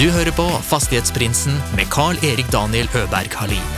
Du 0.00 0.06
hører 0.08 0.32
på 0.32 0.46
Fastighetsprinsen 0.64 1.58
med 1.76 1.90
Carl-Erik 1.92 2.46
Daniel 2.48 2.86
Øberg 2.96 3.34
Halin. 3.36 3.72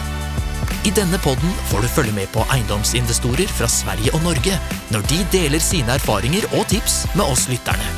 I 0.87 0.93
denne 0.95 1.19
podden 1.19 1.51
får 1.67 1.83
du 1.83 1.89
følge 1.91 2.13
med 2.15 2.29
på 2.31 2.45
eiendomsinvestorer 2.55 3.51
fra 3.51 3.67
Sverige 3.67 4.13
og 4.15 4.23
Norge 4.23 4.55
når 4.95 5.03
de 5.11 5.19
deler 5.33 5.59
sine 5.59 5.97
erfaringer 5.99 6.47
og 6.53 6.63
tips 6.71 7.01
med 7.19 7.25
oss 7.25 7.49
lytterne. 7.51 7.89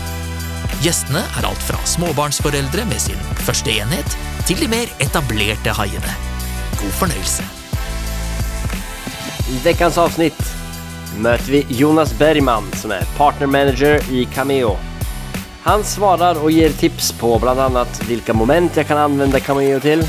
Gjestene 0.81 1.21
er 1.21 1.49
alt 1.51 1.67
fra 1.67 1.83
småbarnsforeldre 1.85 2.87
med 2.89 3.05
sin 3.05 3.21
første 3.45 3.77
enhet, 3.77 4.17
til 4.49 4.57
de 4.63 4.71
mer 4.73 4.89
etablerte 5.05 5.77
haiene. 5.77 6.17
God 6.81 6.97
fornøyelse. 7.03 7.45
I 9.53 9.61
veckans 9.69 10.01
avsnitt 10.01 10.41
möter 11.21 11.59
vi 11.59 11.67
Jonas 11.69 12.17
Bergman 12.19 12.73
som 12.81 12.91
är 12.91 13.05
partner 13.21 13.47
manager 13.47 14.01
i 14.09 14.25
Cameo. 14.25 14.79
Han 15.65 15.85
svarar 15.85 16.43
och 16.43 16.51
ger 16.51 16.71
tips 16.71 17.13
på 17.13 17.39
bland 17.39 17.61
annat 17.61 18.03
vilka 18.09 18.35
moment 18.35 18.77
jag 18.77 18.87
kan 18.87 18.99
använda 18.99 19.41
Cameo 19.41 19.81
till, 19.81 20.05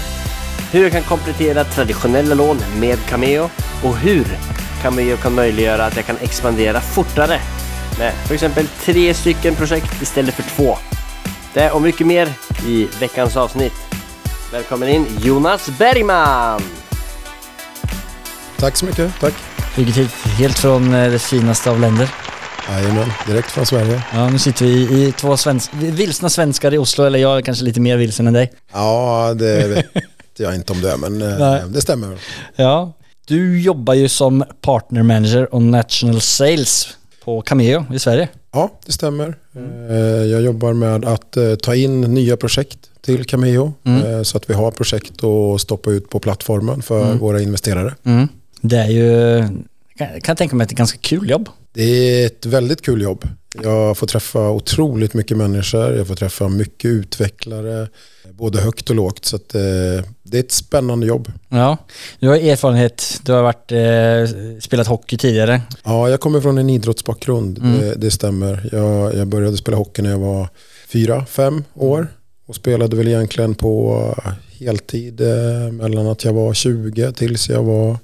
hur 0.71 0.83
jag 0.83 0.91
kan 0.91 1.03
komplettera 1.03 1.63
traditionella 1.63 2.35
lån 2.35 2.57
med 2.79 2.99
Cameo 3.09 3.49
och 3.83 3.97
hur 3.97 4.25
Cameo 4.81 5.17
kan 5.17 5.35
möjliggöra 5.35 5.85
att 5.85 5.95
jag 5.95 6.05
kan 6.05 6.17
expandera 6.21 6.81
fortare 6.81 7.39
med 7.99 8.13
för 8.13 8.33
exempel 8.33 8.67
tre 8.67 9.13
stycken 9.13 9.55
projekt 9.55 10.01
istället 10.01 10.33
för 10.33 10.43
två. 10.43 10.77
Det 11.53 11.71
och 11.71 11.81
mycket 11.81 12.07
mer 12.07 12.29
i 12.67 12.87
veckans 12.99 13.37
avsnitt. 13.37 13.73
Välkommen 14.51 14.89
in 14.89 15.07
Jonas 15.19 15.69
Bergman! 15.79 16.61
Tack 18.57 18.75
så 18.75 18.85
mycket, 18.85 19.19
tack. 19.19 19.33
Flugit 19.73 19.97
hit 19.97 20.11
helt 20.37 20.59
från 20.59 20.93
eh, 20.93 21.11
det 21.11 21.19
finaste 21.19 21.71
av 21.71 21.79
länder. 21.79 22.24
Jajamän, 22.69 23.09
direkt 23.27 23.51
från 23.51 23.65
Sverige. 23.65 24.03
Ja, 24.13 24.29
nu 24.29 24.39
sitter 24.39 24.65
vi 24.65 24.71
i 25.07 25.11
två 25.11 25.37
svensk, 25.37 25.71
vilsna 25.73 26.29
svenskar 26.29 26.73
i 26.73 26.77
Oslo, 26.77 27.05
eller 27.05 27.19
jag 27.19 27.37
är 27.37 27.41
kanske 27.41 27.63
lite 27.65 27.79
mer 27.79 27.97
vilsen 27.97 28.27
än 28.27 28.33
dig. 28.33 28.51
Ja, 28.73 29.33
det 29.33 29.67
vet 29.67 29.85
jag 30.37 30.55
inte 30.55 30.73
om 30.73 30.81
det 30.81 30.91
är, 30.91 30.97
men 30.97 31.21
eh, 31.21 31.65
det 31.67 31.81
stämmer. 31.81 32.17
Ja. 32.55 32.93
Du 33.27 33.61
jobbar 33.61 33.93
ju 33.93 34.07
som 34.09 34.43
partner 34.61 35.03
manager 35.03 35.53
och 35.55 35.61
national 35.61 36.21
sales 36.21 36.87
på 37.23 37.41
Cameo 37.41 37.85
i 37.93 37.99
Sverige. 37.99 38.27
Ja, 38.53 38.71
det 38.85 38.91
stämmer. 38.91 39.35
Eh, 39.89 39.95
Jag 40.25 40.41
jobbar 40.41 40.73
med 40.73 41.05
att 41.05 41.37
eh, 41.37 41.55
ta 41.55 41.75
in 41.75 42.01
nya 42.01 42.37
projekt 42.37 42.77
till 43.01 43.25
Cameo 43.25 43.73
Mm. 43.85 44.25
så 44.25 44.37
att 44.37 44.49
vi 44.49 44.53
har 44.53 44.71
projekt 44.71 45.23
att 45.23 45.61
stoppa 45.61 45.89
ut 45.91 46.09
på 46.09 46.19
plattformen 46.19 46.81
för 46.81 47.05
Mm. 47.05 47.17
våra 47.17 47.41
investerare. 47.41 47.93
Mm. 48.03 48.27
Det 48.61 48.77
är 48.77 48.87
ju, 48.87 49.39
kan, 49.97 50.07
kan 50.07 50.19
jag 50.27 50.37
tänka 50.37 50.55
mig 50.55 50.63
att 50.63 50.69
det 50.69 50.73
är 50.73 50.75
ett 50.75 50.77
ganska 50.77 50.97
kul 51.01 51.29
jobb. 51.29 51.49
Det 51.75 51.83
är 51.83 52.25
ett 52.25 52.45
väldigt 52.45 52.81
kul 52.81 53.01
jobb. 53.01 53.27
Jag 53.63 53.97
får 53.97 54.07
träffa 54.07 54.49
otroligt 54.49 55.13
mycket 55.13 55.37
människor, 55.37 55.95
jag 55.97 56.07
får 56.07 56.15
träffa 56.15 56.47
mycket 56.47 56.85
utvecklare, 56.89 57.87
både 58.31 58.61
högt 58.61 58.89
och 58.89 58.95
lågt. 58.95 59.25
Så 59.25 59.35
att, 59.35 59.55
eh, 59.55 59.61
det 60.23 60.37
är 60.37 60.39
ett 60.39 60.51
spännande 60.51 61.07
jobb. 61.07 61.31
Ja. 61.49 61.77
Du 62.19 62.27
har 62.27 62.35
erfarenhet, 62.35 63.21
du 63.25 63.31
har 63.31 63.41
varit, 63.43 63.71
eh, 63.71 64.59
spelat 64.61 64.87
hockey 64.87 65.17
tidigare. 65.17 65.61
Ja, 65.83 66.09
jag 66.09 66.19
kommer 66.19 66.41
från 66.41 66.57
en 66.57 66.69
idrottsbakgrund, 66.69 67.57
Mm. 67.57 67.79
det, 67.79 67.95
det 67.95 68.11
stämmer. 68.11 68.69
Jag, 68.71 69.15
jag 69.15 69.27
började 69.27 69.57
spela 69.57 69.77
hockey 69.77 70.01
när 70.01 70.09
jag 70.11 70.19
var 70.19 70.47
fyra, 70.87 71.25
fem 71.25 71.63
år 71.73 72.07
och 72.47 72.55
spelade 72.55 72.95
väl 72.95 73.07
egentligen 73.07 73.55
på 73.55 74.03
heltid 74.59 75.21
eh, 75.21 75.71
mellan 75.71 76.07
att 76.07 76.23
jag 76.23 76.33
var 76.33 76.53
20 76.53 77.11
tills 77.11 77.49
jag 77.49 77.63
var 77.63 77.97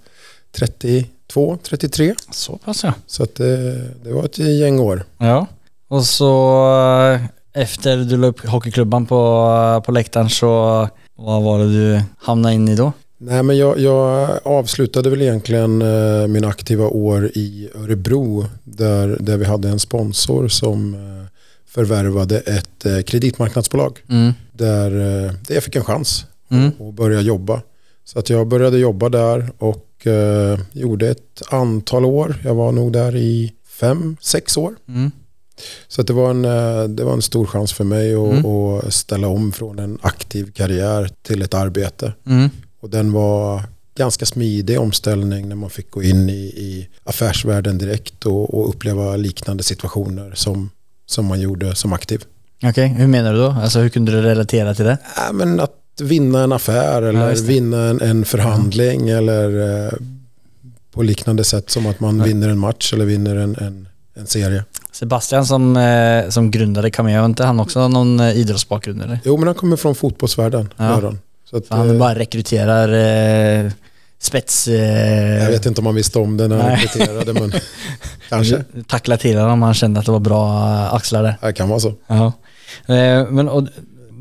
32, 1.31 1.57
33. 1.63 2.15
Så 2.31 2.57
pass 2.57 2.83
ja. 2.83 2.93
Så 3.07 3.23
att 3.23 3.35
det, 3.35 3.81
det 4.03 4.13
var 4.13 4.25
ett 4.25 4.37
gäng 4.37 4.79
år. 4.79 5.03
Ja. 5.17 5.47
Och 5.87 6.03
så 6.05 6.61
eh, 7.13 7.21
efter 7.61 7.97
du 7.97 8.17
la 8.17 8.27
upp 8.27 8.45
hockeyklubban 8.45 9.05
på, 9.05 9.83
på 9.85 9.91
läktaren 9.91 10.29
så 10.29 10.87
vad 11.15 11.43
var 11.43 11.59
det 11.59 11.65
du 11.73 12.01
hamnade 12.17 12.55
in 12.55 12.67
i 12.69 12.75
då? 12.75 12.93
Nej, 13.17 13.43
men 13.43 13.57
jag, 13.57 13.79
jag 13.79 14.29
avslutade 14.43 15.09
väl 15.09 15.21
egentligen 15.21 15.81
eh, 15.81 16.27
mina 16.27 16.47
aktiva 16.47 16.87
år 16.87 17.25
i 17.25 17.69
Örebro 17.75 18.45
där, 18.63 19.17
där 19.19 19.37
vi 19.37 19.45
hade 19.45 19.69
en 19.69 19.79
sponsor 19.79 20.47
som 20.47 20.93
eh, 20.93 21.27
förvärvade 21.67 22.39
ett 22.39 22.85
eh, 22.85 23.01
kreditmarknadsbolag. 23.01 23.99
Mm. 24.09 24.33
där, 24.51 24.91
eh, 24.91 25.31
där 25.47 25.53
jag 25.55 25.63
fick 25.63 25.75
en 25.75 25.83
chans 25.83 26.25
Mm. 26.51 26.67
att 26.67 26.93
börja 26.93 27.21
jobba. 27.21 27.61
Så 28.13 28.19
att 28.19 28.29
jag 28.29 28.47
började 28.47 28.77
jobba 28.77 29.09
där 29.09 29.51
och 29.57 30.07
eh, 30.07 30.59
gjorde 30.71 31.09
ett 31.09 31.41
antal 31.49 32.05
år. 32.05 32.35
Jag 32.43 32.55
var 32.55 32.71
nog 32.71 32.93
där 32.93 33.15
i 33.15 33.53
fem, 33.79 34.17
sex 34.21 34.57
år. 34.57 34.75
Mm. 34.87 35.11
Så 35.87 36.01
det, 36.01 36.13
var 36.13 36.29
en, 36.29 36.45
eh, 36.45 36.83
det 36.83 37.03
var 37.03 37.13
en 37.13 37.21
stor 37.21 37.45
chans 37.45 37.73
för 37.73 37.83
mig 37.83 38.13
att, 38.15 38.31
Mm. 38.31 38.45
att 38.45 38.93
ställa 38.93 39.27
om 39.27 39.51
från 39.51 39.79
en 39.79 39.97
aktiv 40.01 40.51
karriär 40.51 41.09
till 41.21 41.41
ett 41.41 41.53
arbete. 41.53 42.13
Mm. 42.27 42.49
Och 42.81 42.89
den 42.89 43.11
var 43.11 43.63
ganska 43.97 44.25
smidig 44.25 44.79
omställning 44.79 45.49
när 45.49 45.55
man 45.55 45.69
fick 45.69 45.91
gå 45.91 46.03
in 46.03 46.29
i, 46.29 46.33
i 46.43 46.87
affärsvärlden 47.03 47.77
direkt 47.77 48.25
och, 48.25 48.53
och 48.53 48.69
uppleva 48.69 49.15
liknande 49.15 49.63
situationer 49.63 50.31
som, 50.35 50.69
som 51.05 51.25
man 51.25 51.41
gjorde 51.41 51.75
som 51.75 51.93
aktiv. 51.93 52.23
Okej, 52.63 52.87
hur 52.87 53.07
menar 53.07 53.33
du 53.33 53.39
då? 53.39 53.49
Alltså 53.49 53.79
hur 53.79 53.89
kunde 53.89 54.11
du 54.11 54.21
relatera 54.21 54.75
till 54.75 54.85
det? 54.85 54.97
Ja, 55.17 55.31
men 55.33 55.59
att 55.59 55.75
vinna 56.01 56.43
en 56.43 56.51
affär 56.51 57.01
eller 57.01 57.29
det. 57.29 57.41
vinna 57.41 57.77
en, 57.89 58.01
en 58.01 58.25
förhandling 58.25 59.09
eller 59.09 59.85
eh, 59.85 59.91
på 60.93 61.03
liknande 61.03 61.43
sätt 61.43 61.69
som 61.69 61.85
att 61.87 61.99
man 61.99 62.17
Ja. 62.19 62.23
vinner 62.25 62.49
en 62.49 62.59
match 62.59 62.93
eller 62.93 63.05
vinner 63.05 63.35
en, 63.35 63.55
en, 63.55 63.87
en 64.15 64.27
serie. 64.27 64.63
Sebastian 64.91 65.45
som, 65.45 65.77
eh, 65.77 66.29
som 66.29 66.51
grundade 66.51 66.91
Cameo, 66.91 67.25
inte 67.25 67.43
han 67.43 67.59
också 67.59 67.87
någon 67.87 68.19
eh, 68.19 68.37
idrottsbakgrund 68.37 69.01
eller? 69.01 69.19
Jo, 69.23 69.37
men 69.37 69.47
han 69.47 69.55
kommer 69.55 69.75
från 69.77 69.95
fotbollsvärlden. 69.95 70.73
Ja. 70.77 71.13
Så 71.49 71.57
att, 71.57 71.63
han 71.69 71.89
eh, 71.89 71.97
bara 71.97 72.15
rekryterar 72.15 72.89
eh, 73.65 73.71
spets... 74.19 74.67
Eh, 74.67 75.43
jag 75.43 75.51
vet 75.51 75.65
inte 75.65 75.81
om 75.81 75.85
han 75.85 75.95
visste 75.95 76.19
om 76.19 76.37
det 76.37 76.47
när 76.47 76.57
han 76.57 76.71
rekryterade, 76.71 77.33
men 77.33 77.51
kanske. 78.29 78.63
Tackla 78.87 79.17
till 79.17 79.37
honom, 79.37 79.61
han 79.61 79.73
kände 79.73 79.99
att 79.99 80.05
det 80.05 80.11
var 80.11 80.19
bra 80.19 80.63
axlar 80.91 81.23
där. 81.23 81.35
Det 81.41 81.53
kan 81.53 81.69
vara 81.69 81.79
så. 81.79 81.93
Ja. 82.07 82.33
Men 83.29 83.49
och, 83.49 83.67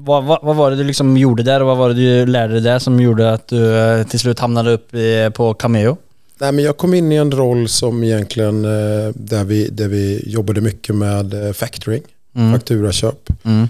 vad, 0.05 0.25
vad, 0.25 0.39
vad 0.43 0.57
var 0.57 0.71
det 0.71 0.77
du 0.77 0.85
liksom 0.85 1.17
gjorde 1.17 1.43
där 1.43 1.61
och 1.61 1.67
vad 1.67 1.77
var 1.77 1.89
det 1.89 1.95
du 1.95 2.27
lärde 2.27 2.53
dig 2.53 2.63
där 2.63 2.79
som 2.79 3.01
gjorde 3.01 3.33
att 3.33 3.49
du 3.49 3.77
eh, 3.79 4.07
till 4.07 4.19
slut 4.19 4.39
hamnade 4.39 4.73
upp 4.73 4.95
i, 4.95 5.31
på 5.35 5.55
Cameo? 5.55 5.97
Nej, 6.39 6.53
men 6.53 6.65
jag 6.65 6.77
kom 6.77 6.95
in 6.95 7.13
i 7.13 7.17
en 7.17 7.33
roll 7.33 7.69
som 7.69 8.05
egentligen 8.05 8.65
eh, 8.65 9.13
där 9.15 9.45
vi, 9.45 9.69
där 9.69 9.89
vi 9.89 10.23
jobbade 10.27 10.61
mycket 10.61 10.95
med 10.95 11.47
eh, 11.47 11.53
factoring, 11.53 12.03
Mm. 12.35 12.53
fakturaköp. 12.53 13.29
Mm. 13.45 13.69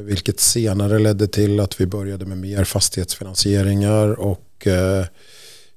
Vilket 0.00 0.40
senare 0.40 0.98
ledde 0.98 1.26
till 1.26 1.60
att 1.60 1.80
vi 1.80 1.86
började 1.86 2.26
med 2.26 2.38
mer 2.38 2.64
fastighetsfinansieringar 2.64 4.20
och 4.20 4.66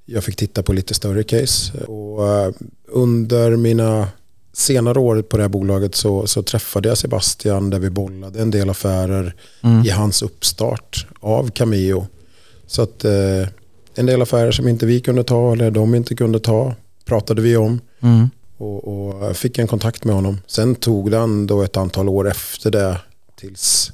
jag 0.06 0.24
fick 0.24 0.36
titta 0.36 0.64
på 0.64 0.74
lite 0.74 0.94
större 0.94 1.24
case. 1.24 1.78
Och, 1.78 2.54
under 2.88 3.56
mina 3.56 4.08
senare 4.58 5.00
år 5.00 5.22
på 5.22 5.38
det 5.38 5.44
här 5.44 5.50
bolaget 5.50 5.96
så, 5.96 6.28
så 6.28 6.44
träffade 6.44 6.90
jag 6.90 6.98
Sebastian 6.98 7.70
där 7.70 7.80
vi 7.80 7.90
bollade 7.90 8.42
en 8.42 8.52
del 8.52 8.70
affärer 8.70 9.36
Mm. 9.64 9.86
i 9.86 9.90
hans 9.90 10.22
uppstart 10.22 11.08
av 11.20 11.50
Cameo. 11.52 12.08
Så 12.68 12.82
att 12.82 13.06
eh, 13.06 13.48
en 13.96 14.06
del 14.06 14.22
affärer 14.22 14.52
som 14.52 14.68
inte 14.68 14.86
vi 14.86 15.00
kunde 15.00 15.24
ta 15.24 15.52
eller 15.54 15.72
de 15.72 15.96
inte 15.96 16.16
kunde 16.16 16.40
ta 16.40 16.76
pratade 17.06 17.42
vi 17.42 17.58
om 17.58 17.82
Mm. 18.02 18.30
och, 18.58 18.88
och 19.28 19.36
fick 19.38 19.58
en 19.58 19.68
kontakt 19.68 20.04
med 20.04 20.16
honom. 20.16 20.42
Sen 20.48 20.76
tog 20.76 21.12
det 21.12 21.18
ändå 21.18 21.62
ett 21.64 21.78
antal 21.78 22.10
år 22.10 22.28
efter 22.30 22.72
det 22.72 22.98
tills, 23.36 23.92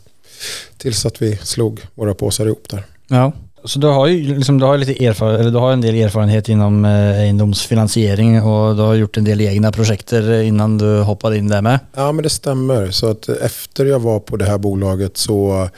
tills 0.77 1.05
att 1.05 1.21
vi 1.21 1.37
slog 1.37 1.81
våra 1.95 2.13
påsar 2.13 2.45
ihop 2.45 2.69
där. 2.69 2.85
Ja. 3.07 3.31
Så 3.65 3.79
du 3.79 3.87
har 3.87 4.07
ju 4.07 4.35
liksom, 4.35 4.59
du 4.59 4.65
har 4.65 4.77
lite 4.77 5.05
erfarenhet, 5.05 5.39
eller 5.41 5.51
du 5.51 5.57
har 5.57 5.73
en 5.73 5.81
del 5.81 5.95
erfarenhet 5.95 6.49
inom 6.49 6.85
eh, 6.85 7.21
egendomsfinansiering 7.21 8.41
och 8.43 8.75
du 8.75 8.81
har 8.81 8.93
gjort 8.95 9.17
en 9.17 9.23
del 9.23 9.41
egna 9.41 9.71
projekter 9.71 10.41
innan 10.41 10.77
du 10.77 11.01
hoppade 11.01 11.37
in 11.37 11.47
där 11.47 11.61
med. 11.61 11.79
Ja 11.95 12.11
men 12.11 12.23
det 12.23 12.29
stämmer. 12.29 12.91
Så 12.91 13.07
att 13.09 13.29
efter 13.29 13.85
jag 13.85 13.99
var 13.99 14.19
på 14.19 14.37
det 14.37 14.45
här 14.45 14.57
bolaget 14.57 15.17
så 15.17 15.69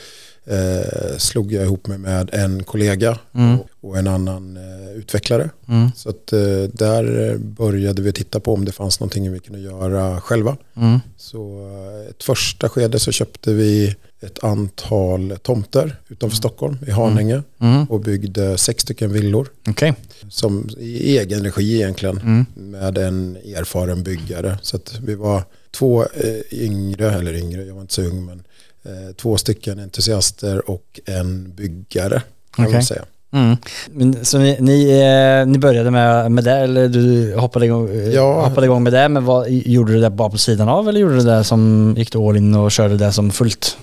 eh, 0.45 1.17
slog 1.17 1.51
jag 1.53 1.63
ihop 1.63 1.87
mig 1.87 1.97
med 1.97 2.29
en 2.33 2.63
kollega 2.63 3.17
Mm. 3.35 3.57
och, 3.81 3.97
en 3.97 4.07
annan 4.07 4.57
eh, 4.57 4.97
utvecklare. 4.97 5.49
Mm. 5.67 5.91
Så 5.95 6.09
att 6.09 6.33
eh, 6.33 6.39
där 6.73 7.37
började 7.37 8.01
vi 8.01 8.11
titta 8.13 8.39
på 8.39 8.53
om 8.53 8.65
det 8.65 8.71
fanns 8.71 8.99
någonting 8.99 9.31
vi 9.31 9.39
kunde 9.39 9.59
göra 9.59 10.21
själva. 10.21 10.57
Mm. 10.77 10.99
Så 11.17 11.69
eh, 11.69 12.09
ett 12.09 12.23
första 12.23 12.69
skede 12.69 12.99
så 12.99 13.11
köpte 13.11 13.53
vi 13.53 13.95
ett 14.25 14.43
antal 14.43 15.37
tomter 15.41 15.95
utanför 16.07 16.37
Stockholm 16.37 16.77
i 16.87 16.91
Haninge 16.91 17.43
Mm. 17.61 17.83
och 17.85 17.99
byggde 17.99 18.57
sex 18.57 18.81
stycken 18.83 19.13
villor 19.13 19.47
Okej. 19.69 19.93
som 20.29 20.69
i 20.77 21.17
egen 21.17 21.43
regi 21.43 21.75
egentligen 21.75 22.17
Mm. 22.19 22.45
med 22.55 22.97
en 22.97 23.35
erfaren 23.55 24.03
byggare. 24.03 24.57
Så 24.61 24.79
vi 25.01 25.15
var 25.15 25.43
två 25.71 26.03
eh, 26.03 26.63
yngre, 26.63 27.11
eller 27.13 27.33
yngre, 27.33 27.63
jag 27.65 27.73
var 27.75 27.81
inte 27.81 27.93
så 27.93 28.01
ung, 28.01 28.25
men 28.25 28.43
eh, 28.85 29.13
två 29.15 29.37
stycken 29.37 29.79
entusiaster 29.79 30.69
och 30.69 30.99
en 31.05 31.53
byggare 31.55 32.21
kan 32.55 32.65
Okej. 32.65 32.73
man 32.73 32.83
säga. 32.83 33.05
Mm. 33.33 33.55
Men, 33.91 34.25
så 34.25 34.37
ni, 34.37 34.57
ni, 34.59 34.89
eh, 34.89 35.47
ni 35.51 35.57
började 35.57 35.91
med, 35.91 36.31
med 36.31 36.43
det 36.43 36.51
eller 36.51 36.87
du 36.87 37.35
hoppade 37.35 37.65
igång, 37.65 37.89
eh, 37.89 38.09
Ja. 38.09 38.47
hoppade 38.47 38.65
igång 38.67 38.83
med 38.83 38.93
det 38.93 39.09
men 39.09 39.25
vad, 39.25 39.49
gjorde 39.49 39.93
du 39.93 40.01
det 40.01 40.09
bara 40.09 40.29
på 40.29 40.37
sidan 40.37 40.69
av 40.69 40.89
eller 40.89 40.99
gjorde 40.99 41.15
du 41.17 41.23
det 41.23 41.43
som, 41.43 41.93
gick 41.97 42.11
du 42.11 42.17
all 42.19 42.37
in 42.37 42.55
och 42.55 42.71
körde 42.71 42.97
det 42.97 43.11
som 43.11 43.31
fullt? 43.31 43.77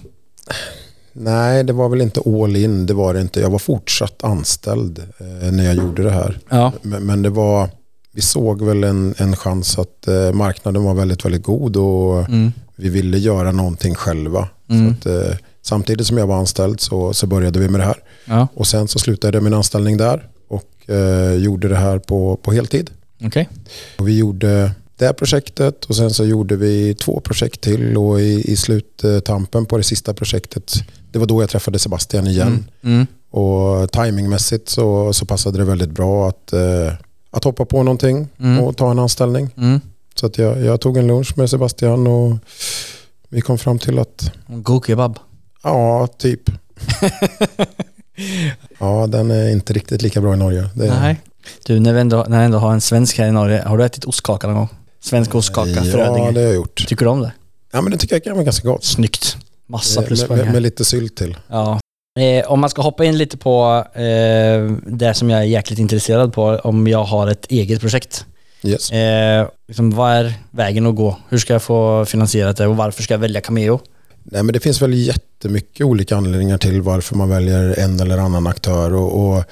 Nej, 1.13 1.65
det 1.65 1.73
var 1.73 1.89
väl 1.89 2.01
inte 2.01 2.21
all 2.27 2.57
in. 2.57 2.87
Det 2.87 2.95
var 2.95 3.15
det 3.15 3.21
inte. 3.21 3.41
Jag 3.41 3.51
var 3.51 3.59
fortsatt 3.59 4.25
anställd 4.25 4.99
eh, 5.19 5.53
när 5.53 5.65
jag 5.65 5.75
gjorde 5.75 6.03
det 6.03 6.11
här. 6.11 6.39
Ja. 6.49 6.73
Men, 6.83 7.07
men 7.07 7.23
det 7.23 7.31
var, 7.31 7.69
vi 8.13 8.21
såg 8.23 8.63
väl 8.63 8.85
en, 8.85 9.15
en 9.19 9.37
chans 9.37 9.79
att 9.79 10.09
eh, 10.09 10.33
marknaden 10.33 10.85
var 10.85 10.95
väldigt, 10.95 11.25
väldigt 11.25 11.43
god 11.43 11.77
och 11.77 12.29
Mm. 12.29 12.53
vi 12.77 12.89
ville 12.89 13.19
göra 13.19 13.53
någonting 13.53 13.95
själva. 13.95 14.49
Mm. 14.69 14.91
Att, 14.93 15.07
eh, 15.07 15.37
samtidigt 15.63 16.07
som 16.07 16.19
jag 16.19 16.27
var 16.27 16.37
anställd 16.37 16.81
så, 16.81 17.13
så 17.15 17.27
började 17.27 17.59
vi 17.59 17.69
med 17.69 17.81
det 17.81 17.85
här. 17.85 17.97
Ja, 18.25 18.49
Och 18.55 18.67
sen 18.67 18.89
så 18.89 18.99
slutade 18.99 19.37
jag 19.37 19.43
min 19.45 19.55
anställning 19.55 19.97
där 19.97 20.29
och 20.49 20.91
eh, 20.91 21.33
gjorde 21.35 21.69
det 21.69 21.77
här 21.77 21.99
på, 21.99 22.37
på 22.43 22.53
heltid. 22.53 22.91
okej. 23.25 23.49
Och 23.99 24.09
vi 24.09 24.19
gjorde 24.19 24.71
det 25.03 25.07
här 25.07 25.13
projektet 25.13 25.85
och 25.85 25.97
sen 25.97 26.11
så 26.11 26.25
gjorde 26.25 26.57
vi 26.57 26.95
två 26.95 27.21
projekt 27.21 27.61
till 27.61 27.97
och 27.97 28.21
i, 28.21 28.53
i 28.53 28.57
sluttampen 28.57 29.67
på 29.67 29.77
det 29.77 29.83
sista 29.83 30.15
projektet, 30.15 30.75
det 31.11 31.19
var 31.19 31.27
då 31.27 31.43
jag 31.43 31.51
träffade 31.51 31.79
Sebastian 31.79 32.27
igen. 32.27 32.65
Mm. 32.83 32.95
Mm. 32.95 33.07
Och 33.31 33.93
timingmässigt 33.93 34.69
så, 34.69 35.13
så 35.13 35.27
passade 35.27 35.59
det 35.59 35.65
väldigt 35.65 35.91
bra 35.91 36.29
att, 36.29 36.53
eh, 36.53 36.93
att 37.31 37.45
hoppa 37.45 37.65
på 37.65 37.83
någonting 37.83 38.29
Mm. 38.39 38.61
och 38.61 38.77
ta 38.77 38.91
en 38.91 38.99
anställning. 38.99 39.51
Mm. 39.57 39.81
Så 40.15 40.27
att 40.27 40.39
jag, 40.39 40.65
jag 40.65 40.81
tog 40.81 40.97
en 40.97 41.07
lunch 41.07 41.39
med 41.39 41.51
Sebastian 41.51 42.07
och 42.07 42.37
vi 43.29 43.41
kom 43.41 43.59
fram 43.59 43.79
till 43.79 43.99
att, 43.99 44.33
God 44.47 44.87
kebab. 44.87 45.19
ja, 45.63 46.07
typ. 46.19 46.41
ja, 48.79 49.07
den 49.07 49.31
är 49.31 49.51
inte 49.51 49.73
riktigt 49.73 50.03
lika 50.03 50.21
bra 50.21 50.35
i 50.35 50.37
Norge. 50.37 50.69
Det, 50.75 51.01
Nej. 51.01 51.21
Du, 51.67 51.81
när 51.81 51.93
vi 51.93 52.01
ändå, 52.01 52.27
när 52.29 52.39
vi 52.39 52.45
ändå 52.45 52.59
har 52.59 52.73
en 52.73 52.81
svensk 52.81 53.19
här 53.19 53.29
i 53.29 53.33
Norge, 53.33 53.63
har 53.67 53.79
du 53.79 53.85
ätit 53.85 54.05
ostkaka 54.05 54.47
någon 54.47 54.57
gång? 54.57 54.69
Svensk 55.05 55.35
ostkaka, 55.35 55.71
Ja, 55.71 55.83
Frödinge. 55.83 56.31
det 56.33 56.41
har 56.41 56.47
jag 56.47 56.55
gjort. 56.55 56.87
Tycker 56.89 57.05
du 57.05 57.11
om 57.11 57.21
det? 57.21 57.33
Ja, 57.73 57.81
men 57.81 57.93
det 57.93 57.99
tycker 57.99 58.15
jag 58.15 58.25
kan 58.25 58.33
vara 58.33 58.45
ganska 58.45 58.69
gott. 58.69 58.85
Snyggt. 58.85 59.37
Massa 59.67 60.01
Eh, 60.01 60.07
pluspoäng 60.07 60.37
med, 60.37 60.45
med, 60.47 60.53
med 60.55 60.63
lite 60.63 60.85
sylt 60.85 61.17
till. 61.17 61.37
Ja. 61.49 61.81
Eh, 62.21 62.51
om 62.53 62.61
man 62.61 62.71
ska 62.71 62.83
hoppa 62.83 63.05
in 63.05 63.19
lite 63.19 63.37
på 63.37 63.85
eh, 63.95 64.73
det 64.87 65.15
som 65.15 65.31
jag 65.31 65.41
är 65.41 65.45
jäkligt 65.45 65.79
intresserad 65.79 66.33
på, 66.33 66.43
om 66.65 66.87
jag 66.87 67.05
har 67.05 67.27
ett 67.27 67.47
eget 67.51 67.81
projekt. 67.81 68.27
Yes. 68.65 68.93
Eh, 68.93 69.49
liksom, 69.69 69.91
vad 69.91 70.13
är 70.13 70.35
vägen 70.51 70.87
att 70.87 70.97
gå? 70.97 71.17
Hur 71.29 71.39
ska 71.39 71.53
jag 71.53 71.63
få 71.63 72.05
finansierat 72.05 72.57
det 72.57 72.67
och 72.67 72.77
varför 72.77 73.03
ska 73.03 73.15
jag 73.15 73.19
välja 73.19 73.41
Cameo? 73.41 73.81
Nej, 74.25 74.43
men 74.43 74.53
det 74.53 74.61
finns 74.61 74.83
väl 74.83 74.95
jättemycket 74.95 75.87
olika 75.87 76.17
anledningar 76.17 76.59
till 76.59 76.83
varför 76.83 77.17
man 77.17 77.29
väljer 77.29 77.79
en 77.79 78.01
eller 78.01 78.19
annan 78.19 78.47
aktör. 78.47 78.95
Och, 78.95 79.37
och 79.37 79.45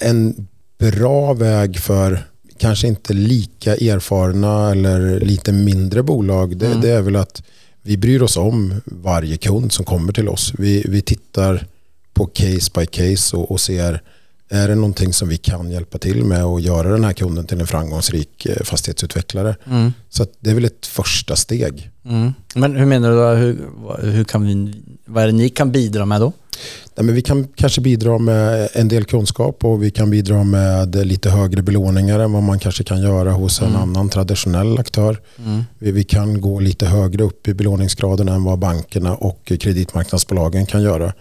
en 0.00 0.46
bra 0.78 1.32
väg 1.32 1.78
för 1.78 2.26
kanske 2.62 2.86
inte 2.86 3.12
lika 3.12 3.74
erfarna 3.74 4.70
eller 4.70 5.20
lite 5.20 5.52
mindre 5.52 6.02
bolag, 6.02 6.56
det, 6.56 6.66
Mm. 6.66 6.80
det 6.80 6.90
är 6.90 7.02
väl 7.02 7.16
att 7.16 7.42
vi 7.82 7.96
bryr 7.96 8.22
oss 8.22 8.36
om 8.36 8.74
varje 8.84 9.36
kund 9.36 9.72
som 9.72 9.84
kommer 9.84 10.12
till 10.12 10.28
oss. 10.28 10.52
Vi, 10.58 10.84
vi 10.88 11.02
tittar 11.02 11.66
på 12.14 12.26
case 12.26 12.70
by 12.74 12.86
case 12.86 13.36
och, 13.36 13.50
och 13.50 13.60
ser 13.60 14.02
är 14.48 14.68
det 14.68 14.74
någonting 14.74 15.12
som 15.12 15.28
vi 15.28 15.36
kan 15.36 15.70
hjälpa 15.70 15.98
till 15.98 16.24
med 16.24 16.44
och 16.44 16.60
göra 16.60 16.92
den 16.92 17.04
här 17.04 17.12
kunden 17.12 17.46
till 17.46 17.60
en 17.60 17.66
framgångsrik 17.66 18.46
eh, 18.46 18.62
fastighetsutvecklare. 18.64 19.56
Mm. 19.66 19.92
Så 20.08 20.26
det 20.40 20.50
är 20.50 20.54
väl 20.54 20.64
ett 20.64 20.86
första 20.86 21.36
steg. 21.36 21.90
Mm. 22.04 22.32
Men 22.54 22.76
hur 22.76 22.86
menar 22.86 23.10
du 23.10 23.16
då? 23.16 23.28
Hur, 23.30 23.56
hur 24.12 24.24
kan 24.24 24.46
vi, 24.46 24.82
vad 25.04 25.22
är 25.22 25.26
det 25.26 25.32
ni 25.32 25.48
kan 25.48 25.72
bidra 25.72 26.06
med 26.06 26.20
då? 26.20 26.32
Nej, 26.96 27.04
men 27.06 27.14
vi 27.14 27.22
kan 27.22 27.48
kanske 27.54 27.80
bidra 27.80 28.18
med 28.18 28.68
en 28.72 28.88
del 28.88 29.04
kunskap 29.04 29.64
och 29.64 29.82
vi 29.82 29.90
kan 29.90 30.10
bidra 30.10 30.44
med 30.44 31.06
lite 31.06 31.30
högre 31.30 31.62
belåningar 31.62 32.18
än 32.20 32.32
vad 32.32 32.42
man 32.42 32.58
kanske 32.58 32.84
kan 32.84 33.02
göra 33.02 33.32
hos 33.32 33.60
en 33.62 33.68
Mm. 33.68 33.80
annan 33.82 34.08
traditionell 34.08 34.78
aktör. 34.78 35.20
Mm. 35.38 35.64
Vi, 35.78 35.92
vi 35.92 36.04
kan 36.04 36.40
gå 36.40 36.60
lite 36.60 36.86
högre 36.86 37.24
upp 37.24 37.48
i 37.48 37.54
belåningsgraden 37.54 38.28
än 38.28 38.44
vad 38.44 38.58
bankerna 38.58 39.14
och 39.14 39.52
kreditmarknadsbolagen 39.60 40.66
kan 40.66 40.82
göra. 40.82 41.12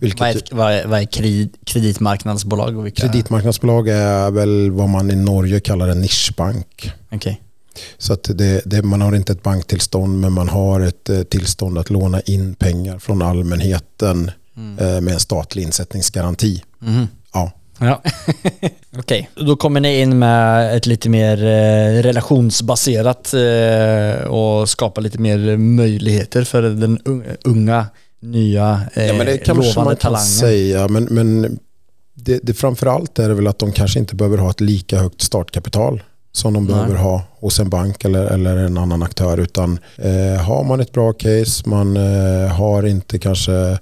Vilket, 0.00 0.20
Vad 0.20 0.28
är, 0.28 0.42
vad 0.50 0.72
är, 0.72 0.86
vad 0.86 1.00
är 1.00 1.04
kredit, 1.04 1.54
kreditmarknadsbolag? 1.64 2.78
Och 2.78 2.86
vilka, 2.86 3.02
Kreditmarknadsbolag 3.02 3.88
är 3.88 4.30
väl 4.30 4.70
vad 4.70 4.88
man 4.88 5.10
i 5.10 5.16
Norge 5.16 5.60
kallar 5.60 5.88
en 5.88 6.00
nischbank. 6.00 6.92
Okej. 7.12 7.40
Så 7.98 8.12
att 8.12 8.30
det, 8.34 8.62
det, 8.64 8.82
man 8.82 9.00
har 9.00 9.16
inte 9.16 9.32
ett 9.32 9.42
banktillstånd 9.42 10.20
men 10.20 10.32
man 10.32 10.48
har 10.48 10.80
ett 10.80 11.08
eh, 11.08 11.22
tillstånd 11.22 11.78
att 11.78 11.90
låna 11.90 12.20
in 12.20 12.54
pengar 12.54 12.98
från 12.98 13.22
allmänheten 13.22 14.30
Mm. 14.78 15.04
med 15.04 15.14
en 15.14 15.20
statlig 15.20 15.62
insättningsgaranti. 15.62 16.62
Mhm. 16.78 17.06
Ja. 17.34 17.52
Ja. 17.78 18.02
Okej, 18.98 19.30
då 19.36 19.56
kommer 19.56 19.80
ni 19.80 20.00
in 20.00 20.18
med 20.18 20.76
ett 20.76 20.86
lite 20.86 21.08
mer 21.08 21.44
eh, 21.44 22.02
relationsbaserat 22.02 23.34
eh, 23.34 24.24
och 24.26 24.68
skapar 24.68 25.02
lite 25.02 25.18
mer 25.18 25.56
möjligheter 25.56 26.44
för 26.44 26.62
den 26.62 26.98
un- 26.98 27.36
unga, 27.44 27.86
nya, 28.20 28.80
eh, 28.94 29.06
Ja, 29.06 29.12
men 29.14 29.26
det 29.26 29.38
kanske 29.38 29.64
lovande 29.64 29.84
man 29.88 29.96
kan 29.96 30.00
talangen. 30.00 30.26
säga. 30.26 30.88
Men, 30.88 31.04
men 31.04 31.58
det, 32.14 32.40
det 32.42 32.54
framförallt 32.54 33.18
är 33.18 33.28
det 33.28 33.34
väl 33.34 33.46
att 33.46 33.58
de 33.58 33.72
kanske 33.72 33.98
inte 33.98 34.14
behöver 34.14 34.38
ha 34.38 34.50
ett 34.50 34.60
lika 34.60 34.98
högt 34.98 35.22
startkapital 35.22 36.02
som 36.32 36.54
de 36.54 36.64
Nej. 36.64 36.74
behöver 36.74 36.94
ha 36.96 37.22
hos 37.40 37.60
en 37.60 37.70
bank 37.70 38.04
eller, 38.04 38.24
eller 38.26 38.56
en 38.56 38.78
annan 38.78 39.02
aktör. 39.02 39.38
Utan 39.38 39.78
eh, 39.96 40.42
har 40.42 40.64
man 40.64 40.80
ett 40.80 40.92
bra 40.92 41.12
case, 41.12 41.68
man 41.68 41.96
eh, 41.96 42.48
har 42.48 42.86
inte 42.86 43.18
kanske 43.18 43.78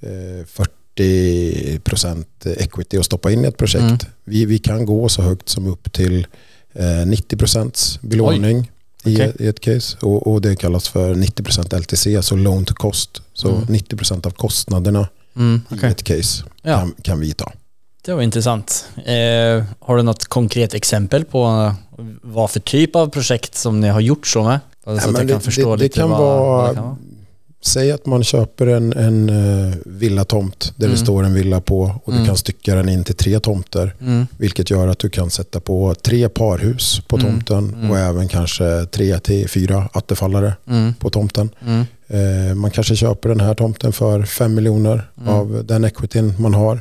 eh, 0.00 0.44
40% 0.96 2.24
equity 2.44 2.98
att 2.98 3.04
stoppa 3.04 3.30
in 3.32 3.44
i 3.44 3.48
ett 3.48 3.56
projekt. 3.56 3.82
Mm. 3.82 3.98
Vi, 4.24 4.44
vi 4.44 4.58
kan 4.58 4.86
gå 4.86 5.08
så 5.08 5.22
högt 5.22 5.48
som 5.48 5.66
upp 5.66 5.92
till 5.92 6.26
eh, 6.72 6.82
90% 6.84 7.98
belåning. 8.02 8.70
I, 9.04 9.14
Okej. 9.16 9.32
i 9.38 9.46
ett 9.48 9.60
case 9.60 9.96
och, 10.00 10.26
och 10.26 10.40
det 10.40 10.56
kallas 10.56 10.88
för 10.88 11.14
90% 11.14 11.78
LTC, 11.80 12.16
alltså 12.16 12.36
loan 12.36 12.64
to 12.64 12.74
cost. 12.74 13.22
Så 13.34 13.48
Mm. 13.48 13.62
90% 13.66 14.26
av 14.26 14.30
kostnaderna 14.30 15.08
Mm, 15.36 15.60
i 15.70 15.74
okej. 15.74 15.90
ett 15.90 16.02
case 16.02 16.44
Ja. 16.62 16.78
kan, 16.78 16.94
kan 17.02 17.20
vi 17.20 17.32
ta. 17.32 17.52
Det 18.04 18.14
var 18.14 18.22
intressant. 18.22 18.84
Eh, 18.96 19.64
har 19.80 19.96
du 19.96 20.02
något 20.02 20.24
konkret 20.24 20.74
exempel 20.74 21.24
på 21.24 21.72
vad 22.22 22.50
för 22.50 22.60
typ 22.60 22.96
av 22.96 23.08
projekt 23.10 23.54
som 23.54 23.80
ni 23.80 23.88
har 23.88 24.00
gjort 24.00 24.26
så 24.26 24.42
med? 24.44 24.60
Så 24.84 24.90
att 24.90 25.04
jag 25.04 25.14
det- 25.26 25.32
kan 25.32 25.40
förstå 25.40 25.70
det- 25.70 25.76
det 25.76 25.82
lite 25.84 25.98
kan 26.00 26.10
vad, 26.10 26.18
vara- 26.20 26.40
vad 26.40 26.70
det 26.70 26.74
kan 26.74 26.84
vara. 26.84 26.96
Säg 27.60 27.92
att 27.92 28.06
man 28.06 28.24
köper 28.24 28.66
en, 28.66 28.92
en 28.92 29.30
uh, 29.30 29.74
villatomt 29.86 30.72
där 30.76 30.86
Mm. 30.86 30.94
det 30.98 31.04
står 31.04 31.22
en 31.24 31.34
villa 31.34 31.60
på 31.60 31.80
och 32.04 32.12
du 32.12 32.16
Mm. 32.18 32.26
kan 32.26 32.36
stycka 32.36 32.74
den 32.74 32.88
in 32.88 33.04
till 33.04 33.14
tre 33.14 33.40
tomter. 33.40 33.94
Mm. 34.00 34.26
Vilket 34.38 34.70
gör 34.70 34.88
att 34.88 34.98
du 34.98 35.08
kan 35.10 35.30
sätta 35.30 35.60
på 35.60 35.94
tre 36.02 36.28
parhus 36.28 37.00
på 37.08 37.16
Mm. 37.16 37.30
tomten 37.32 37.74
Mm. 37.74 37.90
och 37.90 37.98
även 37.98 38.28
kanske 38.28 38.86
tre 38.86 39.18
till 39.18 39.48
fyra 39.48 39.88
attefallare 39.92 40.52
Mm. 40.68 40.94
på 40.94 41.10
tomten. 41.10 41.50
Eh, 42.10 42.54
man 42.54 42.70
kanske 42.70 42.96
köper 42.96 43.28
den 43.28 43.40
här 43.40 43.54
tomten 43.54 43.92
för 43.92 44.22
5 44.22 44.54
miljoner 44.54 45.10
av 45.26 45.62
den 45.64 45.84
equityn 45.84 46.34
man 46.38 46.54
har. 46.54 46.80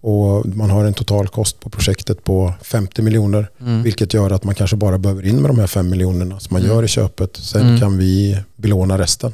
Och 0.00 0.46
man 0.46 0.70
har 0.70 0.84
en 0.84 0.94
totalkost 0.94 1.60
på 1.60 1.70
projektet 1.70 2.24
på 2.24 2.52
50 2.62 3.02
miljoner. 3.02 3.50
Vilket 3.84 4.14
gör 4.14 4.30
att 4.30 4.44
man 4.44 4.54
kanske 4.54 4.76
bara 4.76 4.98
behöver 4.98 5.26
in 5.26 5.36
med 5.36 5.50
de 5.50 5.58
här 5.58 5.66
5 5.66 5.88
miljonerna 5.90 6.40
som 6.40 6.54
man 6.54 6.62
gör 6.62 6.82
i 6.82 6.88
köpet. 6.88 7.36
Sen 7.36 7.80
kan 7.80 7.98
vi 7.98 8.38
belåna 8.56 8.98
resten. 8.98 9.32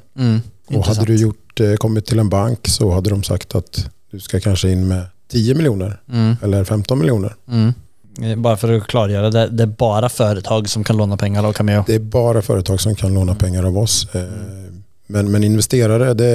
Och 0.78 0.86
hade 0.86 1.04
du 1.04 1.16
gjort, 1.16 1.60
eh, 1.60 1.74
kommit 1.74 2.06
till 2.06 2.18
en 2.18 2.28
bank 2.28 2.68
så 2.68 2.90
hade 2.90 3.10
de 3.10 3.22
sagt 3.22 3.54
att 3.54 3.86
du 4.10 4.20
ska 4.20 4.40
kanske 4.40 4.70
in 4.70 4.88
med 4.88 5.04
10 5.28 5.54
miljoner 5.54 6.00
Mm. 6.12 6.36
eller 6.42 6.64
15 6.64 6.98
miljoner. 6.98 7.34
Mm. 7.48 7.72
Eh, 8.22 8.36
Bara 8.38 8.56
för 8.56 8.72
att 8.72 8.86
klargöra, 8.86 9.30
det, 9.30 9.48
det 9.48 9.62
är 9.62 9.66
bara 9.66 10.08
företag 10.08 10.68
som 10.68 10.84
kan 10.84 10.96
låna 10.96 11.16
pengar 11.16 11.44
av 11.44 11.52
Cameo. 11.52 11.84
Det 11.86 11.94
är 11.94 11.98
bara 11.98 12.42
företag 12.42 12.80
som 12.80 12.94
kan 12.94 13.14
låna 13.14 13.32
Mm. 13.32 13.36
pengar 13.38 13.64
av 13.64 13.78
oss. 13.78 14.06
Eh, 14.14 14.22
Men, 15.11 15.31
men 15.31 15.45
investerare, 15.45 16.14
det 16.14 16.26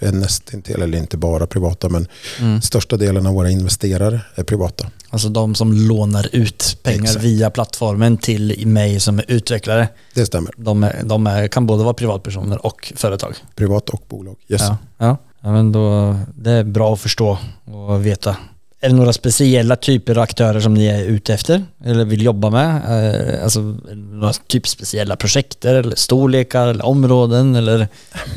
är 0.00 0.12
nästintill, 0.12 0.82
eller 0.82 0.98
inte 0.98 1.16
bara 1.16 1.46
privata, 1.46 1.88
men 1.88 2.06
Mm. 2.40 2.62
största 2.62 2.96
delen 2.96 3.26
av 3.26 3.34
våra 3.34 3.50
investerare 3.50 4.20
är 4.34 4.42
privata. 4.44 4.86
Alltså 5.10 5.28
de 5.28 5.54
som 5.54 5.72
lånar 5.72 6.28
ut 6.32 6.78
pengar 6.82 7.02
Exakt. 7.02 7.24
via 7.24 7.50
plattformen 7.50 8.16
till 8.16 8.66
mig 8.66 9.00
som 9.00 9.18
är 9.18 9.24
utvecklare. 9.28 9.88
Det 10.14 10.26
stämmer. 10.26 10.52
De, 10.56 10.84
är, 10.84 11.00
de 11.04 11.26
är, 11.26 11.48
kan 11.48 11.66
både 11.66 11.84
vara 11.84 11.94
privatpersoner 11.94 12.66
och 12.66 12.92
företag. 12.96 13.34
Privat 13.56 13.88
och 13.90 14.02
bolag. 14.08 14.36
Yes. 14.48 14.60
Ja, 14.62 14.76
ja. 14.98 15.16
ja 15.40 15.52
men 15.52 15.72
då, 15.72 16.16
det 16.34 16.50
är 16.50 16.64
bra 16.64 16.92
att 16.94 17.00
förstå 17.00 17.38
och 17.64 18.06
veta. 18.06 18.36
Är 18.84 18.88
det 18.88 18.94
några 18.94 19.12
speciella 19.12 19.76
typer 19.76 20.16
av 20.16 20.22
aktörer 20.22 20.60
som 20.60 20.74
ni 20.74 20.86
är 20.86 21.04
ute 21.04 21.34
efter 21.34 21.64
eller 21.84 22.04
vill 22.04 22.22
jobba 22.22 22.50
med? 22.50 22.76
Eh, 22.76 23.44
Alltså 23.44 23.60
några 23.94 24.32
typ 24.32 24.68
speciella 24.68 25.16
projekt 25.16 25.64
eller 25.64 25.94
storlekar 25.96 26.66
eller 26.68 26.86
områden 26.86 27.54
eller? 27.54 27.88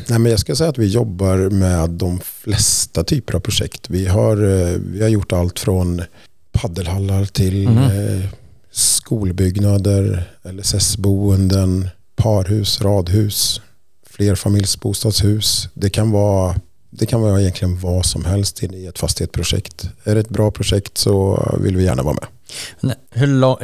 Nej, 0.08 0.18
men 0.18 0.30
jag 0.30 0.40
ska 0.40 0.56
säga 0.56 0.70
att 0.70 0.78
vi 0.78 0.86
jobbar 0.86 1.50
med 1.50 1.90
de 1.90 2.20
flesta 2.24 3.04
typer 3.04 3.34
av 3.34 3.40
projekt. 3.40 3.90
Vi 3.90 4.06
har, 4.06 4.36
eh, 4.36 4.76
vi 4.92 5.02
har 5.02 5.08
gjort 5.08 5.32
allt 5.32 5.58
från 5.58 6.02
paddelhallar 6.52 7.24
till 7.24 7.66
eh, 7.66 8.28
skolbyggnader, 8.72 10.30
LSS-boenden, 10.52 11.88
parhus, 12.16 12.80
radhus, 12.82 13.60
flerfamiljsbostadshus. 14.10 15.68
Det 15.74 15.90
kan 15.90 16.10
vara 16.10 16.54
det 16.98 17.06
kan 17.06 17.20
vara 17.20 17.40
egentligen 17.40 17.78
vad 17.80 18.06
som 18.06 18.24
helst 18.24 18.62
i 18.62 18.86
ett 18.86 18.98
fastighetsprojekt. 18.98 19.88
Är 20.04 20.14
det 20.14 20.20
ett 20.20 20.28
bra 20.28 20.50
projekt 20.50 20.98
så 20.98 21.46
vill 21.60 21.76
vi 21.76 21.84
gärna 21.84 22.02
vara 22.02 22.14
med. 22.14 22.96
Hur, 23.10 23.26
lång, 23.26 23.56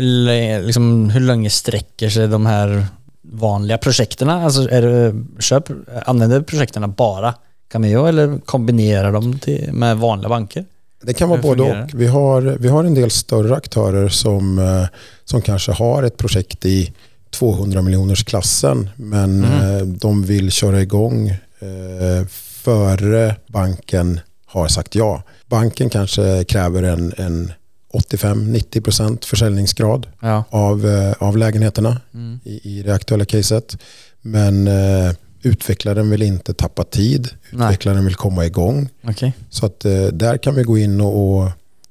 liksom, 0.66 1.10
hur 1.10 1.20
länge 1.20 1.50
sträcker 1.50 2.08
sig 2.08 2.28
de 2.28 2.46
här 2.46 2.86
vanliga 3.22 3.78
projekten? 3.78 4.28
Alltså 4.28 4.70
är 4.70 4.82
det, 4.82 5.24
köp, 5.42 5.64
använder 6.06 6.40
projekten 6.40 6.92
bara 6.92 7.34
Cameo 7.68 8.06
eller 8.06 8.38
kombinerar 8.38 9.12
de 9.12 9.38
till, 9.38 9.72
med 9.72 9.96
vanliga 9.98 10.28
banker? 10.28 10.64
Det 11.02 11.14
kan 11.14 11.28
vara 11.28 11.40
Hur 11.40 11.48
både 11.48 11.62
fungerar 11.62 11.84
och. 11.84 12.00
Vi 12.00 12.06
har, 12.06 12.42
vi 12.42 12.68
har 12.68 12.84
en 12.84 12.94
del 12.94 13.10
större 13.10 13.56
aktörer 13.56 14.08
som, 14.08 14.58
eh, 14.58 14.84
som 15.24 15.42
kanske 15.42 15.72
har 15.72 16.02
ett 16.02 16.16
projekt 16.16 16.66
i 16.66 16.92
200 17.30 17.82
miljoners 17.82 18.24
klassen 18.24 18.90
men 18.96 19.44
Mm. 19.44 19.76
eh, 19.76 19.82
de 19.82 20.24
vill 20.24 20.50
köra 20.50 20.80
igång 20.82 21.28
eh, 21.28 22.26
före 22.64 23.36
banken 23.46 24.20
har 24.46 24.68
sagt 24.68 24.94
ja. 24.94 25.22
Banken 25.46 25.90
kanske 25.90 26.44
kräver 26.44 26.82
en, 26.82 27.12
en 27.16 27.52
85-90% 27.92 29.24
försäljningsgrad 29.24 30.06
Ja. 30.20 30.44
av, 30.50 30.86
eh, 30.86 31.12
av 31.18 31.36
lägenheterna 31.36 32.00
Mm. 32.14 32.40
i, 32.44 32.78
i 32.78 32.82
det 32.82 32.94
aktuella 32.94 33.24
caset. 33.24 33.76
Men 34.20 34.66
eh, 34.66 35.12
utvecklaren 35.42 36.10
vill 36.10 36.22
inte 36.22 36.54
tappa 36.54 36.84
tid. 36.84 37.28
Nej. 37.50 37.66
Utvecklaren 37.66 38.04
vill 38.04 38.14
komma 38.14 38.46
igång. 38.46 38.88
Okej. 39.04 39.32
Så 39.50 39.66
att 39.66 39.84
eh, 39.84 40.04
där 40.06 40.36
kan 40.38 40.54
vi 40.54 40.62
gå 40.62 40.78
in 40.78 41.00
och, 41.00 41.40
och 41.42 41.48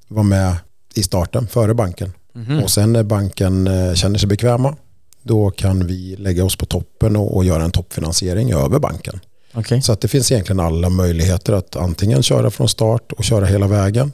vara 0.07 0.23
med 0.23 0.55
i 0.95 1.03
starten 1.03 1.47
före 1.47 1.73
banken. 1.73 2.13
Mhm. 2.33 2.63
Och 2.63 2.71
sen 2.71 2.93
när 2.93 3.03
banken 3.03 3.67
eh, 3.67 3.93
känner 3.93 4.19
sig 4.19 4.29
bekväma 4.29 4.75
då 5.23 5.51
kan 5.51 5.87
vi 5.87 6.15
lägga 6.15 6.43
oss 6.45 6.55
på 6.55 6.65
toppen 6.65 7.15
och, 7.15 7.35
och 7.35 7.43
göra 7.45 7.63
en 7.63 7.71
toppfinansiering 7.71 8.53
över 8.53 8.79
banken. 8.79 9.19
Okej. 9.53 9.81
Så 9.81 9.91
att 9.91 10.01
det 10.01 10.07
finns 10.07 10.31
egentligen 10.31 10.59
alla 10.59 10.89
möjligheter 10.89 11.53
att 11.53 11.75
antingen 11.75 12.23
köra 12.23 12.51
från 12.51 12.69
start 12.69 13.11
och 13.11 13.23
köra 13.23 13.45
hela 13.45 13.67
vägen 13.67 14.11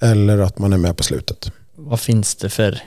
eller 0.00 0.38
att 0.38 0.58
man 0.58 0.72
är 0.72 0.78
med 0.78 0.96
på 0.96 1.02
slutet. 1.02 1.52
Vad 1.76 2.00
finns 2.00 2.34
det 2.34 2.50
för, 2.50 2.78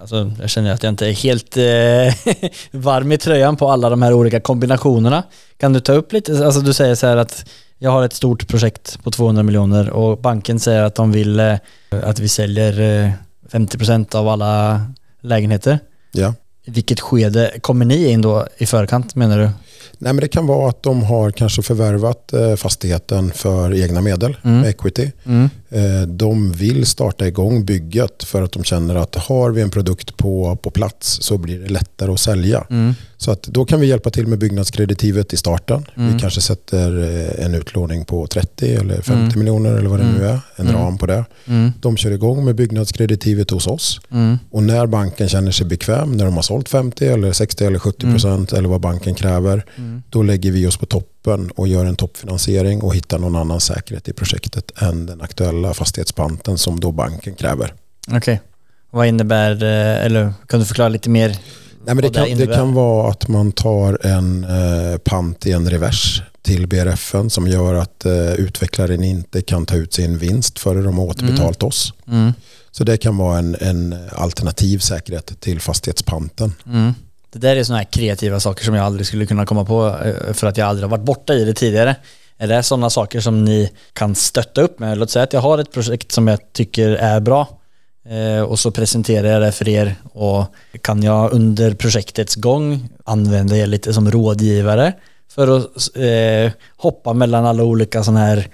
alltså 0.00 0.32
jag 0.40 0.50
känner 0.50 0.72
att 0.72 0.82
jag 0.82 0.92
inte 0.92 1.06
är 1.06 1.12
helt 1.12 1.56
eh, 1.56 2.50
varm 2.80 3.12
i 3.12 3.18
tröjan 3.18 3.56
på 3.56 3.70
alla 3.70 3.90
de 3.90 4.02
här 4.02 4.12
olika 4.12 4.40
kombinationerna. 4.40 5.22
Kan 5.56 5.72
du 5.72 5.80
ta 5.80 5.92
upp 5.92 6.12
lite, 6.12 6.46
alltså 6.46 6.60
du 6.60 6.72
säger 6.72 6.94
så 6.94 7.06
här 7.06 7.16
att 7.16 7.44
jag 7.78 7.90
har 7.90 8.04
ett 8.04 8.12
stort 8.12 8.48
projekt 8.48 9.04
på 9.04 9.10
200 9.10 9.42
miljoner 9.42 9.90
och 9.90 10.18
banken 10.18 10.60
säger 10.60 10.82
att 10.82 10.94
de 10.94 11.12
vill 11.12 11.40
eh, 11.40 11.56
att 11.90 12.18
vi 12.18 12.28
säljer 12.28 13.04
eh, 13.04 13.10
50% 13.50 14.16
av 14.16 14.28
alla 14.28 14.80
lägenheter. 15.20 15.78
Ja. 16.12 16.34
I 16.64 16.70
vilket 16.70 17.00
skede 17.00 17.52
kommer 17.60 17.84
ni 17.84 18.10
in 18.10 18.22
då 18.22 18.46
i 18.58 18.66
förkant 18.66 19.14
menar 19.14 19.38
du? 19.38 19.50
Nej, 19.98 20.12
men 20.12 20.20
det 20.20 20.28
kan 20.28 20.46
vara 20.46 20.68
att 20.68 20.82
de 20.82 21.02
har 21.02 21.30
kanske 21.30 21.62
förvärvat 21.62 22.32
eh, 22.32 22.56
fastigheten 22.56 23.32
för 23.34 23.74
egna 23.82 24.00
medel, 24.00 24.36
Mm. 24.44 24.60
med 24.60 24.68
equity. 24.70 25.10
Mm. 25.26 25.50
Eh, 25.70 26.02
De 26.08 26.52
vill 26.52 26.86
starta 26.86 27.26
igång 27.26 27.64
bygget 27.64 28.24
för 28.24 28.42
att 28.42 28.52
de 28.52 28.64
känner 28.64 28.94
att 28.94 29.14
har 29.14 29.50
vi 29.50 29.62
en 29.62 29.70
produkt 29.70 30.16
på, 30.16 30.56
på 30.62 30.70
plats 30.70 31.18
så 31.22 31.38
blir 31.38 31.58
det 31.58 31.68
lättare 31.68 32.12
att 32.12 32.20
sälja. 32.20 32.66
Mm. 32.70 32.94
Så 33.16 33.30
att 33.30 33.42
då 33.42 33.64
kan 33.64 33.80
vi 33.80 33.86
hjälpa 33.86 34.10
till 34.10 34.26
med 34.26 34.38
byggnadskreditivet 34.38 35.32
i 35.32 35.36
starten. 35.36 35.86
Mm. 35.96 36.12
Vi 36.14 36.20
kanske 36.20 36.40
sätter 36.40 36.98
eh, 37.38 37.44
en 37.44 37.54
utlåning 37.54 38.04
på 38.04 38.26
30 38.26 38.74
eller 38.74 38.94
50 39.02 39.12
Mm. 39.12 39.38
miljoner 39.38 39.72
eller 39.72 39.88
vad 39.90 39.98
det 39.98 40.04
Mm. 40.04 40.16
nu 40.16 40.26
är. 40.26 40.40
En 40.56 40.66
Mm. 40.68 40.80
ram 40.80 40.98
på 40.98 41.06
det. 41.06 41.24
Mm. 41.46 41.72
De 41.80 41.96
kör 41.96 42.10
igång 42.10 42.44
med 42.44 42.54
byggnadskreditivet 42.54 43.50
hos 43.50 43.66
oss. 43.66 44.00
Mm. 44.12 44.38
Och 44.50 44.62
när 44.62 44.86
banken 44.86 45.28
känner 45.28 45.50
sig 45.52 45.66
bekväm, 45.66 46.12
när 46.16 46.24
de 46.24 46.34
har 46.34 46.42
sålt 46.42 46.68
50 46.68 47.04
eller 47.06 47.32
60 47.32 47.64
eller 47.64 47.78
70 47.78 48.12
procent 48.12 48.52
eller 48.52 48.68
vad 48.68 48.80
banken 48.80 49.14
kräver, 49.14 49.64
Mm. 49.76 50.02
då 50.10 50.22
lägger 50.22 50.50
vi 50.50 50.66
oss 50.66 50.76
på 50.76 50.86
toppen 51.26 51.50
och 51.50 51.68
gör 51.68 51.84
en 51.84 51.96
toppfinansiering 51.96 52.82
och 52.82 52.94
hittar 52.94 53.18
någon 53.18 53.36
annan 53.36 53.60
säkerhet 53.60 54.08
i 54.08 54.12
projektet 54.12 54.82
än 54.82 55.06
den 55.06 55.20
aktuella 55.20 55.74
fastighetspanten 55.74 56.58
som 56.58 56.80
då 56.80 56.92
banken 56.92 57.34
kräver. 57.34 57.74
Okej. 58.12 58.40
Vad 58.90 59.06
innebär, 59.06 59.62
eh, 59.62 60.04
eller 60.06 60.32
kan 60.48 60.60
du 60.60 60.66
förklara 60.66 60.88
lite 60.88 61.10
mer? 61.10 61.28
Nej, 61.84 61.94
men 61.94 61.96
det, 61.96 62.10
kan, 62.10 62.38
det 62.38 62.46
kan 62.46 62.74
vara 62.74 63.10
att 63.10 63.28
man 63.28 63.52
tar 63.52 64.06
en 64.06 64.44
eh, 64.44 64.98
pant 64.98 65.46
i 65.46 65.52
en 65.52 65.70
revers 65.70 66.22
till 66.42 66.66
BRFen 66.66 67.30
som 67.30 67.48
gör 67.48 67.74
att 67.74 68.06
eh, 68.06 68.32
utvecklaren 68.32 69.04
inte 69.04 69.42
kan 69.42 69.66
ta 69.66 69.76
ut 69.76 69.94
sin 69.94 70.18
vinst 70.18 70.58
före 70.58 70.82
de 70.82 70.98
har 70.98 71.04
återbetalt 71.04 71.62
oss. 71.62 71.92
Mm. 72.08 72.32
Så 72.70 72.84
det 72.84 72.96
kan 72.96 73.16
vara 73.16 73.38
en, 73.38 73.56
en 73.60 73.94
alternativ 74.12 74.78
säkerhet 74.78 75.40
till 75.40 75.60
fastighetspanten. 75.60 76.52
Mm. 76.66 76.94
Det 77.36 77.48
där 77.48 77.56
är 77.56 77.64
sådana 77.64 77.78
här 77.78 77.90
kreativa 77.90 78.40
saker 78.40 78.64
som 78.64 78.74
jag 78.74 78.84
aldrig 78.84 79.06
skulle 79.06 79.26
kunna 79.26 79.46
komma 79.46 79.64
på 79.64 79.86
eh, 80.04 80.32
för 80.32 80.46
att 80.46 80.56
jag 80.56 80.68
aldrig 80.68 80.84
har 80.84 80.90
varit 80.90 81.04
borta 81.04 81.34
i 81.34 81.44
det 81.44 81.54
tidigare. 81.54 81.96
Är 82.38 82.48
det 82.48 82.62
sådana 82.62 82.90
saker 82.90 83.20
som 83.20 83.44
ni 83.44 83.70
kan 83.92 84.14
stötta 84.14 84.60
upp 84.62 84.78
med? 84.78 84.98
Låt 84.98 85.10
säga 85.10 85.22
att 85.22 85.32
jag 85.32 85.40
har 85.40 85.58
ett 85.58 85.72
projekt 85.72 86.12
som 86.12 86.28
jag 86.28 86.52
tycker 86.52 86.90
är 86.90 87.20
bra 87.20 87.48
eh, 88.08 88.42
och 88.42 88.58
så 88.58 88.70
presenterar 88.70 89.28
jag 89.28 89.42
det 89.42 89.52
för 89.52 89.68
er 89.68 89.94
och 90.12 90.44
kan 90.80 91.02
jag 91.02 91.32
under 91.32 91.74
projektets 91.74 92.34
gång 92.34 92.88
använda 93.04 93.56
er 93.56 93.66
lite 93.66 93.94
som 93.94 94.10
rådgivare 94.10 94.92
för 95.28 95.56
att 95.56 95.96
eh, 95.96 96.52
hoppa 96.76 97.12
mellan 97.12 97.46
alla 97.46 97.62
olika 97.62 98.04
sådana 98.04 98.20
här 98.20 98.48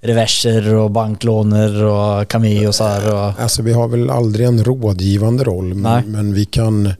reverser 0.00 0.74
och 0.74 0.90
banklåner 0.90 1.84
och 1.84 2.28
cameosar 2.28 3.14
och 3.14 3.40
Alltså 3.40 3.62
vi 3.62 3.72
har 3.72 3.88
väl 3.88 4.10
aldrig 4.10 4.46
en 4.46 4.64
rådgivande 4.64 5.44
roll 5.44 5.74
men, 5.74 6.12
men 6.12 6.34
vi, 6.34 6.44
kan, 6.44 6.92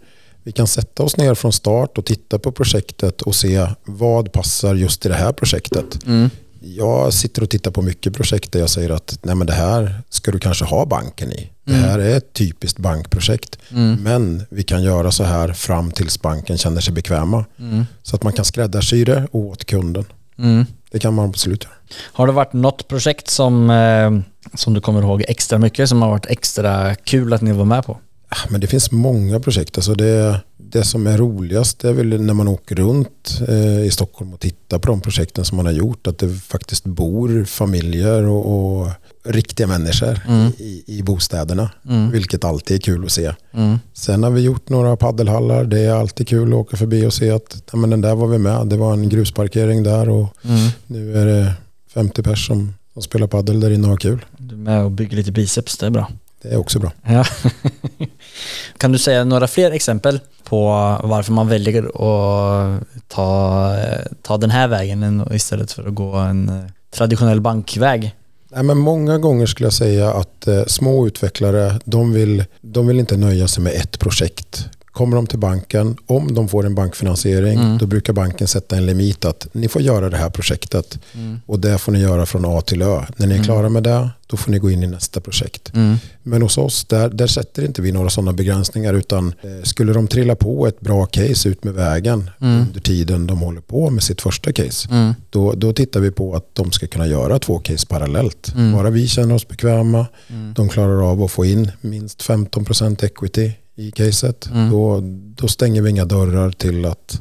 vi 0.49 0.52
kan 0.52 0.67
sätta 0.67 1.02
oss 1.02 1.17
ner 1.17 1.35
från 1.35 1.52
start 1.52 1.99
och 1.99 2.05
titta 2.05 2.38
på 2.38 2.52
projektet 2.52 3.23
och 3.23 3.35
se 3.35 3.67
vad 3.85 4.33
passar 4.33 4.75
just 4.75 5.07
i 5.07 5.09
det 5.09 5.14
här 5.14 5.33
projektet. 5.33 6.07
mm. 6.07 6.31
Jag 6.61 7.12
sitter 7.12 7.43
och 7.43 7.50
tittar 7.50 7.71
på 7.71 7.83
mycket 7.83 8.14
projekt 8.14 8.52
där 8.52 8.61
jag 8.61 8.71
säger 8.71 8.90
att 8.90 9.19
Nej, 9.23 9.35
men 9.35 9.47
det 9.47 9.52
här 9.52 10.02
ska 10.11 10.31
du 10.31 10.38
kanske 10.38 10.64
ha 10.64 10.87
banken 10.87 11.33
i. 11.33 11.50
Det 11.64 11.73
Mm. 11.73 11.85
här 11.85 11.99
är 11.99 12.17
ett 12.17 12.33
typiskt 12.33 12.78
bankprojekt. 12.78 13.59
Mm. 13.71 14.02
Men 14.02 14.47
vi 14.50 14.62
kan 14.62 14.83
göra 14.83 15.11
så 15.12 15.25
här 15.25 15.52
fram 15.52 15.90
tills 15.93 16.23
banken 16.23 16.59
känner 16.59 16.81
sig 16.81 16.95
bekväma. 16.95 17.45
Mm. 17.59 17.85
Så 18.02 18.17
att 18.17 18.23
man 18.23 18.33
kan 18.33 18.45
skräddarsy 18.45 19.05
det 19.05 19.26
åt 19.33 19.64
kunden. 19.64 20.05
Mm. 20.38 20.67
Det 20.90 20.99
kan 20.99 21.14
man 21.14 21.28
absolut 21.28 21.64
göra. 21.64 21.75
Har 22.12 22.26
det 22.26 22.33
varit 22.33 22.52
något 22.52 22.88
projekt 22.88 23.31
som, 23.31 23.71
eh, 23.71 24.11
som 24.57 24.75
du 24.75 24.81
kommer 24.81 25.02
ihåg 25.02 25.25
extra 25.28 25.59
mycket 25.59 25.88
som 25.88 26.02
har 26.02 26.09
varit 26.11 26.26
extra 26.26 26.95
kul 26.95 27.33
att 27.33 27.43
ni 27.43 27.52
var 27.52 27.64
med 27.64 27.85
på? 27.85 27.99
Ah, 28.31 28.47
Men 28.51 28.61
det 28.61 28.67
finns 28.67 28.91
många 28.91 29.41
projekt. 29.41 29.79
Alltså 29.79 29.95
det, 29.95 30.41
det 30.57 30.85
som 30.85 31.07
är 31.07 31.19
roligast 31.19 31.85
är 31.85 31.93
väl 31.93 32.21
när 32.23 32.35
man 32.35 32.49
åker 32.49 32.75
runt 32.75 33.41
eh, 33.49 33.81
i 33.81 33.91
Stockholm 33.91 34.33
och 34.35 34.41
tittar 34.41 34.79
på 34.79 34.87
de 34.91 35.01
projekten 35.01 35.45
som 35.45 35.57
man 35.57 35.67
har 35.67 35.73
gjort. 35.73 36.07
Att 36.07 36.19
det 36.19 36.29
faktiskt 36.35 36.85
bor 36.85 37.45
familjer 37.45 38.23
och, 38.25 38.81
och 38.81 38.89
riktiga 39.25 39.67
människor 39.67 40.21
Mm. 40.29 40.53
i, 40.59 40.85
i 40.87 41.03
bostäderna. 41.03 41.71
Mm. 41.89 42.11
Vilket 42.11 42.45
alltid 42.45 42.77
är 42.77 42.81
kul 42.81 43.05
att 43.05 43.13
se. 43.13 43.33
Mm. 43.53 43.79
Sen 43.95 44.23
har 44.23 44.31
vi 44.31 44.41
gjort 44.41 44.69
några 44.69 44.97
paddelhallar. 44.97 45.65
Det 45.65 45.79
är 45.81 45.93
alltid 45.93 46.29
kul 46.29 46.49
att 46.49 46.55
åka 46.55 46.77
förbi 46.77 47.07
och 47.07 47.13
se 47.13 47.31
att 47.31 47.63
ja, 47.73 47.79
men 47.79 47.91
den 47.91 48.01
där 48.01 48.15
var 48.15 48.27
vi 48.27 48.39
med. 48.39 48.67
Det 48.67 48.77
var 48.77 48.93
en 48.93 49.09
grusparkering 49.09 49.83
där 49.83 50.09
och 50.09 50.29
Mm. 50.45 50.71
nu 50.87 51.19
är 51.19 51.27
det 51.27 51.53
50 51.95 52.23
pers 52.23 52.47
som, 52.47 52.75
som 52.93 53.03
spelar 53.03 53.27
paddel 53.27 53.61
där 53.61 53.71
inne 53.71 53.85
och 53.85 53.91
har 53.91 53.97
kul. 53.97 54.25
Du 54.39 54.55
är 54.55 54.59
med 54.59 54.85
och 54.85 54.91
bygger 54.91 55.17
lite 55.17 55.33
biceps, 55.33 55.79
det 55.79 55.87
är 55.87 55.91
bra. 55.91 56.11
Det 56.42 56.49
är 56.49 56.57
också 56.57 56.78
bra. 56.78 56.92
Ja. 57.07 57.25
kan 58.78 58.92
du 58.92 58.99
säga 58.99 59.25
några 59.25 59.47
fler 59.47 59.71
exempel 59.71 60.21
på 60.45 60.66
varför 61.02 61.33
man 61.33 61.49
väljer 61.49 61.83
att 61.83 62.85
ta, 63.09 63.76
ta 64.23 64.37
den 64.37 64.50
här 64.50 64.68
vägen 64.68 65.28
istället 65.30 65.73
för 65.73 65.88
att 65.88 65.95
gå 65.95 66.14
en 66.14 66.49
eh, 66.49 66.64
traditionell 66.90 67.40
bankväg? 67.40 68.14
Nej, 68.50 68.62
men 68.62 68.78
många 68.78 69.18
gånger 69.18 69.47
skulle 69.47 69.66
jag 69.66 69.73
säga 69.73 70.12
att 70.12 70.47
eh, 70.47 70.64
små 70.64 71.07
utvecklare 71.07 71.80
de 71.85 72.12
vill, 72.12 72.45
de 72.61 72.87
vill 72.87 72.99
inte 73.00 73.16
nöja 73.16 73.49
sig 73.49 73.62
med 73.62 73.73
ett 73.73 73.99
projekt. 73.99 74.68
Kommer 74.99 75.17
de 75.17 75.26
till 75.26 75.38
banken, 75.38 75.97
om 76.07 76.35
de 76.35 76.49
får 76.49 76.67
en 76.67 76.75
bankfinansiering, 76.75 77.59
Mm. 77.59 77.78
då 77.78 77.87
brukar 77.87 78.12
banken 78.12 78.49
sätta 78.49 78.76
en 78.76 78.87
limit 78.87 79.25
att 79.25 79.47
ni 79.52 79.69
får 79.69 79.83
göra 79.83 80.11
det 80.11 80.17
här 80.17 80.31
projektet 80.31 80.99
Mm. 81.14 81.40
och 81.47 81.61
det 81.61 81.78
får 81.78 81.93
ni 81.93 82.00
göra 82.00 82.26
från 82.26 82.45
A 82.45 82.61
till 82.61 82.83
Ö. 82.83 83.02
När 83.17 83.26
ni 83.26 83.33
är 83.33 83.37
Mm. 83.37 83.45
klara 83.45 83.69
med 83.69 83.83
det, 83.83 84.11
då 84.26 84.37
får 84.37 84.50
ni 84.50 84.59
gå 84.59 84.71
in 84.71 84.83
i 84.83 84.87
nästa 84.87 85.21
projekt. 85.21 85.75
Mm. 85.75 85.97
Men 86.23 86.43
hos 86.43 86.59
oss, 86.59 86.85
där, 86.85 87.09
där 87.09 87.26
sätter 87.26 87.64
inte 87.64 87.83
vi 87.83 87.93
några 87.93 88.11
sådana 88.11 88.33
begränsningar 88.33 88.95
utan 88.95 89.26
eh, 89.43 89.62
skulle 89.64 89.93
de 89.93 90.09
trilla 90.09 90.35
på 90.35 90.67
ett 90.67 90.81
bra 90.81 91.07
case 91.07 91.49
ut 91.49 91.64
med 91.64 91.75
vägen 91.75 92.31
Mm. 92.40 92.61
under 92.67 92.81
tiden 92.81 93.26
de 93.26 93.38
håller 93.38 93.61
på 93.61 93.90
med 93.90 94.02
sitt 94.02 94.21
första 94.21 94.52
case, 94.52 94.88
då, 95.31 95.52
då 95.52 95.73
tittar 95.73 96.00
vi 96.00 96.11
på 96.11 96.35
att 96.37 96.55
de 96.55 96.73
ska 96.73 96.87
kunna 96.87 97.07
göra 97.07 97.38
två 97.38 97.59
case 97.59 97.87
parallellt. 97.87 98.52
Bara 98.75 98.90
vi 98.90 99.09
känner 99.09 99.35
oss 99.35 99.49
bekväma, 99.49 100.07
de 100.55 100.69
klarar 100.69 101.11
av 101.11 101.23
att 101.23 101.31
få 101.31 101.45
in 101.45 101.71
minst 101.81 102.23
15% 102.23 103.05
equity 103.05 103.52
i 103.79 103.91
caset, 103.91 104.47
Mm. 104.53 104.71
då, 104.71 105.01
då 105.43 105.49
stänger 105.49 105.83
vi 105.83 105.91
inga 105.91 106.05
dörrar 106.05 106.51
till 106.51 106.85
att, 106.85 107.21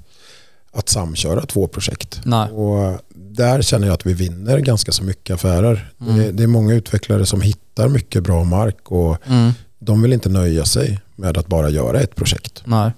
att 0.72 0.90
samköra 0.90 1.46
två 1.46 1.68
projekt. 1.68 2.22
Nej. 2.26 2.50
Och 2.52 3.00
där 3.16 3.62
känner 3.62 3.88
jag 3.88 3.94
att 3.94 4.06
vi 4.06 4.14
vinner 4.14 4.58
ganska 4.60 4.92
så 4.92 5.04
mycket 5.04 5.34
affärer. 5.34 5.92
Mm. 6.02 6.18
Det, 6.18 6.32
det 6.32 6.44
är 6.44 6.48
många 6.48 6.74
utvecklare 6.74 7.26
som 7.26 7.42
hittar 7.42 7.88
mycket 7.88 8.24
bra 8.24 8.44
mark 8.44 8.92
och 8.92 9.18
Mm. 9.28 9.52
de 9.80 10.02
vill 10.02 10.14
inte 10.14 10.30
nöja 10.30 10.66
sig 10.66 11.00
med 11.16 11.38
att 11.38 11.48
bara 11.48 11.70
göra 11.70 12.00
ett 12.00 12.16
projekt. 12.16 12.62
Nej. 12.66 12.92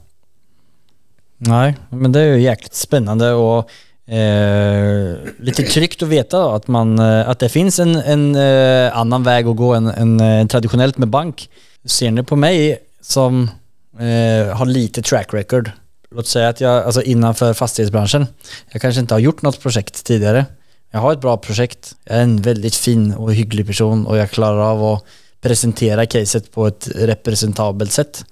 Nej, 1.38 1.78
men 1.90 2.12
det 2.12 2.20
är 2.20 2.26
ju 2.36 2.42
jäkligt 2.42 2.74
spännande 2.74 3.32
och 3.34 3.70
eh, 4.14 5.16
lite 5.40 5.64
tryggt 5.64 6.04
att 6.04 6.10
veta 6.10 6.56
att, 6.56 6.68
man, 6.68 7.00
eh, 7.00 7.30
att 7.30 7.40
det 7.40 7.50
finns 7.50 7.80
en, 7.80 7.96
en 7.96 8.36
eh, 8.36 8.98
annan 8.98 9.24
väg 9.24 9.48
att 9.48 9.56
gå 9.56 9.74
än, 9.74 9.88
än 9.88 10.20
eh, 10.20 10.48
traditionellt 10.48 10.98
med 10.98 11.08
bank. 11.08 11.50
Ser 11.86 12.12
ni 12.12 12.24
på 12.24 12.36
mig 12.36 12.78
som 13.02 13.50
eh, 14.00 14.56
har 14.58 14.66
lite 14.66 15.02
track 15.02 15.34
record? 15.34 15.72
Låt 16.12 16.28
säga 16.28 16.50
att 16.50 16.62
jag, 16.62 16.84
alltså 16.84 17.02
innanför 17.02 17.54
fastighetsbranschen, 17.54 18.28
jag 18.72 18.82
kanske 18.82 19.02
inte 19.02 19.14
har 19.14 19.20
gjort 19.20 19.42
något 19.42 19.62
projekt 19.62 20.04
tidigare, 20.06 20.46
jag 20.92 21.00
har 21.00 21.14
ett 21.14 21.22
bra 21.22 21.38
projekt, 21.38 21.96
jag 22.04 22.18
är 22.18 22.22
en 22.22 22.42
väldigt 22.42 22.76
fin 22.76 23.14
och 23.14 23.34
hygglig 23.34 23.68
person 23.68 24.08
och 24.08 24.18
jag 24.18 24.32
klarar 24.32 24.60
av 24.60 24.84
att 24.84 25.04
presentera 25.42 26.06
caset 26.06 26.52
på 26.52 26.68
ett 26.68 26.88
representabelt 26.96 27.92
sätt. 27.92 28.26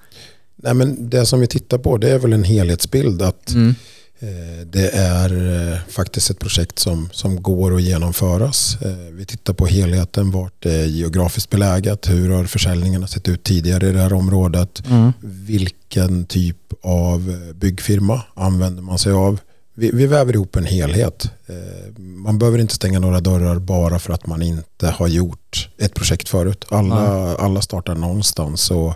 Nej, 0.55 0.73
men 0.73 1.09
det 1.09 1.25
som 1.25 1.39
vi 1.39 1.47
tittar 1.47 1.77
på 1.77 1.97
det 1.97 2.09
är 2.09 2.19
väl 2.19 2.33
en 2.33 2.43
helhetsbild. 2.43 3.21
att 3.21 3.51
Mm. 3.51 3.75
Eh, 4.19 4.65
Det 4.67 4.89
är 4.89 5.31
eh, 5.73 5.79
faktiskt 5.89 6.29
ett 6.29 6.39
projekt 6.39 6.79
som, 6.79 7.09
som 7.13 7.41
går 7.43 7.75
att 7.75 7.81
genomföras. 7.81 8.77
Eh, 8.81 8.91
Vi 9.11 9.25
tittar 9.25 9.53
på 9.53 9.65
helheten, 9.65 10.31
vart 10.31 10.53
det 10.63 10.73
är 10.73 10.85
geografiskt 10.85 11.49
beläget, 11.49 12.09
hur 12.09 12.29
har 12.29 12.45
försäljningarna 12.45 13.07
sett 13.07 13.27
ut 13.27 13.43
tidigare 13.43 13.87
i 13.89 13.91
det 13.91 13.99
här 13.99 14.13
området, 14.13 14.83
Mm. 14.89 15.13
vilken 15.21 16.25
typ 16.25 16.57
av 16.81 17.51
byggfirma 17.55 18.21
använder 18.35 18.81
man 18.83 18.99
sig 18.99 19.11
av. 19.13 19.39
Vi, 19.79 19.91
vi 19.93 20.07
väver 20.07 20.33
ihop 20.33 20.55
en 20.55 20.65
helhet. 20.65 21.31
Eh, 21.47 21.55
Man 21.97 22.39
behöver 22.39 22.59
inte 22.59 22.75
stänga 22.75 22.99
några 22.99 23.19
dörrar 23.19 23.59
bara 23.59 23.99
för 23.99 24.13
att 24.13 24.27
man 24.27 24.41
inte 24.41 24.87
har 24.87 25.07
gjort 25.07 25.69
ett 25.77 25.93
projekt 25.93 26.29
förut. 26.29 26.65
Alla, 26.69 27.35
alla 27.37 27.61
startar 27.61 27.95
någonstans 27.95 28.71
och 28.71 28.93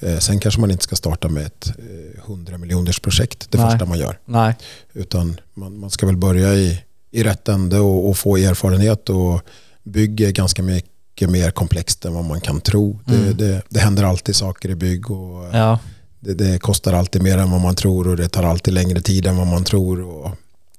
eh, 0.00 0.18
sen 0.18 0.40
kanske 0.40 0.60
man 0.60 0.70
inte 0.70 0.84
ska 0.84 0.96
starta 0.96 1.28
med 1.28 1.46
ett 1.46 1.68
eh, 1.78 2.24
100 2.26 2.58
miljoners 2.58 3.00
projekt 3.00 3.46
det 3.50 3.58
Nej. 3.58 3.70
första 3.70 3.84
man 3.86 3.98
gör. 3.98 4.18
Nej. 4.24 4.54
Utan 4.92 5.40
man, 5.54 5.78
man 5.78 5.90
ska 5.90 6.06
väl 6.06 6.16
börja 6.16 6.54
i, 6.54 6.82
i 7.10 7.22
rätt 7.22 7.48
ände 7.48 7.78
och, 7.80 8.08
och 8.08 8.16
få 8.18 8.36
erfarenhet 8.36 9.08
och 9.08 9.40
bygga 9.82 10.30
ganska 10.30 10.62
mycket 10.62 11.30
mer 11.30 11.50
komplext 11.50 12.04
än 12.04 12.14
vad 12.14 12.24
man 12.24 12.40
kan 12.40 12.60
tro. 12.60 13.00
Det, 13.06 13.14
Mm. 13.14 13.36
det, 13.36 13.62
det 13.68 13.80
händer 13.80 14.02
alltid 14.04 14.36
saker 14.36 14.68
i 14.68 14.74
bygg 14.74 15.10
och 15.10 15.44
Ja 15.56 15.78
det, 16.20 16.34
det 16.34 16.58
kostar 16.58 16.92
alltid 16.92 17.22
mer 17.22 17.38
än 17.38 17.50
vad 17.50 17.60
man 17.60 17.74
tror 17.74 18.08
och 18.08 18.16
det 18.16 18.28
tar 18.28 18.42
alltid 18.42 18.74
längre 18.74 19.00
tid 19.00 19.26
än 19.26 19.36
vad 19.36 19.46
man 19.46 19.64
tror. 19.64 20.00
Och, 20.00 20.30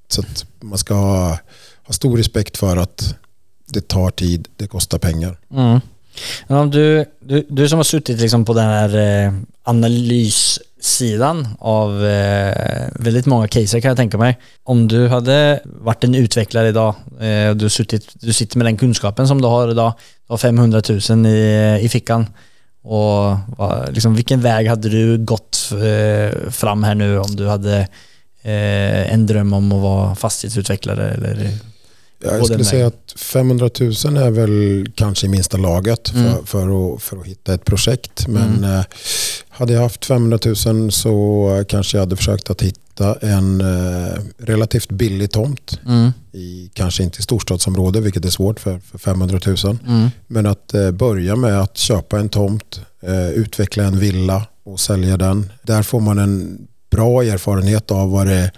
så 0.08 0.20
att 0.20 0.44
man 0.60 0.78
ska 0.78 0.94
ha, 0.94 1.38
ha 1.82 1.92
stor 1.92 2.16
respekt 2.16 2.56
för 2.56 2.76
att 2.76 3.14
det 3.66 3.88
tar 3.88 4.10
tid, 4.10 4.48
det 4.56 4.66
kostar 4.66 4.98
pengar. 4.98 5.38
Mm. 5.50 5.80
Men 6.48 6.58
om 6.58 6.70
du, 6.70 7.04
du, 7.20 7.46
du 7.48 7.68
som 7.68 7.78
har 7.78 7.84
suttit 7.84 8.20
liksom 8.20 8.44
på 8.44 8.54
den 8.54 8.64
här 8.64 9.26
eh, 9.26 9.32
analyssidan 9.62 11.48
av 11.58 12.06
eh, 12.06 12.88
väldigt 12.94 13.26
många 13.26 13.48
caser 13.48 13.80
kan 13.80 13.88
jag 13.88 13.96
tänka 13.96 14.18
mig. 14.18 14.38
Om 14.62 14.88
du 14.88 15.08
hade 15.08 15.60
varit 15.64 16.04
en 16.04 16.14
utvecklare 16.14 16.68
idag 16.68 16.94
eh, 17.20 17.48
och 17.50 17.56
du, 17.56 17.68
suttit, 17.68 18.08
du 18.14 18.32
sitter 18.32 18.58
med 18.58 18.66
den 18.66 18.76
kunskapen 18.76 19.28
som 19.28 19.42
du 19.42 19.48
har 19.48 19.70
idag, 19.70 19.92
du 20.26 20.32
har 20.32 20.38
500 20.38 20.82
000 21.10 21.26
i, 21.26 21.78
i 21.82 21.88
fickan 21.88 22.26
och 22.82 23.36
liksom, 23.90 24.14
vilken 24.14 24.40
väg 24.40 24.68
hade 24.68 24.88
du 24.88 25.18
gått 25.18 25.70
eh, 25.72 26.50
fram 26.50 26.84
här 26.84 26.94
nu 26.94 27.18
om 27.18 27.36
du 27.36 27.48
hade 27.48 27.78
eh, 28.42 29.12
en 29.12 29.26
dröm 29.26 29.52
om 29.52 29.72
att 29.72 29.82
vara 29.82 30.14
fastighetsutvecklare 30.14 31.10
eller 31.10 31.58
jag 32.22 32.46
skulle 32.46 32.64
säga 32.64 32.86
att 32.86 33.14
500 33.16 33.70
000 33.80 33.90
är 34.16 34.30
väl 34.30 34.86
kanske 34.94 35.26
i 35.26 35.28
minsta 35.28 35.56
laget 35.56 36.08
för, 36.08 36.18
Mm. 36.18 36.46
för, 36.46 36.94
att, 36.94 37.02
för 37.02 37.16
att 37.16 37.26
hitta 37.26 37.54
ett 37.54 37.64
projekt. 37.64 38.28
Men 38.28 38.56
Mm. 38.64 38.74
eh, 38.78 38.84
hade 39.48 39.72
jag 39.72 39.80
haft 39.82 40.04
500 40.04 40.38
000 40.66 40.92
så 40.92 41.64
kanske 41.68 41.96
jag 41.96 42.02
hade 42.02 42.16
försökt 42.16 42.50
att 42.50 42.62
hitta 42.62 43.14
en 43.14 43.60
eh, 43.60 44.18
relativt 44.38 44.88
billig 44.88 45.30
tomt. 45.30 45.80
mm, 45.86 46.10
I, 46.32 46.70
kanske 46.74 47.02
inte 47.02 47.18
i 47.18 47.22
storstadsområde, 47.22 48.00
vilket 48.00 48.24
är 48.24 48.30
svårt 48.30 48.60
för, 48.60 48.78
för 48.90 48.98
500 48.98 49.40
000. 49.46 49.56
mm, 49.86 50.08
Men 50.26 50.46
att 50.46 50.74
eh, 50.74 50.90
börja 50.90 51.36
med 51.36 51.60
att 51.60 51.76
köpa 51.78 52.18
en 52.18 52.28
tomt, 52.28 52.80
utveckla 53.34 53.84
en 53.84 53.98
villa 53.98 54.46
och 54.64 54.80
sälja 54.80 55.16
den. 55.16 55.52
Där 55.62 55.82
får 55.82 56.00
man 56.00 56.18
en 56.18 56.58
bra 56.90 57.22
erfarenhet 57.24 57.90
av 57.90 58.10
vad 58.10 58.26
det, 58.26 58.50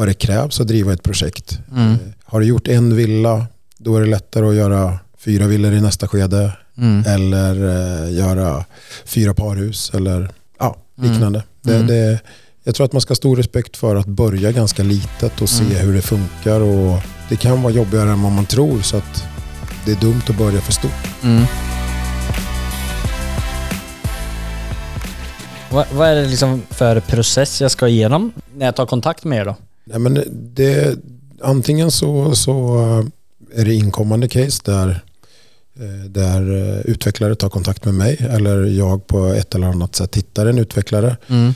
vad 0.00 0.08
det 0.08 0.14
krävs 0.14 0.60
att 0.60 0.66
driva 0.66 0.92
ett 0.92 1.02
projekt. 1.02 1.58
mm, 1.72 1.92
Eh, 1.92 1.98
Har 2.24 2.40
du 2.40 2.46
gjort 2.46 2.68
en 2.68 2.96
villa, 2.96 3.46
då 3.78 3.96
är 3.96 4.00
det 4.00 4.06
lättare 4.06 4.46
att 4.48 4.54
göra 4.54 4.98
fyra 5.18 5.46
villor 5.46 5.72
i 5.72 5.80
nästa 5.80 6.08
skede. 6.08 6.52
mm, 6.78 7.04
Eller 7.06 7.54
eh, 8.04 8.12
göra 8.18 8.64
fyra 9.04 9.34
parhus 9.34 9.90
eller 9.94 10.30
ja, 10.58 10.76
liknande. 10.96 11.42
Mm. 11.66 11.86
Det, 11.86 11.94
det, 11.94 12.20
jag 12.64 12.74
tror 12.74 12.84
att 12.84 12.92
man 12.92 13.00
ska 13.02 13.10
ha 13.10 13.16
stor 13.16 13.36
respekt 13.36 13.76
för 13.76 13.96
att 13.96 14.06
börja 14.06 14.52
ganska 14.52 14.82
litet 14.82 15.40
och 15.42 15.48
se 15.48 15.64
Mm. 15.64 15.76
hur 15.76 15.94
det 15.94 16.02
funkar. 16.02 16.60
Och 16.60 17.00
det 17.28 17.36
kan 17.36 17.62
vara 17.62 17.72
jobbigare 17.72 18.10
än 18.10 18.22
vad 18.22 18.32
man 18.32 18.46
tror 18.46 18.80
så 18.82 18.96
att 18.96 19.24
det 19.86 19.92
är 19.92 19.96
dumt 19.96 20.22
att 20.28 20.38
börja 20.38 20.60
för 20.60 20.72
stort. 20.72 21.22
Mm. 21.22 21.44
Vad, 25.70 25.86
vad 25.92 26.08
är 26.08 26.14
det 26.14 26.26
liksom 26.28 26.62
för 26.70 27.00
process 27.00 27.60
jag 27.60 27.70
ska 27.70 27.88
igenom 27.88 28.32
när 28.54 28.66
jag 28.66 28.76
tar 28.76 28.86
kontakt 28.86 29.24
med 29.24 29.38
er 29.40 29.44
då? 29.44 29.56
Nej, 29.84 29.98
men 29.98 30.22
det, 30.54 30.98
antingen 31.42 31.90
så, 31.90 32.34
så 32.34 32.78
eh, 32.78 33.60
är 33.60 33.64
det 33.64 33.74
inkommande 33.74 34.28
case 34.28 34.62
där, 34.64 35.04
eh, 35.80 36.10
där 36.10 36.56
eh, 36.56 36.80
utvecklare 36.80 37.34
tar 37.34 37.48
kontakt 37.48 37.84
med 37.84 37.94
mig 37.94 38.16
eller 38.30 38.64
jag 38.64 39.06
på 39.06 39.26
ett 39.26 39.54
eller 39.54 39.66
annat 39.66 39.96
sätt 39.96 40.16
hittar 40.16 40.46
en 40.46 40.58
utvecklare. 40.58 41.16
Mm. 41.26 41.52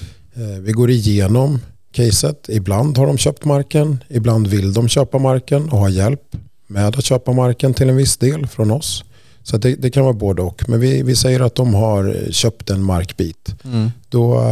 Vi 0.60 0.72
går 0.72 0.90
igenom 0.90 1.60
caset. 1.92 2.48
Ibland 2.48 2.98
har 2.98 3.06
de 3.06 3.18
köpt 3.18 3.44
marken, 3.44 4.04
ibland 4.08 4.46
vill 4.46 4.72
de 4.72 4.88
köpa 4.88 5.18
marken 5.18 5.68
och 5.68 5.78
ha 5.78 5.88
hjälp 5.88 6.36
med 6.66 6.98
att 6.98 7.04
köpa 7.04 7.32
marken 7.32 7.74
till 7.74 7.88
en 7.88 7.96
viss 7.96 8.16
del 8.16 8.46
från 8.46 8.70
oss. 8.70 9.04
Så 9.42 9.56
det, 9.56 9.74
det 9.74 9.90
kan 9.90 10.04
vara 10.04 10.14
både 10.14 10.42
och. 10.42 10.68
Men 10.68 10.80
vi, 10.80 11.02
vi 11.02 11.16
säger 11.16 11.40
att 11.40 11.54
de 11.54 11.74
har 11.74 12.30
köpt 12.30 12.70
en 12.70 12.82
markbit. 12.82 13.54
Mm. 13.64 13.90
Då, 14.08 14.42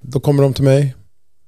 då 0.00 0.20
kommer 0.20 0.42
de 0.42 0.54
till 0.54 0.64
mig, 0.64 0.94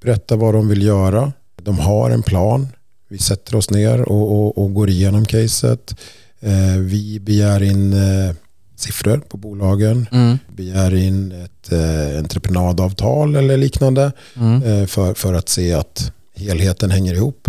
berättar 0.02 0.36
vad 0.36 0.54
de 0.54 0.68
vill 0.68 0.82
göra. 0.82 1.32
De 1.64 1.78
har 1.78 2.10
en 2.10 2.22
plan. 2.22 2.68
Vi 3.08 3.18
sätter 3.18 3.54
oss 3.54 3.70
ner 3.70 4.00
och, 4.00 4.32
och, 4.32 4.58
och 4.58 4.74
går 4.74 4.90
igenom 4.90 5.24
caset. 5.24 5.96
Eh, 6.40 6.76
vi 6.78 7.20
begär 7.20 7.62
in 7.62 7.92
eh, 7.92 8.34
siffror 8.76 9.18
på 9.28 9.36
bolagen. 9.36 10.06
Mm. 10.12 10.38
Begär 10.56 10.94
in 10.94 11.32
ett 11.32 11.72
eh, 11.72 12.18
entreprenadavtal 12.18 13.36
eller 13.36 13.56
liknande 13.56 14.12
Mm. 14.36 14.62
eh, 14.62 14.86
för, 14.86 15.14
för 15.14 15.34
att 15.34 15.48
se 15.48 15.72
att 15.72 16.12
helheten 16.36 16.90
hänger 16.90 17.14
ihop. 17.14 17.48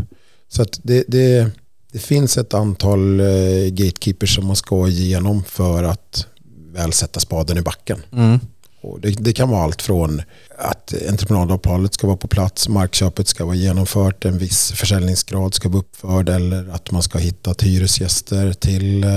Så 0.49 0.61
att 0.61 0.79
det, 0.83 1.03
det, 1.07 1.49
det 1.91 1.99
finns 1.99 2.37
ett 2.37 2.53
antal 2.53 3.19
eh, 3.19 3.25
gatekeepers 3.69 4.35
som 4.35 4.45
man 4.45 4.55
ska 4.55 4.87
igenom 4.87 5.43
för 5.43 5.83
att 5.83 6.27
väl 6.73 6.93
sätta 6.93 7.19
spaden 7.19 7.57
i 7.57 7.61
backen. 7.61 7.99
Mm. 8.13 8.39
Och 8.85 9.01
det, 9.01 9.09
det 9.19 9.33
kan 9.33 9.49
vara 9.49 9.63
allt 9.63 9.81
från 9.81 10.21
att 10.57 10.93
entreprenadavtalet 11.09 11.93
ska 11.93 12.07
vara 12.07 12.17
på 12.17 12.27
plats, 12.27 12.69
markköpet 12.69 13.27
ska 13.27 13.45
vara 13.45 13.55
genomfört, 13.55 14.25
en 14.25 14.37
viss 14.37 14.71
försäljningsgrad 14.71 15.53
ska 15.53 15.69
vara 15.69 15.79
uppförd 15.79 16.29
eller 16.29 16.69
att 16.73 16.91
man 16.91 17.01
ska 17.03 17.17
hitta 17.17 17.53
hyresgäster 17.61 18.53
till, 18.53 19.03
eh, 19.03 19.09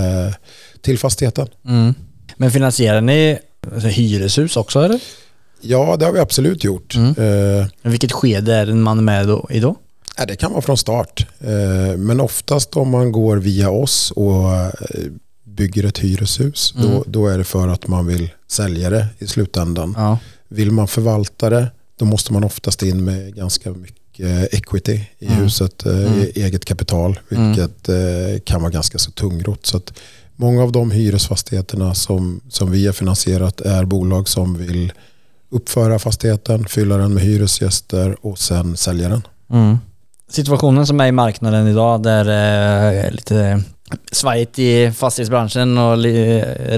till 0.82 0.98
fastigheten. 0.98 1.48
Mm. 1.68 1.94
Men 2.36 2.50
finansierar 2.50 3.00
ni 3.00 3.38
alltså, 3.72 3.88
hyreshus 3.88 4.56
också 4.56 4.80
eller? 4.80 5.00
Ja, 5.60 5.96
det 5.98 6.04
har 6.04 6.12
vi 6.12 6.18
absolut 6.20 6.64
gjort. 6.64 6.94
Mm. 6.94 7.14
Eh, 7.60 7.66
Vilket 7.82 8.12
skede 8.12 8.54
är 8.54 8.66
man 8.66 9.04
med 9.04 9.26
då, 9.28 9.46
i 9.50 9.60
då? 9.60 9.76
Det 10.26 10.36
kan 10.36 10.52
vara 10.52 10.62
från 10.62 10.76
start. 10.76 11.26
Eh, 11.40 11.96
Men 11.96 12.20
oftast 12.20 12.76
om 12.76 12.90
man 12.90 13.12
går 13.12 13.36
via 13.36 13.70
oss 13.70 14.10
och 14.10 14.52
eh, 14.54 14.70
bygger 15.58 15.84
ett 15.84 15.98
hyreshus, 15.98 16.74
Mm. 16.76 16.90
då, 16.90 17.04
då 17.06 17.28
är 17.28 17.38
det 17.38 17.44
för 17.44 17.68
att 17.68 17.86
man 17.86 18.06
vill 18.06 18.30
sälja 18.48 18.90
det 18.90 19.06
i 19.18 19.26
slutändan. 19.26 19.94
Ja. 19.96 20.18
Vill 20.48 20.70
man 20.70 20.88
förvalta 20.88 21.50
det, 21.50 21.66
då 21.98 22.04
måste 22.04 22.32
man 22.32 22.44
oftast 22.44 22.82
in 22.82 23.04
med 23.04 23.34
ganska 23.34 23.70
mycket 23.70 24.54
equity 24.54 25.00
i 25.18 25.26
Mm. 25.26 25.38
huset, 25.38 25.86
eh, 25.86 25.92
Mm. 25.92 26.20
e- 26.22 26.30
eget 26.34 26.64
kapital, 26.64 27.18
vilket 27.28 27.88
eh, 27.88 28.40
kan 28.44 28.60
vara 28.62 28.70
ganska 28.72 28.98
så 28.98 29.10
tungrott. 29.10 29.66
Så 29.66 29.76
att 29.76 29.92
många 30.36 30.62
av 30.62 30.72
de 30.72 30.90
hyresfastigheterna 30.90 31.94
som, 31.94 32.40
som 32.48 32.70
vi 32.70 32.86
har 32.86 32.92
finansierat 32.92 33.60
är 33.60 33.84
bolag 33.84 34.28
som 34.28 34.58
vill 34.58 34.92
uppföra 35.50 35.98
fastigheten, 35.98 36.64
fylla 36.68 36.96
den 36.96 37.14
med 37.14 37.22
hyresgäster 37.22 38.16
och 38.26 38.38
sen 38.38 38.76
sälja 38.76 39.08
den. 39.08 39.22
Mm. 39.50 39.78
Situationen 40.30 40.86
som 40.86 41.00
är 41.00 41.06
i 41.06 41.12
marknaden 41.12 41.68
idag 41.68 42.02
där 42.02 42.24
är 42.24 43.10
lite 43.10 43.62
svajigt 44.12 44.58
i 44.58 44.92
fastighetsbranschen 44.92 45.78
och 45.78 45.98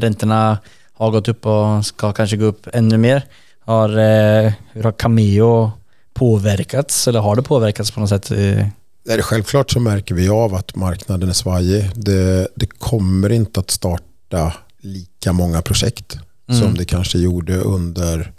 räntorna 0.00 0.58
har 0.92 1.10
gått 1.10 1.28
upp 1.28 1.46
och 1.46 1.86
ska 1.86 2.12
kanske 2.12 2.36
gå 2.36 2.44
upp 2.44 2.66
ännu 2.72 2.98
mer. 2.98 3.24
Har, 3.60 3.88
eh, 3.88 4.52
hur 4.72 4.82
har 4.82 4.92
Cameo 4.92 5.72
påverkats 6.14 7.08
eller 7.08 7.20
har 7.20 7.36
det 7.36 7.42
påverkats 7.42 7.90
på 7.90 8.00
något 8.00 8.08
sätt? 8.08 8.30
Är 8.30 9.16
det 9.16 9.22
självklart 9.22 9.70
så 9.70 9.80
märker 9.80 10.14
vi 10.14 10.28
av 10.28 10.54
att 10.54 10.76
marknaden 10.76 11.28
är 11.28 11.32
svajig. 11.32 11.90
Det, 11.94 12.48
det 12.54 12.66
kommer 12.66 13.32
inte 13.32 13.60
att 13.60 13.70
starta 13.70 14.52
lika 14.80 15.32
många 15.32 15.62
projekt 15.62 16.18
Mm. 16.50 16.62
som 16.62 16.74
det 16.74 16.84
kanske 16.84 17.18
gjorde 17.18 17.56
under 17.56 18.32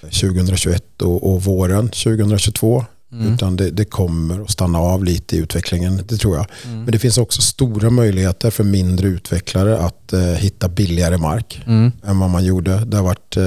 2021 0.00 1.02
och, 1.02 1.32
och 1.32 1.42
våren 1.42 1.88
2022. 1.88 2.84
Mm. 3.12 3.34
Utan 3.34 3.56
det, 3.56 3.70
det 3.70 3.84
kommer 3.84 4.40
att 4.42 4.50
stanna 4.50 4.78
av 4.78 5.04
lite 5.04 5.36
i 5.36 5.38
utvecklingen, 5.38 6.02
det 6.08 6.16
tror 6.16 6.36
jag. 6.36 6.46
Mm. 6.64 6.82
Men 6.82 6.92
det 6.92 6.98
finns 6.98 7.18
också 7.18 7.42
stora 7.42 7.90
möjligheter 7.90 8.50
för 8.50 8.64
mindre 8.64 9.08
utvecklare 9.08 9.78
att 9.78 10.12
eh, 10.12 10.20
hitta 10.20 10.68
billigare 10.68 11.16
mark 11.16 11.62
Mm. 11.66 11.92
än 12.04 12.18
vad 12.18 12.30
man 12.30 12.44
gjorde. 12.44 12.84
Det 12.84 12.96
har 12.96 13.04
varit, 13.04 13.36
eh, 13.36 13.42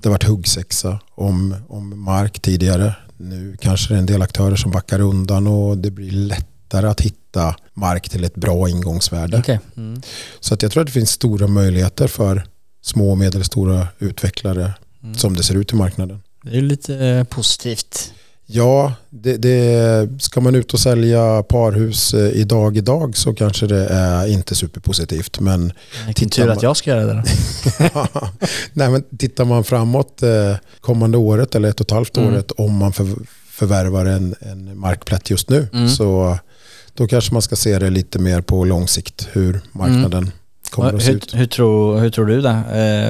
det 0.00 0.04
har 0.04 0.10
varit 0.10 0.24
huggsexa 0.24 1.00
om, 1.14 1.56
om 1.68 2.00
mark 2.04 2.40
tidigare. 2.42 2.94
Nu 3.16 3.56
kanske 3.60 3.94
det 3.94 3.96
är 3.96 3.98
en 3.98 4.06
del 4.06 4.22
aktörer 4.22 4.56
som 4.56 4.70
backar 4.70 5.00
undan 5.00 5.46
och 5.46 5.78
det 5.78 5.90
blir 5.90 6.10
lättare 6.10 6.86
att 6.86 7.00
hitta 7.00 7.54
mark 7.74 8.08
till 8.08 8.24
ett 8.24 8.34
bra 8.34 8.68
ingångsvärde. 8.68 9.38
Okej. 9.38 9.60
Mm. 9.76 10.02
Så 10.40 10.54
att 10.54 10.62
jag 10.62 10.72
tror 10.72 10.80
att 10.80 10.86
det 10.86 10.92
finns 10.92 11.10
stora 11.10 11.46
möjligheter 11.46 12.08
för 12.08 12.46
små 12.82 13.10
och 13.10 13.18
medelstora 13.18 13.88
utvecklare 13.98 14.72
Mm. 15.02 15.14
som 15.14 15.34
det 15.36 15.42
ser 15.42 15.54
ut 15.54 15.72
i 15.72 15.76
marknaden. 15.76 16.22
Det 16.42 16.50
är 16.50 16.54
ju 16.54 16.60
lite 16.60 16.96
eh, 17.06 17.24
positivt. 17.24 18.12
Ja, 18.50 18.92
det, 19.10 19.36
det, 19.36 20.08
ska 20.22 20.40
man 20.40 20.54
ut 20.54 20.72
och 20.74 20.80
sälja 20.80 21.42
parhus 21.42 22.14
eh, 22.14 22.30
idag 22.40 22.76
idag 22.76 23.16
så 23.16 23.34
kanske 23.34 23.66
det 23.66 23.86
är 23.88 24.26
inte 24.26 24.54
superpositivt. 24.54 25.40
Men 25.40 25.72
Vilken 26.06 26.28
tur 26.28 26.46
man- 26.46 26.56
att 26.56 26.62
jag 26.62 26.76
ska 26.76 26.90
göra 26.90 27.04
det 27.04 27.12
då. 27.14 28.06
Nej, 28.72 28.88
men 28.90 29.04
tittar 29.18 29.44
man 29.44 29.64
framåt 29.64 30.22
eh, 30.22 30.54
kommande 30.80 31.18
året 31.18 31.54
eller 31.54 31.68
ett 31.68 31.80
och 31.80 31.86
ett 31.86 31.90
halvt 31.90 32.16
Mm. 32.16 32.32
året 32.34 32.50
om 32.50 32.76
man 32.76 32.92
för, 32.92 33.06
förvärvar 33.50 34.06
en, 34.06 34.34
en 34.40 34.78
markplätt 34.78 35.30
just 35.30 35.48
nu 35.50 35.68
Mm. 35.72 35.88
så 35.88 36.38
då 36.94 37.06
kanske 37.06 37.32
man 37.32 37.42
ska 37.42 37.56
se 37.56 37.78
det 37.78 37.90
lite 37.90 38.18
mer 38.18 38.40
på 38.40 38.64
lång 38.64 38.88
sikt 38.88 39.28
hur 39.32 39.60
marknaden 39.72 40.30
kommer 40.70 40.92
att 40.94 41.02
se 41.02 41.08
hur, 41.10 41.16
ut. 41.16 41.34
hur, 41.34 41.46
tror, 41.46 41.98
hur 41.98 42.10
tror 42.10 42.26
du 42.26 42.40
det? 42.40 42.50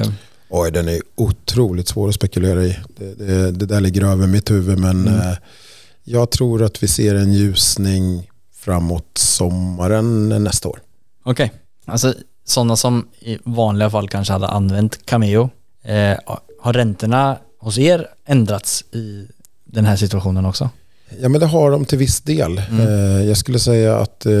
Eh, 0.05 0.11
Oj, 0.49 0.71
den 0.71 0.87
är 0.87 1.01
otroligt 1.15 1.87
svår 1.87 2.09
att 2.09 2.15
spekulera 2.15 2.63
i. 2.63 2.77
Det, 2.97 3.13
det, 3.25 3.51
det 3.51 3.65
där 3.65 3.81
ligger 3.81 4.03
över 4.05 4.27
mitt 4.27 4.51
huvud 4.51 4.79
men 4.79 5.07
Mm. 5.07 5.19
eh, 5.19 5.37
jag 6.03 6.31
tror 6.31 6.63
att 6.63 6.83
vi 6.83 6.87
ser 6.87 7.15
en 7.15 7.33
ljusning 7.33 8.29
framåt 8.55 9.17
sommaren 9.17 10.29
nästa 10.43 10.69
år. 10.69 10.79
Okej. 11.23 11.51
Alltså 11.85 12.13
sådana 12.45 12.75
som 12.75 13.07
i 13.19 13.37
vanliga 13.43 13.89
fall 13.89 14.09
kanske 14.09 14.33
hade 14.33 14.47
använt 14.47 15.05
Cameo. 15.05 15.49
Eh, 15.83 16.17
har 16.61 16.73
räntorna 16.73 17.37
hos 17.59 17.77
er 17.77 18.07
ändrats 18.25 18.81
i 18.93 19.27
den 19.65 19.85
här 19.85 19.95
situationen 19.95 20.45
också? 20.45 20.69
Ja 21.21 21.29
men 21.29 21.39
det 21.39 21.45
har 21.47 21.71
de 21.71 21.85
till 21.85 21.97
viss 21.97 22.21
del. 22.21 22.61
Mm. 22.71 22.87
Eh, 22.87 23.23
jag 23.27 23.37
skulle 23.37 23.59
säga 23.59 23.97
att 23.97 24.25
eh, 24.25 24.31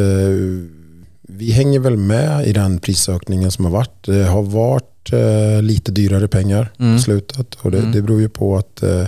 vi 1.21 1.51
hänger 1.51 1.79
väl 1.79 1.97
med 1.97 2.47
i 2.47 2.53
den 2.53 2.79
prisökningen 2.79 3.51
som 3.51 3.65
har 3.65 3.71
varit. 3.71 4.03
Det 4.03 4.23
har 4.23 4.41
varit 4.43 4.83
eh, 5.13 5.61
lite 5.61 5.91
dyrare 5.91 6.27
pengar 6.27 6.71
Mm. 6.79 6.95
på 6.97 7.01
slutet 7.03 7.55
och 7.55 7.71
det, 7.71 7.77
Mm. 7.79 7.91
det 7.91 8.01
beror 8.01 8.21
ju 8.21 8.29
på 8.29 8.57
att 8.57 8.83
eh, 8.83 9.05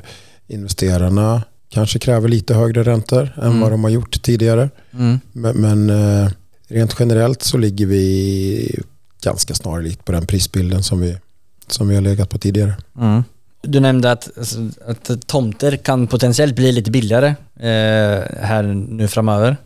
investerarna 0.48 1.44
kanske 1.70 2.00
kräver 2.00 2.28
lite 2.30 2.54
högre 2.54 2.84
räntor 2.84 3.30
än 3.38 3.44
Mm. 3.48 3.60
vad 3.62 3.72
de 3.72 3.84
har 3.84 3.92
gjort 3.92 4.22
tidigare. 4.22 4.70
Mm. 4.94 5.20
Men, 5.32 5.56
men 5.58 5.90
eh, 5.90 6.32
rent 6.68 6.96
generellt 7.00 7.42
så 7.44 7.58
ligger 7.58 7.86
vi 7.86 8.80
ganska 9.24 9.54
snarlikt 9.54 10.06
på 10.06 10.12
den 10.12 10.26
prisbilden 10.26 10.84
som 10.84 11.00
vi, 11.02 11.18
som 11.68 11.88
vi 11.88 11.96
har 11.96 12.02
legat 12.02 12.30
på 12.30 12.38
tidigare. 12.38 12.74
Mm. 13.00 13.24
Du 13.64 13.80
nämnde 13.80 14.12
att, 14.12 14.30
alltså, 14.38 14.60
att 14.88 15.28
tomter 15.28 15.76
kan 15.78 16.08
potentiellt 16.08 16.56
bli 16.56 16.72
lite 16.72 16.92
billigare 16.92 17.28
eh, 17.60 18.22
här 18.42 18.64
nu 18.90 19.08
framöver. 19.08 19.58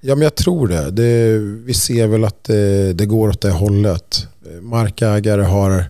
Ja, 0.00 0.14
men 0.14 0.22
jag 0.22 0.34
tror 0.34 0.68
det. 0.68 0.90
det 0.90 1.38
vi 1.38 1.74
ser 1.74 2.06
väl 2.06 2.24
att 2.24 2.44
det, 2.44 2.92
det 2.92 3.06
går 3.06 3.28
åt 3.28 3.40
det 3.40 3.50
hållet. 3.50 4.26
Markägare 4.60 5.42
har 5.42 5.84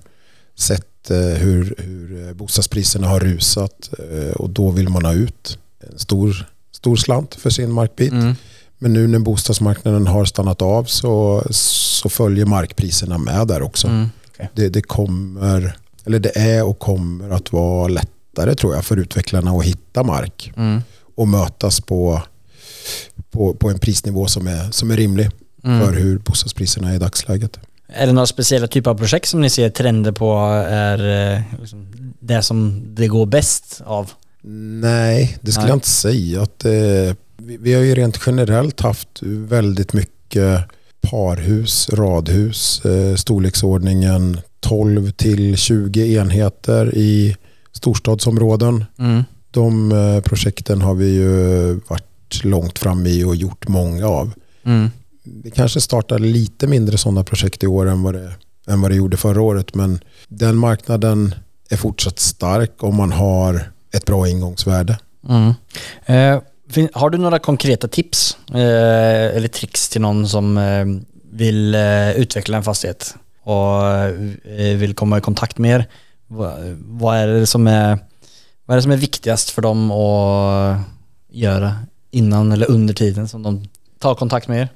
sett 0.58 1.10
eh, 1.10 1.16
hur, 1.18 1.74
hur 1.78 2.28
eh, 2.28 2.34
bostadspriserna 2.34 3.08
har 3.08 3.20
rusat 3.20 3.90
eh, 3.98 4.32
och 4.32 4.50
då 4.50 4.70
vill 4.70 4.88
man 4.88 5.04
ha 5.04 5.12
ut 5.12 5.58
en 5.80 5.98
stor, 5.98 6.46
stor 6.72 6.96
slant 6.96 7.34
för 7.34 7.50
sin 7.50 7.72
markbit. 7.72 8.12
Mm. 8.12 8.34
Men 8.78 8.92
nu 8.92 9.06
när 9.06 9.18
bostadsmarknaden 9.18 10.06
har 10.06 10.24
stannat 10.24 10.62
av 10.62 10.84
så, 10.84 11.44
så 11.50 12.08
följer 12.08 12.46
markpriserna 12.46 13.18
med 13.18 13.46
där 13.48 13.62
också. 13.62 13.88
Mm. 13.88 14.08
Det, 14.54 14.68
det 14.68 14.82
kommer, 14.82 15.76
eller 16.04 16.18
det 16.18 16.36
är 16.38 16.64
och 16.64 16.78
kommer 16.78 17.30
att 17.30 17.52
vara 17.52 17.88
lättare 17.88 18.54
tror 18.54 18.74
jag 18.74 18.84
för 18.84 18.96
utvecklarna 18.96 19.50
att 19.50 19.64
hitta 19.64 20.02
mark 20.02 20.52
Mm. 20.56 20.80
och 21.14 21.28
mötas 21.28 21.80
på, 21.80 22.22
på, 23.30 23.54
på 23.54 23.70
en 23.70 23.78
prisnivå 23.78 24.26
som 24.26 24.46
är, 24.46 24.70
som 24.70 24.90
är 24.90 24.96
rimlig 24.96 25.30
Mm. 25.64 25.80
för 25.86 25.92
hur 25.92 26.18
bostadspriserna 26.18 26.90
är 26.90 26.94
i 26.94 26.98
dagsläget. 26.98 27.58
Är 27.94 28.06
det 28.06 28.12
några 28.12 28.26
speciella 28.26 28.66
typer 28.66 28.90
av 28.90 28.94
projekt 28.94 29.28
som 29.28 29.40
ni 29.40 29.50
ser 29.50 29.70
trender 29.70 30.12
på 30.12 30.34
är 30.68 31.34
eh, 31.34 31.42
liksom, 31.60 31.86
det 32.20 32.42
som 32.42 32.82
det 32.94 33.06
går 33.06 33.26
bäst 33.26 33.82
av? 33.84 34.10
Nej, 34.80 35.38
det 35.40 35.52
skulle 35.52 35.64
Nej. 35.64 35.70
jag 35.70 35.76
inte 35.76 35.88
säga. 35.88 36.42
Att, 36.42 36.64
eh, 36.64 37.16
vi, 37.36 37.56
vi 37.60 37.74
har 37.74 37.82
ju 37.82 37.94
rent 37.94 38.20
generellt 38.26 38.80
haft 38.80 39.08
väldigt 39.22 39.92
mycket 39.92 40.64
parhus, 41.00 41.90
radhus, 41.92 42.84
eh, 42.84 43.14
storleksordningen 43.16 44.40
12 44.60 45.10
till 45.10 45.56
20 45.56 46.16
enheter 46.16 46.94
i 46.94 47.36
storstadsområden. 47.72 48.84
Mm. 48.98 49.24
De 49.50 49.92
eh, 49.92 50.20
projekten 50.20 50.82
har 50.82 50.94
vi 50.94 51.14
ju 51.14 51.72
varit 51.88 52.44
långt 52.44 52.78
fram 52.78 53.06
i 53.06 53.24
och 53.24 53.36
gjort 53.36 53.68
många 53.68 54.06
av. 54.06 54.32
Mm. 54.64 54.90
Vi 55.24 55.50
kanske 55.50 55.80
startar 55.80 56.18
lite 56.18 56.66
mindre 56.66 56.98
sådana 56.98 57.24
projekt 57.24 57.62
i 57.62 57.66
år 57.66 57.88
än 57.88 58.02
vad, 58.02 58.14
det, 58.14 58.32
än 58.66 58.80
vad 58.80 58.90
det 58.90 58.94
gjorde 58.94 59.16
förra 59.16 59.42
året. 59.42 59.74
Men 59.74 60.00
den 60.28 60.56
marknaden 60.56 61.34
är 61.70 61.76
fortsatt 61.76 62.18
stark 62.18 62.82
om 62.82 62.96
man 62.96 63.12
har 63.12 63.72
ett 63.94 64.04
bra 64.04 64.28
ingångsvärde. 64.28 64.98
Mm. 65.28 65.54
Eh, 66.06 66.42
har 66.92 67.10
du 67.10 67.18
några 67.18 67.38
konkreta 67.38 67.88
tips 67.88 68.36
eh, 68.50 69.36
eller 69.36 69.48
tricks 69.48 69.88
till 69.88 70.00
någon 70.00 70.28
som 70.28 70.58
eh, 70.58 70.86
vill 71.32 71.74
eh, 71.74 72.10
utveckla 72.10 72.56
en 72.56 72.64
fastighet 72.64 73.14
och 73.42 73.86
eh, 73.86 74.76
vill 74.76 74.94
komma 74.94 75.18
i 75.18 75.20
kontakt 75.20 75.58
med 75.58 75.70
er? 75.70 75.86
Va, 76.26 76.54
vad, 76.78 77.16
är 77.16 77.26
det 77.26 77.46
som 77.46 77.66
är, 77.66 77.98
vad 78.66 78.74
är 78.74 78.76
det 78.76 78.82
som 78.82 78.92
är 78.92 78.96
viktigast 78.96 79.50
för 79.50 79.62
dem 79.62 79.90
att 79.90 80.78
göra 81.30 81.76
innan 82.10 82.52
eller 82.52 82.70
under 82.70 82.94
tiden 82.94 83.28
som 83.28 83.42
de 83.42 83.68
tar 83.98 84.14
kontakt 84.14 84.48
med 84.48 84.60
er? 84.60 84.68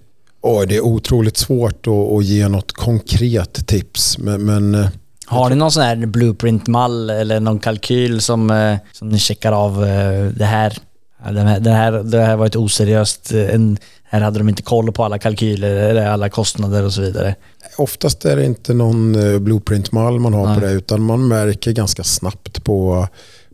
Oj, 0.49 0.67
det 0.67 0.77
är 0.77 0.85
otroligt 0.85 1.37
svårt 1.37 1.87
att, 1.87 2.13
att 2.13 2.25
ge 2.25 2.49
något 2.49 2.73
konkret 2.73 3.67
tips. 3.67 4.19
Men, 4.19 4.45
men 4.45 4.75
eh, 4.75 4.87
Har 5.27 5.51
ni 5.51 5.57
någon 5.57 5.73
sån 5.73 5.83
här 5.83 5.97
blueprint-mall 5.97 7.11
eller 7.11 7.41
någon 7.41 7.59
kalkyl 7.59 8.21
som, 8.21 8.51
eh, 8.51 8.77
som 8.93 9.09
ni 9.09 9.19
checkar 9.19 9.53
av 9.53 9.85
eh, 9.85 10.27
det 10.27 10.45
här? 10.45 10.79
Det 11.33 11.41
här, 11.41 11.61
det 11.61 11.71
här, 11.71 11.93
det 11.93 12.21
här 12.23 12.37
var 12.37 12.47
ett 12.47 12.57
oseriöst, 12.57 13.33
en, 13.33 13.79
här 14.05 14.21
hade 14.21 14.39
de 14.39 14.49
inte 14.49 14.63
koll 14.63 14.93
på 14.93 15.05
alla 15.05 15.19
kalkyler 15.19 15.77
eller 15.77 16.07
alla 16.07 16.29
kostnader 16.29 16.85
och 16.85 16.93
så 16.93 17.01
vidare. 17.01 17.35
oftast 17.77 18.25
är 18.25 18.37
det 18.37 18.45
inte 18.45 18.75
någon 18.75 19.13
blueprint-mall 19.45 20.19
man 20.19 20.35
har 20.35 20.47
Nej. 20.47 20.55
på 20.55 20.67
det 20.67 20.73
utan 20.73 21.03
man 21.03 21.29
märker 21.29 21.73
ganska 21.73 22.05
snabbt 22.05 22.65
på, 22.65 23.09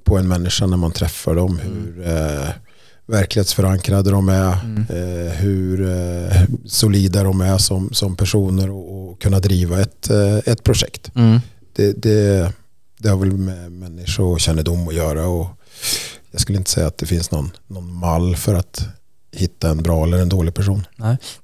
på 0.05 0.19
en 0.19 0.29
människa 0.29 0.67
när 0.67 0.77
man 0.77 0.93
träffar 0.93 1.35
dem 1.35 1.59
hur 1.63 2.07
eh, 2.07 2.49
verklighetsförankrade 3.13 4.11
de 4.11 4.29
är, 4.29 4.59
Mm. 4.65 4.87
eh, 4.89 5.33
hur 5.33 5.91
eh, 5.91 6.43
solida 6.67 7.23
de 7.23 7.41
är 7.41 7.59
som, 7.59 7.89
som 7.93 8.17
personer 8.17 8.71
och, 8.71 9.11
och 9.11 9.23
kunna 9.23 9.41
driva 9.41 9.81
ett, 9.81 10.11
eh, 10.11 10.37
ett 10.37 10.63
projekt. 10.65 11.11
Mm. 11.15 11.41
Det, 11.77 11.93
det, 12.03 12.53
det 12.99 13.09
har 13.09 13.17
väl 13.17 13.33
med 13.33 13.73
människokännedom 13.73 14.89
att 14.89 14.95
göra 14.95 15.27
och 15.27 15.47
jag 16.31 16.41
skulle 16.41 16.59
inte 16.59 16.71
säga 16.71 16.87
att 16.87 16.99
det 16.99 17.07
finns 17.07 17.31
någon, 17.31 17.51
någon 17.67 17.95
mall 17.95 18.37
för 18.37 18.55
att 18.55 18.85
hitta 19.37 19.71
en 19.71 19.83
bra 19.83 20.05
eller 20.05 20.19
en 20.19 20.29
dålig 20.29 20.55
person. 20.55 20.87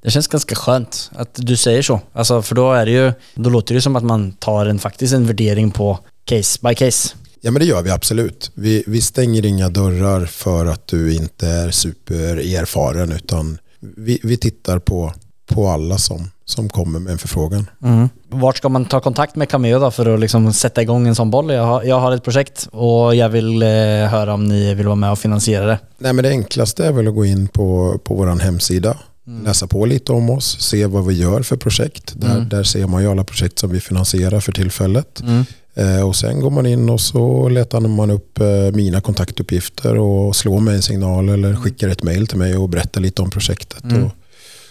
Det 0.03 0.11
känns 0.11 0.29
ganska 0.29 0.55
skönt 0.55 1.11
att 1.15 1.31
du 1.35 1.57
säger 1.57 1.83
så. 1.83 2.01
Alltså 2.13 2.43
för 2.43 2.55
då 2.55 2.73
är 2.73 2.87
det 2.87 2.93
ju, 2.93 3.13
då 3.35 3.51
låter 3.51 3.75
det 3.75 3.81
som 3.81 3.97
att 3.97 4.05
man 4.05 4.33
tar 4.33 4.67
en, 4.67 4.79
faktiskt 4.79 5.15
en 5.15 5.27
värdering 5.27 5.71
på 5.71 5.99
case 6.25 6.59
by 6.63 6.75
case. 6.75 7.15
Ja 7.41 7.51
men 7.51 7.61
det 7.61 7.67
gör 7.67 7.83
vi 7.83 7.91
absolut. 7.91 8.51
Vi, 8.55 8.85
vi 8.87 9.01
stänger 9.03 9.47
inga 9.47 9.69
dörrar 9.69 10.25
för 10.27 10.67
att 10.67 10.87
du 10.87 11.15
inte 11.15 11.47
är 11.49 11.71
supererfaren 11.71 13.13
utan 13.13 13.59
vi, 13.97 14.21
vi 14.23 14.37
tittar 14.37 14.79
på, 14.79 15.13
på 15.47 15.69
alla 15.69 15.99
som, 15.99 16.31
som 16.45 16.69
kommer 16.69 16.99
med 16.99 17.13
en 17.13 17.19
förfrågan. 17.19 17.67
Mm. 17.85 18.09
Vart 18.29 18.57
ska 18.57 18.69
man 18.69 18.85
ta 18.85 19.01
kontakt 19.01 19.37
med 19.37 19.49
Cameo 19.49 19.79
då 19.79 19.91
för 19.91 20.15
att 20.15 20.21
liksom 20.21 20.53
sätta 20.53 20.83
igång 20.83 21.07
en 21.07 21.15
sån 21.15 21.31
boll? 21.31 21.51
Jag 21.53 21.65
har, 21.67 21.83
jag 21.83 22.01
har 22.01 22.13
ett 22.13 22.25
projekt 22.25 22.69
och 22.73 23.15
jag 23.15 23.29
vill 23.29 23.63
eh, 23.63 23.69
höra 24.09 24.35
om 24.35 24.45
ni 24.45 24.75
vill 24.75 24.87
vara 24.87 24.97
med 24.97 25.11
och 25.13 25.19
finansiera 25.19 25.67
det. 25.67 25.79
Nej 25.99 26.13
men 26.13 26.23
det 26.23 26.29
enklaste 26.31 26.87
är 26.87 26.93
väl 26.93 27.09
att 27.09 27.15
gå 27.15 27.25
in 27.25 27.49
på, 27.49 27.99
på 28.05 28.15
vår 28.15 28.27
hemsida, 28.41 28.97
Mm. 29.27 29.45
läsa 29.45 29.67
på 29.67 29.87
lite 29.87 30.13
om 30.13 30.31
oss, 30.31 30.61
se 30.61 30.87
vad 30.87 31.07
vi 31.07 31.15
gör 31.15 31.43
för 31.43 31.57
projekt. 31.57 32.13
Där, 32.17 32.31
Mm. 32.37 32.49
där 32.49 32.63
ser 32.63 32.87
man 32.87 33.03
ju 33.03 33.11
alla 33.11 33.25
projekt 33.25 33.59
som 33.59 33.71
vi 33.71 33.81
finansierar 33.81 34.41
för 34.41 34.53
tillfället. 34.53 35.21
Mm. 35.21 35.45
Eh, 35.79 36.07
och 36.09 36.17
sen 36.17 36.41
går 36.41 36.51
man 36.51 36.67
in 36.67 36.91
och 36.91 37.01
så 37.01 37.49
letar 37.49 37.81
man 37.81 38.11
upp 38.11 38.41
eh, 38.41 38.47
mina 38.73 39.01
kontaktuppgifter 39.01 39.99
och 39.99 40.37
slår 40.37 40.61
mig 40.61 40.77
en 40.77 40.83
signal 40.83 41.29
eller 41.29 41.55
skickar 41.57 41.89
ett 41.89 42.03
mail 42.03 42.27
till 42.27 42.39
mig 42.39 42.57
och 42.57 42.69
berättar 42.69 43.01
lite 43.01 43.23
om 43.23 43.31
projektet. 43.31 43.85
Mm. 43.85 44.11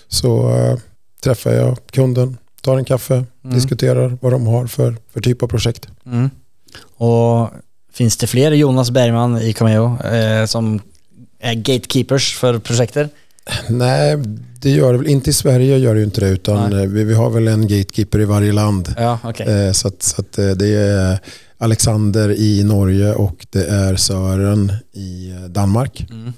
Så 0.07 0.49
eh, 0.55 0.77
träffar 1.23 1.51
jag 1.51 1.77
kunden, 1.91 2.37
tar 2.61 2.77
en 2.77 2.85
kaffe, 2.85 3.25
Mm. 3.43 3.55
diskuterar 3.59 4.17
vad 4.21 4.31
de 4.31 4.47
har 4.47 4.67
för, 4.67 4.95
för 5.13 5.21
typ 5.21 5.43
av 5.43 5.47
projekt. 5.47 5.87
Mm. 6.05 6.29
Och 6.97 7.49
finns 7.93 8.17
det 8.17 8.27
fler 8.27 8.51
Jonas 8.51 8.91
Bergman 8.91 9.37
i 9.41 9.53
Cameo 9.53 10.03
eh, 10.03 10.45
som 10.45 10.79
är 11.39 11.53
gatekeepers 11.53 12.35
för 12.37 12.59
projektet? 12.59 13.11
Nej, 13.69 14.17
det 14.61 14.69
gör 14.69 14.91
det 14.91 14.97
väl 14.97 15.07
inte 15.07 15.29
i 15.29 15.33
Sverige 15.33 15.77
gör 15.77 15.93
det 15.93 15.99
ju 15.99 16.05
inte 16.05 16.21
det 16.21 16.29
utan 16.29 16.73
eh, 16.73 16.85
vi, 16.87 17.03
vi 17.03 17.13
har 17.13 17.29
väl 17.29 17.47
en 17.47 17.61
gatekeeper 17.67 18.19
i 18.19 18.25
varje 18.25 18.51
land. 18.51 18.93
Ja, 18.97 19.19
okej. 19.23 19.47
Eh, 19.67 19.71
Så, 19.71 19.87
att, 19.87 20.03
så 20.03 20.21
att 20.21 20.37
eh, 20.37 20.49
det 20.49 20.67
är 20.67 21.19
Alexander 21.57 22.29
i 22.31 22.63
Norge 22.63 23.13
och 23.13 23.45
det 23.49 23.65
är 23.65 23.95
Sören 23.95 24.73
i 24.93 25.33
Danmark. 25.49 26.05
Mm. 26.11 26.33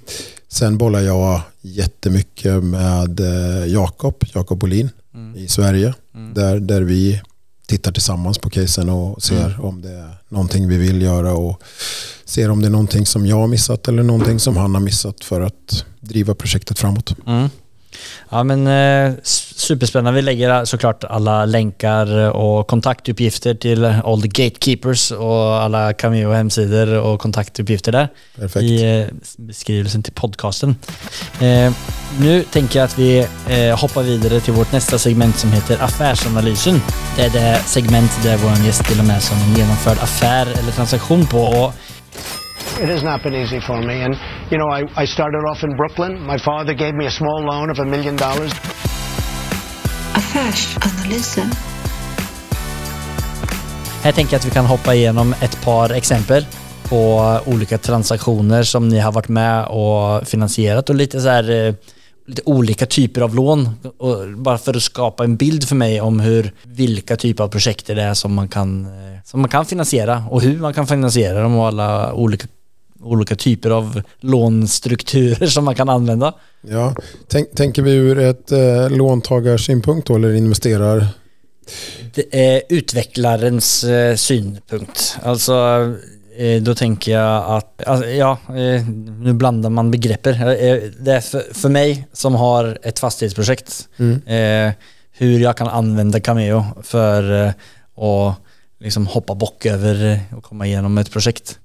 Sen 0.48 0.78
bollar 0.78 1.00
jag 1.00 1.42
jättemycket 1.62 2.64
med 2.64 3.20
Jakob, 3.68 4.24
Jakob 4.34 4.60
Bolin 4.60 4.90
Mm. 5.14 5.36
i 5.36 5.48
Sverige. 5.48 5.94
Mm. 6.16 6.34
Där, 6.34 6.60
där 6.60 6.82
vi 6.82 7.22
tittar 7.68 7.92
tillsammans 7.92 8.38
på 8.38 8.50
casen 8.50 8.90
och 8.90 9.24
ser 9.24 9.46
Mm. 9.46 9.62
om 9.62 9.82
det 9.82 9.90
är 9.92 10.10
någonting 10.30 10.68
vi 10.68 10.78
vill 10.78 11.02
göra 11.02 11.34
och 11.34 11.62
ser 12.30 12.52
om 12.52 12.62
det 12.62 12.68
är 12.68 12.72
någonting 12.72 13.06
som 13.06 13.26
jag 13.26 13.36
har 13.36 13.48
missat 13.48 13.88
eller 13.88 14.04
någonting 14.04 14.40
som 14.40 14.58
han 14.58 14.74
har 14.74 14.82
missat 14.82 15.24
för 15.24 15.42
att 15.42 15.86
driva 16.00 16.36
projektet 16.36 16.80
framåt. 16.80 17.16
Mm. 17.28 17.50
Ja 18.30 18.44
men 18.44 18.68
eh, 18.68 19.14
superspännande. 19.56 20.16
Vi 20.16 20.22
lägger 20.22 20.66
såklart 20.66 21.04
alla 21.04 21.46
länkar 21.46 22.36
och 22.36 22.68
kontaktuppgifter 22.68 23.54
till 23.54 23.86
all 23.86 24.22
the 24.22 24.28
gatekeepers 24.28 25.12
och 25.12 25.62
alla 25.62 25.94
Cameo 25.94 26.32
hemsidor 26.32 26.94
och 26.94 27.20
kontaktuppgifter 27.20 27.92
där 27.92 28.08
Perfekt. 28.36 28.64
i 28.64 29.00
eh, 29.00 29.06
beskrivelsen 29.38 30.04
till 30.04 30.14
podcasten. 30.14 30.76
Eh, 31.40 31.74
nu 32.20 32.44
tänker 32.44 32.80
jag 32.80 32.86
att 32.86 33.00
vi 33.00 33.28
eh, 33.48 33.80
hoppar 33.80 34.04
vidare 34.04 34.40
till 34.40 34.54
vårt 34.54 34.72
nästa 34.72 34.98
segment 34.98 35.38
som 35.38 35.52
heter 35.52 35.84
Affärsanalysen. 35.84 36.82
Det 37.16 37.22
är 37.22 37.30
det 37.30 37.62
segment 37.66 38.12
där 38.24 38.38
vår 38.38 38.66
gäst 38.66 38.90
delar 38.90 39.04
med 39.04 39.24
sig 39.24 39.38
om 39.38 39.44
en 39.44 39.58
genomförd 39.58 39.98
affär 39.98 40.48
eller 40.60 40.72
transaktion 40.72 41.26
på. 41.26 41.40
Och 41.40 41.74
It 42.78 42.90
has 42.90 43.04
not 43.04 43.24
been 43.24 43.36
easy 43.36 43.60
for 43.60 43.82
me. 43.82 44.04
And, 44.04 44.16
you 44.52 44.58
know, 44.58 44.70
I, 44.70 45.04
I 45.04 45.08
started 45.08 45.44
off 45.52 45.64
in 45.64 45.76
Brooklyn. 45.76 46.26
My 46.26 46.38
father 46.38 46.74
gave 46.74 46.94
me 46.94 47.06
a 47.06 47.12
small 47.12 47.42
loan 47.44 47.70
of 47.72 47.80
a 47.80 47.86
million 47.86 48.16
dollars. 48.18 48.52
Affärsanalysen. 50.14 51.52
Här 54.04 54.12
tänker 54.12 54.34
jag 54.34 54.40
att 54.40 54.46
vi 54.46 54.52
kan 54.52 54.66
hoppa 54.66 54.96
igenom 54.96 55.34
ett 55.42 55.66
par 55.66 55.90
exempel 55.92 56.46
på 56.84 57.40
olika 57.46 57.78
transaktioner 57.78 58.64
som 58.64 58.90
ni 58.90 59.00
har 59.00 59.12
varit 59.12 59.28
med 59.28 59.66
och 59.66 60.28
finansierat 60.28 60.90
och 60.90 60.96
lite 60.96 61.22
så 61.22 61.30
här 61.30 61.68
eh, 61.68 61.74
lite 62.28 62.42
olika 62.46 62.86
typer 62.86 63.22
av 63.22 63.36
lån. 63.36 63.70
Och 63.98 64.30
bara 64.38 64.58
för 64.58 64.76
att 64.76 64.84
skapa 64.84 65.24
en 65.24 65.36
bild 65.36 65.64
för 65.68 65.76
mig 65.76 66.02
om 66.02 66.20
hur, 66.20 66.52
vilka 66.64 67.16
typer 67.16 67.44
av 67.44 67.48
projekt 67.48 67.88
det 67.88 68.02
är 68.02 68.14
som 68.14 68.34
man 68.34 68.48
kan, 68.48 68.86
eh, 68.86 69.20
som 69.24 69.42
man 69.42 69.50
kan 69.50 69.66
finansiera 69.66 70.24
och 70.30 70.42
hur 70.42 70.58
man 70.58 70.74
kan 70.74 70.88
finansiera 70.88 71.42
dem 71.42 71.56
och 71.56 71.68
alla 71.68 72.14
olika, 72.14 72.48
olika 73.02 73.36
typer 73.36 73.70
av 73.70 74.02
lånstrukturer 74.20 75.48
som 75.48 75.66
man 75.66 75.76
kan 75.76 75.90
använda. 75.90 76.34
Ja, 76.62 76.96
tänk, 77.28 77.56
tänker 77.56 77.82
vi 77.82 77.92
ur 77.92 78.20
ett 78.20 78.52
eh, 78.52 78.90
låntagarsynpunkt 78.90 80.08
då, 80.08 80.16
eller 80.16 80.34
investerar? 80.34 81.08
Det 82.14 82.52
är 82.54 82.62
utvecklarens 82.70 83.84
eh, 83.84 84.16
synpunkt. 84.16 85.18
Alltså, 85.24 85.54
eh, 86.38 86.62
då 86.62 86.76
tänker 86.76 87.12
jag 87.12 87.44
att, 87.58 87.88
alltså, 87.88 88.10
ja, 88.10 88.38
eh, 88.48 88.88
nu 89.20 89.34
blandar 89.34 89.70
man 89.70 89.92
begreppen. 89.92 90.34
Eh, 90.34 90.78
det 91.00 91.12
är 91.12 91.22
för, 91.22 91.54
för 91.54 91.70
mig 91.70 92.08
som 92.14 92.36
har 92.36 92.80
ett 92.84 93.00
fastighetsprojekt, 93.00 93.88
eh, 94.26 94.72
hur 95.12 95.40
jag 95.40 95.58
kan 95.58 95.68
använda 95.68 96.20
Cameo 96.20 96.64
för 96.84 97.46
eh, 97.46 97.50
att 98.04 98.36
liksom 98.80 99.08
hoppa 99.08 99.36
bock 99.36 99.66
över 99.66 100.20
och 100.38 100.44
komma 100.44 100.68
igenom 100.68 100.98
ett 100.98 101.12
projekt. 101.12 101.60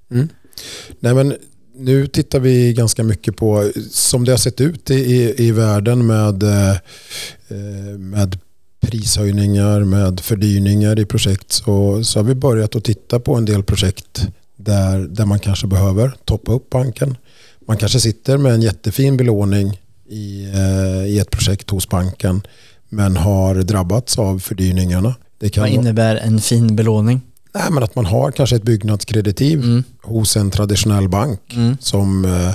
Nej, 1.01 1.14
men 1.14 1.37
nu 1.77 2.07
tittar 2.07 2.40
vi 2.40 2.73
ganska 2.73 3.03
mycket 3.03 3.37
på 3.37 3.71
som 3.90 4.25
det 4.25 4.33
har 4.33 4.38
sett 4.38 4.61
ut 4.61 4.90
i, 4.90 4.95
i, 4.95 5.47
i 5.47 5.51
världen 5.53 6.07
med, 6.07 6.43
eh, 6.43 6.71
eh, 7.49 7.99
med 7.99 8.38
prishöjningar, 8.81 9.81
med 9.81 10.21
fördyringar 10.21 10.99
i 11.01 11.05
projekt 11.05 11.53
så, 11.53 12.05
så 12.05 12.19
har 12.19 12.25
vi 12.25 12.35
börjat 12.35 12.77
att 12.77 12.85
titta 12.85 13.21
på 13.21 13.35
en 13.35 13.45
del 13.45 13.62
projekt 13.62 14.29
där, 14.57 14.99
där 14.99 15.27
man 15.27 15.38
kanske 15.38 15.67
behöver 15.67 16.14
toppa 16.25 16.53
upp 16.53 16.71
banken. 16.71 17.17
Man 17.67 17.77
kanske 17.77 18.01
sitter 18.01 18.38
med 18.38 18.55
en 18.55 18.62
jättefin 18.62 19.17
belåning 19.17 19.81
i, 20.09 20.45
eh, 20.45 21.07
i 21.07 21.19
ett 21.19 21.31
projekt 21.31 21.71
hos 21.71 21.88
banken 21.88 22.43
men 22.88 23.17
har 23.17 23.55
drabbats 23.55 24.19
av 24.19 24.38
fördyringarna. 24.38 25.14
Vad 25.57 25.69
innebär 25.69 26.17
en 26.17 26.40
fin 26.40 26.77
belåning? 26.77 27.21
Nej, 27.55 27.64
men 27.71 27.83
att 27.83 27.95
man 27.95 28.07
har 28.07 28.31
kanske 28.31 28.57
ett 28.57 28.62
byggnadskreditiv 28.62 29.59
Mm. 29.64 29.85
hos 30.03 30.37
en 30.37 30.51
traditionell 30.51 31.09
bank 31.09 31.40
Mm. 31.57 31.77
som 31.81 32.25
eh, 32.25 32.53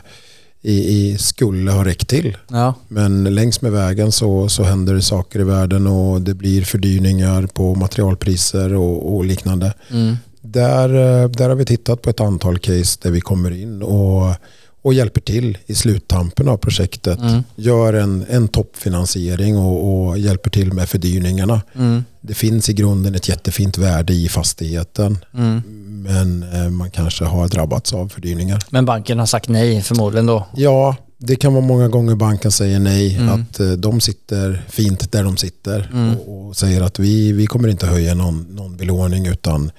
i, 0.61 0.73
i 0.97 1.17
skulle 1.17 1.71
ha 1.71 1.85
räckt 1.85 2.07
till. 2.07 2.37
Ja. 2.47 2.73
Men 2.87 3.23
längs 3.35 3.61
med 3.61 3.71
vägen 3.71 4.11
så, 4.11 4.49
så 4.49 4.63
händer 4.63 4.93
det 4.93 5.01
saker 5.01 5.39
i 5.39 5.43
världen 5.43 5.87
och 5.87 6.21
det 6.21 6.33
blir 6.33 6.61
fördyringar 6.63 7.47
på 7.47 7.75
materialpriser 7.75 8.73
och, 8.73 9.15
och 9.15 9.25
liknande. 9.25 9.73
Mm. 9.91 10.15
Där, 10.41 10.89
eh, 11.23 11.29
där 11.29 11.49
har 11.49 11.55
vi 11.55 11.65
tittat 11.65 12.01
på 12.01 12.09
ett 12.09 12.19
antal 12.19 12.59
case 12.59 12.99
där 13.01 13.11
vi 13.11 13.21
kommer 13.21 13.51
in 13.51 13.81
och, 13.83 14.35
och 14.81 14.93
hjälper 14.93 15.21
till 15.21 15.57
i 15.65 15.75
sluttampen 15.75 16.47
av 16.47 16.57
projektet. 16.57 17.19
Mm. 17.19 17.43
Gör 17.55 17.93
en, 17.93 18.25
en 18.29 18.47
toppfinansiering 18.47 19.57
och, 19.57 20.07
och 20.07 20.17
hjälper 20.19 20.49
till 20.49 20.73
med 20.73 20.89
fördyrningarna. 20.89 21.61
Mm. 21.75 22.03
Det 22.21 22.33
finns 22.33 22.69
i 22.69 22.73
grunden 22.73 23.15
ett 23.15 23.29
jättefint 23.29 23.77
värde 23.77 24.13
i 24.13 24.29
fastigheten 24.29 25.17
Mm. 25.33 25.61
men 26.03 26.43
eh, 26.53 26.69
man 26.69 26.91
kanske 26.91 27.25
har 27.25 27.47
drabbats 27.47 27.93
av 27.93 28.09
fördyringar. 28.09 28.59
Men 28.69 28.85
banken 28.85 29.19
har 29.19 29.25
sagt 29.25 29.49
nej 29.49 29.81
förmodligen 29.81 30.25
då. 30.25 30.47
Ja, 30.55 30.95
det 31.17 31.35
kan 31.35 31.53
vara 31.53 31.65
många 31.65 31.87
gånger 31.87 32.15
banken 32.15 32.51
säger 32.51 32.79
nej, 32.79 33.15
Mm. 33.15 33.29
att 33.29 33.59
eh, 33.59 33.71
de 33.71 34.01
sitter 34.01 34.63
fint 34.69 35.11
där 35.11 35.23
de 35.23 35.37
sitter 35.37 35.89
Mm. 35.93 36.15
och, 36.17 36.47
och 36.47 36.55
säger 36.57 36.81
att 36.81 36.99
vi, 36.99 37.31
vi 37.31 37.47
kommer 37.47 37.67
inte 37.69 37.85
höja 37.87 38.13
någon, 38.15 38.41
någon 38.55 38.77
belåning 38.77 39.25
utan 39.27 39.71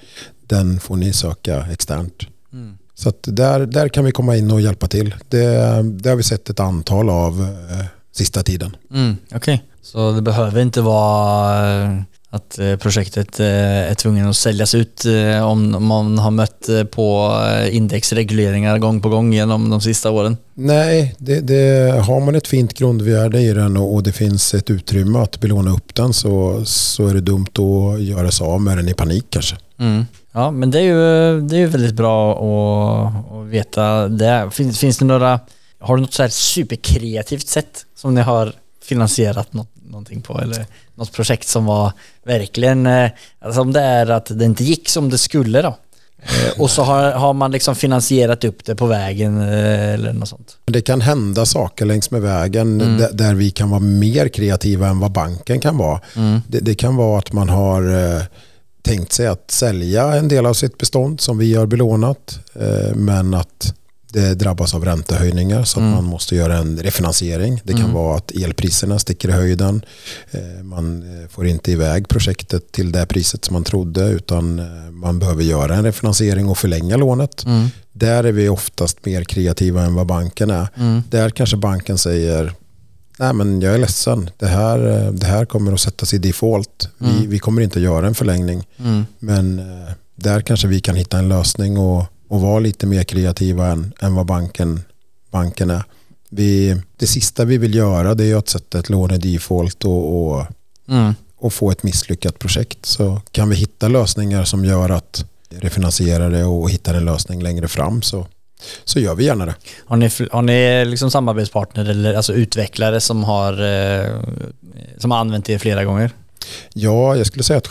den 0.47 0.79
får 0.79 0.95
ni 0.95 1.13
söka 1.13 1.65
externt. 1.71 2.13
Mm. 2.53 2.77
Så 3.03 3.13
där, 3.23 3.59
där 3.59 3.87
kan 3.87 4.05
vi 4.05 4.11
komma 4.11 4.35
in 4.35 4.51
och 4.51 4.61
hjälpa 4.61 4.87
till. 4.87 5.15
Det, 5.29 5.47
det 5.83 6.09
har 6.09 6.15
vi 6.15 6.23
sett 6.23 6.49
ett 6.49 6.59
antal 6.59 7.09
av 7.09 7.41
eh, 7.41 7.85
sista 8.11 8.43
tiden. 8.43 8.75
Mm, 8.93 9.17
Okej. 9.35 9.63
Så 9.81 10.11
det 10.11 10.21
behöver 10.21 10.61
inte 10.61 10.81
vara 10.81 11.83
eh, 11.83 12.01
att 12.29 12.59
eh, 12.59 12.75
projektet 12.75 13.39
eh, 13.39 13.47
är 13.91 13.95
tvungen 13.95 14.27
att 14.27 14.35
säljas 14.35 14.75
ut 14.75 15.05
om 15.43 15.85
man 15.85 16.17
har 16.17 16.31
mött 16.31 16.69
på 16.91 17.37
indexregleringar 17.71 18.77
gång 18.77 19.01
på 19.01 19.09
gång 19.09 19.33
genom 19.33 19.69
de 19.69 19.81
sista 19.81 20.11
åren? 20.11 20.37
Nej, 20.53 21.15
det, 21.17 21.39
det, 21.39 21.91
har 22.01 22.19
man 22.19 22.35
ett 22.35 22.47
fint 22.47 22.73
grundvärde 22.73 23.39
i 23.39 23.53
den 23.53 23.77
och, 23.77 23.93
och 23.93 24.03
det 24.03 24.11
finns 24.11 24.53
ett 24.53 24.69
utrymme 24.69 25.19
att 25.19 25.39
belåna 25.39 25.71
upp 25.71 25.95
den 25.95 26.13
så, 26.13 26.65
så 26.65 27.07
är 27.07 27.13
det 27.13 27.21
dumt 27.21 27.45
att 27.53 28.01
göra 28.01 28.31
sig 28.31 28.47
av 28.47 28.61
med 28.61 28.77
den 28.77 28.89
i 28.89 28.93
panik 28.93 29.25
kanske. 29.29 29.55
Mm. 29.79 30.05
Ja, 30.31 30.51
men 30.51 30.71
det 30.71 30.79
är 30.79 30.83
ju, 30.83 31.41
det 31.41 31.55
är 31.55 31.59
ju 31.59 31.67
väldigt 31.67 31.95
bra 31.95 32.31
att, 32.31 33.33
att 33.33 33.47
veta 33.47 34.07
det. 34.07 34.49
Finns, 34.51 34.79
finns 34.79 34.97
det 34.97 35.05
några, 35.05 35.39
har 35.79 35.95
du 35.95 36.01
något 36.01 36.13
så 36.13 36.21
här 36.23 36.29
superkreativt 36.29 37.47
sätt 37.47 37.85
som 37.95 38.15
ni 38.15 38.21
har 38.21 38.53
finansierat 38.83 39.53
något, 39.53 39.71
någonting 39.85 40.21
på 40.21 40.41
eller 40.41 40.65
något 40.95 41.11
projekt 41.11 41.47
som 41.47 41.65
var 41.65 41.91
verkligen, 42.23 42.85
eh, 42.87 43.11
alltså 43.39 43.61
om 43.61 43.73
det 43.73 43.81
är 43.81 44.09
att 44.09 44.39
det 44.39 44.45
inte 44.45 44.63
gick 44.63 44.89
som 44.89 45.09
det 45.09 45.17
skulle 45.17 45.61
då 45.61 45.75
Eh, 46.23 46.61
och 46.61 46.69
så 46.71 46.83
har, 46.83 47.11
har 47.11 47.33
man 47.33 47.51
liksom 47.51 47.75
finansierat 47.75 48.43
upp 48.43 48.65
det 48.65 48.75
på 48.75 48.85
vägen 48.85 49.41
eh, 49.41 49.93
eller 49.93 50.13
något 50.13 50.29
sånt. 50.29 50.57
Det 50.65 50.81
kan 50.81 51.01
hända 51.01 51.45
saker 51.45 51.85
längs 51.85 52.11
med 52.11 52.21
vägen 52.21 52.81
Mm. 52.81 53.03
där, 53.17 53.33
vi 53.33 53.51
kan 53.51 53.69
vara 53.69 53.79
mer 53.79 54.27
kreativa 54.27 54.87
än 54.87 54.99
vad 54.99 55.11
banken 55.11 55.59
kan 55.59 55.77
vara. 55.77 55.99
Mm. 56.15 56.41
Det, 56.47 56.59
det 56.59 56.75
kan 56.75 56.95
vara 56.95 57.19
att 57.19 57.33
man 57.33 57.49
har 57.49 57.81
tänkt 58.81 59.13
sig 59.13 59.27
att 59.27 59.51
sälja 59.51 60.13
en 60.13 60.27
del 60.27 60.45
av 60.45 60.53
sitt 60.53 60.77
bestånd 60.77 61.21
som 61.21 61.37
vi 61.37 61.55
har 61.55 61.65
belånat 61.65 62.39
eh, 62.55 62.95
men 62.95 63.33
att 63.33 63.73
det 64.13 64.33
drabbas 64.33 64.75
av 64.75 64.85
räntehöjningar 64.85 65.63
så 65.63 65.79
att 65.79 65.83
Mm. 65.83 65.95
man 65.95 66.03
måste 66.03 66.35
göra 66.35 66.57
en 66.57 66.77
refinansiering. 66.83 67.61
Det 67.63 67.73
kan 67.73 67.81
Mm. 67.81 67.93
vara 67.93 68.17
att 68.17 68.31
elpriserna 68.31 68.99
sticker 68.99 69.29
i 69.29 69.31
höjden. 69.31 69.85
Eh, 70.31 70.63
Man 70.63 71.03
eh, 71.23 71.27
får 71.29 71.47
inte 71.47 71.71
iväg 71.71 72.07
projektet 72.07 72.71
till 72.71 72.91
det 72.91 73.05
priset 73.05 73.45
som 73.45 73.53
man 73.53 73.63
trodde 73.63 74.01
utan 74.09 74.61
man 74.91 75.19
behöver 75.19 75.43
göra 75.43 75.75
en 75.75 75.83
refinansiering 75.83 76.49
och 76.49 76.57
förlänga 76.57 76.97
lånet. 76.97 77.45
Mm. 77.45 77.67
Där 77.93 78.23
är 78.23 78.31
vi 78.31 78.49
oftast 78.49 79.05
mer 79.05 79.23
kreativa 79.23 79.83
än 79.83 79.93
vad 79.95 80.07
banken 80.07 80.49
är. 80.49 80.67
Mm. 80.77 81.03
Där 81.09 81.29
kanske 81.29 81.57
banken 81.57 81.97
säger 81.97 82.53
Nej 83.21 83.33
men 83.33 83.61
jag 83.61 83.73
är 83.73 83.77
ledsen, 83.77 84.29
det 84.37 84.47
här, 84.47 85.05
eh, 85.05 85.11
det 85.11 85.25
här 85.25 85.45
kommer 85.45 85.73
att 85.73 85.79
sättas 85.79 86.13
i 86.13 86.17
default. 86.17 86.89
Vi, 86.97 87.09
Mm. 87.09 87.29
vi 87.29 87.39
kommer 87.39 87.61
inte 87.61 87.79
göra 87.79 88.07
en 88.07 88.15
förlängning. 88.15 88.67
Mm. 88.79 89.05
Men 89.19 89.59
eh, 89.59 89.93
där 90.15 90.41
kanske 90.41 90.67
vi 90.67 90.79
kan 90.79 90.95
hitta 90.95 91.17
en 91.19 91.29
lösning 91.29 91.77
och, 91.77 92.03
och 92.27 92.41
vara 92.41 92.59
lite 92.59 92.85
mer 92.87 93.03
kreativa 93.03 93.67
än, 93.67 93.93
än 94.01 94.15
vad 94.15 94.25
banken, 94.25 94.81
banken 95.31 95.69
är. 95.69 95.83
Vi, 96.29 96.81
det 96.97 97.07
sista 97.07 97.45
vi 97.45 97.57
vill 97.57 97.75
göra 97.75 98.15
det 98.15 98.25
är 98.25 98.35
att 98.35 98.49
sätta 98.49 98.79
ett 98.79 98.89
lån 98.89 99.11
i 99.11 99.17
default 99.17 99.85
och, 99.85 100.31
och, 100.31 100.45
Mm. 100.87 101.13
och 101.37 101.53
få 101.53 101.71
ett 101.71 101.83
misslyckat 101.83 102.39
projekt. 102.39 102.85
Så 102.85 103.21
kan 103.31 103.49
vi 103.49 103.55
hitta 103.55 103.87
lösningar 103.87 104.43
som 104.43 104.65
gör 104.65 104.89
att 104.89 105.25
refinansiera 105.49 106.29
det 106.29 106.43
och 106.45 106.69
hittar 106.69 106.93
en 106.93 107.05
lösning 107.05 107.43
längre 107.43 107.67
fram 107.67 108.01
så, 108.01 108.27
så 108.83 108.99
gör 108.99 109.15
vi 109.15 109.23
gärna 109.25 109.45
det. 109.45 109.55
Har 109.85 109.97
ni, 109.97 110.09
har 110.31 110.41
ni 110.41 110.85
liksom 110.85 111.11
samarbetspartner 111.11 111.89
eller 111.89 112.13
alltså 112.13 112.33
utvecklare 112.33 112.99
som 113.01 113.23
har, 113.23 113.53
eh, 113.63 114.05
som 114.97 115.11
har 115.11 115.17
använt 115.17 115.49
er 115.49 115.57
flera 115.57 115.83
gånger? 115.85 116.11
Ja, 116.73 117.15
jag 117.15 117.25
skulle 117.27 117.43
säga 117.43 117.57
att 117.57 117.67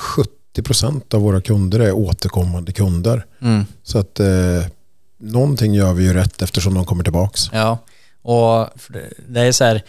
70% 0.56 1.14
av 1.14 1.20
våra 1.22 1.40
kunder 1.40 1.80
är 1.80 1.92
återkommande 1.92 2.72
kunder. 2.72 3.24
Mm. 3.42 3.64
Så 3.82 3.98
att 3.98 4.20
eh, 4.20 4.26
någonting 5.20 5.74
gör 5.74 5.92
vi 5.92 6.04
ju 6.04 6.14
rätt 6.14 6.42
eftersom 6.42 6.74
de 6.74 6.84
kommer 6.84 7.04
tillbaks. 7.04 7.50
Ja, 7.52 7.78
och 8.22 8.68
det- 8.88 9.10
det 9.28 9.40
är 9.40 9.52
så 9.52 9.64
här, 9.64 9.82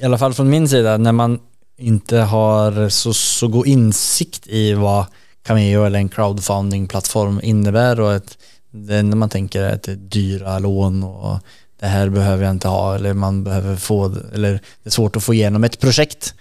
i 0.00 0.04
alla 0.04 0.18
fall 0.18 0.34
från 0.34 0.50
min 0.50 0.68
sida, 0.68 0.96
när 0.96 1.12
man 1.12 1.38
inte 1.78 2.16
har 2.18 2.88
så, 2.88 3.14
så 3.14 3.48
god 3.48 3.66
insikt 3.66 4.46
i 4.46 4.72
vad 4.74 5.04
Cameo 5.46 5.84
eller 5.84 5.98
en 5.98 6.08
crowdfunding-plattform 6.08 7.40
innebär 7.42 8.00
och 8.00 8.14
ett, 8.14 8.38
det, 8.74 9.02
när 9.02 9.16
man 9.16 9.28
tänker 9.28 9.62
att 9.62 9.82
det 9.82 9.92
är 9.92 9.96
dyra 9.96 10.58
lån 10.58 11.04
och 11.04 11.38
det 11.80 11.86
här 11.86 12.08
behöver 12.08 12.44
jag 12.44 12.50
inte 12.50 12.68
ha 12.68 12.94
eller 12.94 13.14
man 13.14 13.44
behöver 13.44 13.76
få, 13.76 14.14
eller 14.34 14.52
det 14.52 14.88
är 14.88 14.90
svårt 14.90 15.16
att 15.16 15.24
få 15.24 15.34
igenom 15.34 15.64
ett 15.64 15.80
projekt. 15.80 16.34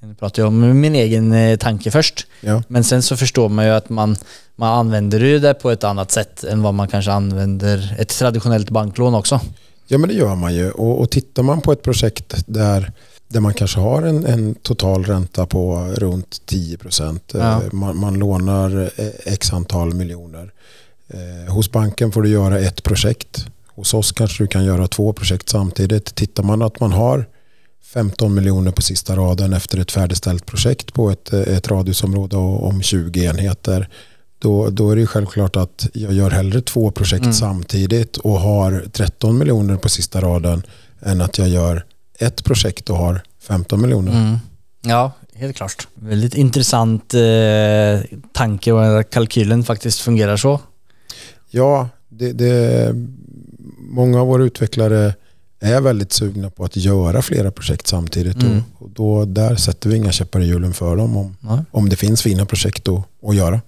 Nu 0.00 0.14
pratar 0.14 0.42
jag 0.42 0.48
om 0.48 0.80
min 0.80 0.94
egen 0.94 1.32
eh, 1.32 1.56
tanke 1.56 1.90
först. 1.90 2.26
Ja. 2.40 2.62
Men 2.68 2.84
sen 2.84 3.02
så 3.02 3.16
förstår 3.16 3.48
man 3.48 3.64
ju 3.64 3.70
att 3.70 3.88
man, 3.88 4.16
man 4.56 4.78
använder 4.78 5.40
det 5.40 5.54
på 5.54 5.70
ett 5.70 5.84
annat 5.84 6.10
sätt 6.10 6.44
än 6.44 6.62
vad 6.62 6.74
man 6.74 6.88
kanske 6.88 7.12
använder 7.12 7.96
ett 7.98 8.08
traditionellt 8.08 8.70
banklån 8.70 9.14
också. 9.14 9.40
Ja 9.86 9.98
men 9.98 10.08
det 10.08 10.14
gör 10.14 10.34
man 10.34 10.54
ju 10.54 10.70
och, 10.70 11.00
och 11.00 11.10
tittar 11.10 11.42
man 11.42 11.60
på 11.60 11.72
ett 11.72 11.82
projekt 11.82 12.44
där, 12.46 12.92
där 13.28 13.40
man 13.40 13.54
kanske 13.54 13.80
har 13.80 14.02
en, 14.02 14.26
en 14.26 14.54
total 14.54 15.04
ränta 15.04 15.46
på 15.46 15.94
runt 15.96 16.46
10 16.46 16.78
procent. 16.78 17.32
Ja. 17.34 17.62
Man, 17.72 17.96
man 17.96 18.14
lånar 18.14 18.90
eh, 18.96 19.08
x 19.24 19.52
antal 19.52 19.94
miljoner. 19.94 20.52
Eh, 21.10 21.52
hos 21.54 21.72
banken 21.72 22.12
får 22.12 22.22
du 22.22 22.28
göra 22.28 22.58
ett 22.58 22.82
projekt. 22.82 23.46
Hos 23.74 23.94
oss 23.94 24.12
kanske 24.12 24.44
du 24.44 24.48
kan 24.48 24.64
göra 24.64 24.88
två 24.88 25.12
projekt 25.12 25.48
samtidigt. 25.48 26.14
Tittar 26.14 26.42
man 26.42 26.62
att 26.62 26.80
man 26.80 26.92
har 26.92 27.26
15 27.92 28.34
miljoner 28.34 28.70
på 28.70 28.82
sista 28.82 29.16
raden 29.16 29.52
efter 29.52 29.78
ett 29.78 29.92
färdigställt 29.92 30.46
projekt 30.46 30.92
på 30.92 31.10
ett, 31.10 31.32
eh, 31.32 31.40
ett 31.40 31.68
radhusområde 31.68 32.36
om 32.36 32.82
20 32.82 33.24
enheter. 33.24 33.88
Då, 34.38 34.70
då 34.70 34.90
är 34.90 34.96
det 34.96 35.06
självklart 35.06 35.56
att 35.56 35.88
jag 35.94 36.12
gör 36.12 36.30
hellre 36.30 36.60
två 36.60 36.90
projekt 36.90 37.22
Mm. 37.22 37.32
samtidigt 37.32 38.16
och 38.16 38.40
har 38.40 38.84
13 38.92 39.38
miljoner 39.38 39.76
på 39.76 39.88
sista 39.88 40.20
raden 40.20 40.62
än 41.00 41.20
att 41.20 41.38
jag 41.38 41.48
gör 41.48 41.84
ett 42.18 42.44
projekt 42.44 42.90
och 42.90 42.96
har 42.96 43.22
15 43.42 43.80
miljoner. 43.82 44.12
Mm. 44.12 44.38
Ja, 44.82 45.12
helt 45.34 45.56
klart. 45.56 45.88
Väldigt 45.94 46.34
intressant 46.34 47.14
eh, 47.14 48.18
tanke 48.32 48.72
och 48.72 49.10
kalkylen 49.10 49.64
faktiskt 49.64 50.00
fungerar 50.00 50.36
så. 50.36 50.60
Ja, 51.50 51.88
det, 52.08 52.32
det, 52.32 52.92
många 53.78 54.20
av 54.20 54.26
våra 54.26 54.42
utvecklare 54.44 55.14
är 55.60 55.80
väldigt 55.80 56.12
sugna 56.12 56.50
på 56.50 56.64
att 56.64 56.76
göra 56.76 57.22
flera 57.22 57.50
projekt 57.50 57.86
samtidigt 57.86 58.42
Mm. 58.42 58.62
och, 58.74 58.82
och 58.82 58.90
då, 58.90 59.24
där 59.24 59.56
sätter 59.56 59.90
vi 59.90 59.96
inga 59.96 60.12
käppar 60.12 60.40
i 60.40 60.44
hjulen 60.46 60.72
för 60.74 60.96
dem 60.96 61.16
om, 61.16 61.36
Ja. 61.40 61.64
om 61.70 61.88
det 61.88 61.96
finns 61.96 62.22
fina 62.22 62.46
projekt 62.46 62.88
att, 62.88 63.02
att 63.28 63.34
göra. 63.36 63.60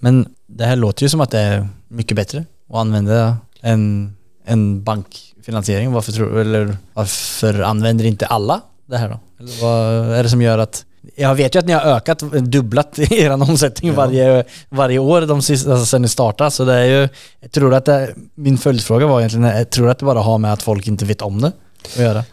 Men 0.00 0.26
det 0.46 0.64
här 0.64 0.76
låter 0.76 1.02
ju 1.02 1.08
som 1.08 1.20
att 1.20 1.30
det 1.30 1.38
är 1.38 1.68
mycket 1.88 2.16
bättre 2.16 2.44
att 2.68 2.76
använda 2.76 3.36
än, 3.60 4.12
än 4.46 4.82
bankfinansiering. 4.84 5.92
Varför, 5.92 6.12
tror, 6.12 6.38
eller 6.38 6.76
varför 6.94 7.60
använder 7.60 8.04
inte 8.04 8.26
alla 8.26 8.60
det 8.86 8.96
här 8.98 9.08
då? 9.08 9.20
Eller 9.38 9.62
vad 9.62 10.14
är 10.18 10.22
det 10.22 10.28
som 10.28 10.42
gör 10.42 10.58
att 10.58 10.84
jag 11.14 11.34
vet 11.34 11.54
ju 11.54 11.58
att 11.58 11.66
ni 11.66 11.72
har 11.72 11.80
ökat, 11.80 12.18
dubblat 12.32 12.98
er 13.12 13.30
omsättning 13.30 13.90
Ja. 13.90 13.96
varje, 13.96 14.44
varje 14.68 14.98
år 14.98 15.20
de 15.20 15.42
sista, 15.42 15.70
alltså 15.70 15.86
sen 15.86 16.02
ni 16.02 16.08
startade. 16.08 16.50
Så 16.50 16.64
det 16.64 16.74
är 16.74 16.84
ju, 16.84 17.08
jag 17.40 17.52
tror 17.52 17.74
att 17.74 17.84
det, 17.84 18.14
min 18.34 18.58
följdfråga 18.58 19.06
var 19.06 19.20
egentligen, 19.20 19.46
jag 19.46 19.70
tror 19.70 19.88
att 19.88 19.98
det 19.98 20.04
bara 20.04 20.20
har 20.20 20.38
med 20.38 20.52
att 20.52 20.62
folk 20.62 20.86
inte 20.86 21.04
vet 21.04 21.22
om 21.22 21.40
det 21.40 21.52
att 21.94 21.98
göra? 21.98 22.24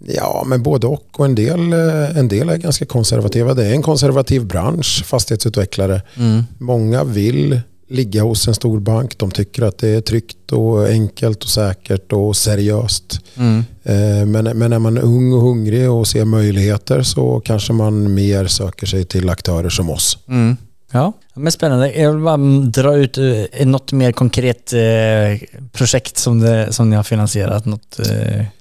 Ja, 0.00 0.42
men 0.46 0.62
både 0.62 0.86
och. 0.86 1.04
Och 1.16 1.24
en 1.24 1.34
del, 1.34 1.72
eh, 1.72 2.18
en 2.18 2.28
del 2.28 2.48
är 2.48 2.56
ganska 2.56 2.86
konservativa. 2.86 3.54
Det 3.54 3.66
är 3.66 3.72
en 3.72 3.82
konservativ 3.82 4.46
bransch, 4.46 5.04
fastighetsutvecklare. 5.06 6.02
Mm. 6.16 6.44
Många 6.58 7.04
vill 7.04 7.60
ligga 7.88 8.22
hos 8.22 8.48
en 8.48 8.54
stor 8.54 8.80
bank. 8.80 9.18
De 9.18 9.30
tycker 9.30 9.62
att 9.62 9.78
det 9.78 9.88
är 9.88 10.00
tryggt 10.00 10.52
och 10.52 10.88
enkelt 10.88 11.44
och 11.44 11.50
säkert 11.50 12.12
och 12.12 12.36
seriöst. 12.36 13.20
Mm. 13.36 13.64
Eh, 13.82 14.26
Men, 14.26 14.58
men 14.58 14.72
är 14.72 14.78
man 14.78 14.98
ung 14.98 15.32
och 15.32 15.40
hungrig 15.40 15.90
och 15.90 16.06
ser 16.06 16.24
möjligheter 16.24 17.02
så 17.02 17.40
kanske 17.44 17.72
man 17.72 18.14
mer 18.14 18.46
söker 18.46 18.86
sig 18.86 19.04
till 19.04 19.28
aktörer 19.30 19.68
som 19.68 19.90
oss. 19.90 20.18
Mm. 20.28 20.56
Ja, 20.92 21.12
men 21.34 21.52
spännande. 21.52 21.92
Jag 21.92 22.12
vill 22.12 22.22
bara 22.22 22.36
dra 22.82 22.96
ut 22.96 23.18
eh, 23.18 23.66
något 23.66 23.92
mer 23.92 24.12
konkret 24.12 24.72
eh, 24.72 25.48
projekt 25.72 26.18
som, 26.18 26.40
det, 26.40 26.72
som 26.72 26.90
ni 26.90 26.96
har 26.96 27.02
finansierat. 27.02 27.64
Något 27.64 27.98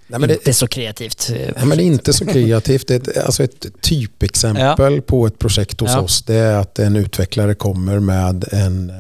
Nej, 0.08 0.20
men 0.20 0.30
det- 0.30 0.36
inte 0.36 0.54
så 0.54 0.68
kreativt. 0.68 1.32
eh, 1.36 1.42
Ja, 1.58 1.66
men 1.66 1.78
det 1.78 1.84
är 1.84 1.86
inte 1.86 2.14
så 2.14 2.26
kreativt. 2.26 2.88
Det 2.88 2.94
är 3.08 3.12
ett, 3.12 3.26
alltså 3.26 3.44
ett 3.44 3.66
typexempel 3.82 5.02
på 5.02 5.28
ett 5.28 5.40
projekt 5.40 5.80
hos 5.82 5.92
Ja. 5.92 6.00
oss 6.00 6.22
det 6.24 6.36
är 6.36 6.56
att 6.58 6.80
en 6.80 6.96
utvecklare 6.96 7.56
kommer 7.56 8.00
med 8.00 8.46
en, 8.52 8.90
eh, 8.90 8.96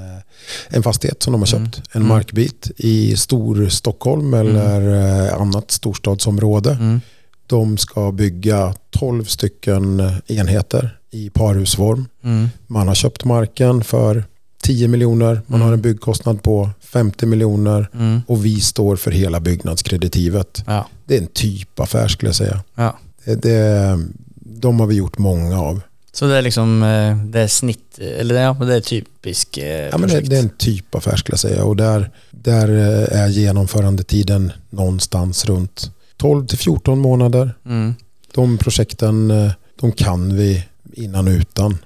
en 0.67 0.83
fastighet 0.83 1.23
som 1.23 1.31
de 1.33 1.41
har 1.41 1.45
köpt. 1.47 1.81
En 1.91 2.01
Mm. 2.01 2.07
markbit 2.07 2.71
i 2.77 3.15
Storstockholm 3.17 4.33
eller 4.33 4.81
eh, 5.27 5.33
annat 5.41 5.71
storstadsområde. 5.71 6.71
Mm. 6.71 7.01
De 7.47 7.77
ska 7.77 8.11
bygga 8.11 8.73
12 8.89 9.25
stycken 9.25 10.11
enheter 10.27 10.97
i 11.11 11.29
parhusform. 11.29 12.05
Mm. 12.23 12.49
Man 12.67 12.87
har 12.87 12.95
köpt 12.95 13.23
marken 13.25 13.83
för 13.83 14.23
10 14.63 14.87
miljoner. 14.87 15.41
Man 15.47 15.61
har 15.61 15.73
en 15.73 15.81
byggkostnad 15.81 16.43
på 16.43 16.69
50 16.95 17.25
miljoner 17.25 17.89
Mm. 17.93 18.21
och 18.27 18.45
vi 18.45 18.59
står 18.61 18.95
för 18.95 19.11
hela 19.11 19.39
byggnadskreditivet. 19.39 20.63
Ja. 20.67 20.87
Det 21.05 21.17
är 21.17 21.21
en 21.21 21.27
typaffär 21.27 22.07
skulle 22.07 22.27
jag 22.29 22.35
säga. 22.35 22.63
ja. 22.75 22.97
Det, 23.25 23.35
det, 23.41 23.99
de 24.39 24.79
har 24.79 24.87
vi 24.87 24.95
gjort 24.95 25.17
många 25.17 25.59
av. 25.61 25.81
Så 26.11 26.25
det 26.27 26.35
är 26.37 26.41
liksom, 26.41 26.83
eh, 26.83 27.17
det 27.25 27.39
är 27.39 27.47
snitt, 27.47 27.99
eller 28.19 28.35
ja, 28.41 28.53
det 28.53 28.75
är 28.75 28.81
typisk 28.81 29.57
eh, 29.57 29.89
Ja, 29.91 29.97
men 29.97 30.09
det, 30.09 30.21
det 30.21 30.35
är 30.35 30.39
en 30.39 30.49
typaffär 30.49 31.15
skulle 31.15 31.33
jag 31.33 31.39
säga 31.39 31.63
och 31.63 31.75
där, 31.75 32.11
där 32.31 32.69
eh, 32.69 33.21
är 33.21 33.27
genomförandetiden 33.27 34.51
någonstans 34.69 35.45
runt 35.45 35.91
12 36.17 36.47
till 36.47 36.57
14 36.57 36.99
månader. 36.99 37.53
Mm. 37.65 37.95
De 38.33 38.57
projekten 38.57 39.33
de 39.79 39.91
kan 39.91 40.35
vi 40.37 40.63
innan 40.93 41.27
och 41.27 41.31
utan. 41.31 41.77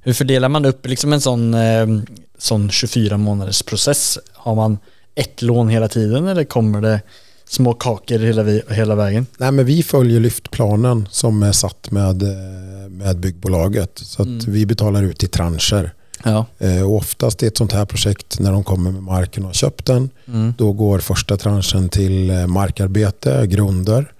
Hur 0.00 0.12
fördelar 0.12 0.48
man 0.48 0.64
upp 0.64 0.86
liksom 0.86 1.12
en 1.12 1.20
sån, 1.20 1.54
sån 2.38 2.70
24 2.70 3.16
månaders 3.16 3.62
process? 3.62 4.18
Har 4.32 4.54
man 4.54 4.78
ett 5.14 5.42
lån 5.42 5.68
hela 5.68 5.88
tiden 5.88 6.28
eller 6.28 6.44
kommer 6.44 6.80
det 6.80 7.00
små 7.48 7.72
kakor 7.74 8.18
hela, 8.18 8.42
vi, 8.42 8.62
hela 8.70 8.94
vägen? 8.94 9.26
Nej, 9.38 9.52
men 9.52 9.64
vi 9.66 9.82
följer 9.82 10.20
lyftplanen 10.20 11.08
som 11.10 11.42
är 11.42 11.52
satt 11.52 11.90
med, 11.90 12.22
eh, 12.22 12.28
med 12.90 13.18
byggbolaget. 13.18 13.90
Så 13.98 14.22
att 14.22 14.28
Mm. 14.28 14.40
vi 14.48 14.66
betalar 14.66 15.02
ut 15.02 15.22
i 15.24 15.26
trancher. 15.28 15.92
Ja. 16.24 16.46
Eh, 16.58 16.82
Och 16.82 16.94
oftast 16.96 17.42
i 17.42 17.46
ett 17.46 17.56
sånt 17.56 17.72
här 17.72 17.84
projekt 17.84 18.38
när 18.40 18.52
de 18.52 18.64
kommer 18.64 18.90
med 18.90 19.02
marken 19.02 19.42
och 19.42 19.48
har 19.48 19.54
köpt 19.54 19.86
den 19.86 20.10
Mm. 20.28 20.54
Då 20.58 20.72
går 20.72 20.98
första 20.98 21.36
tranchen 21.36 21.88
till 21.88 22.30
eh, 22.30 22.46
markarbete, 22.46 23.46
grunder. 23.46 24.12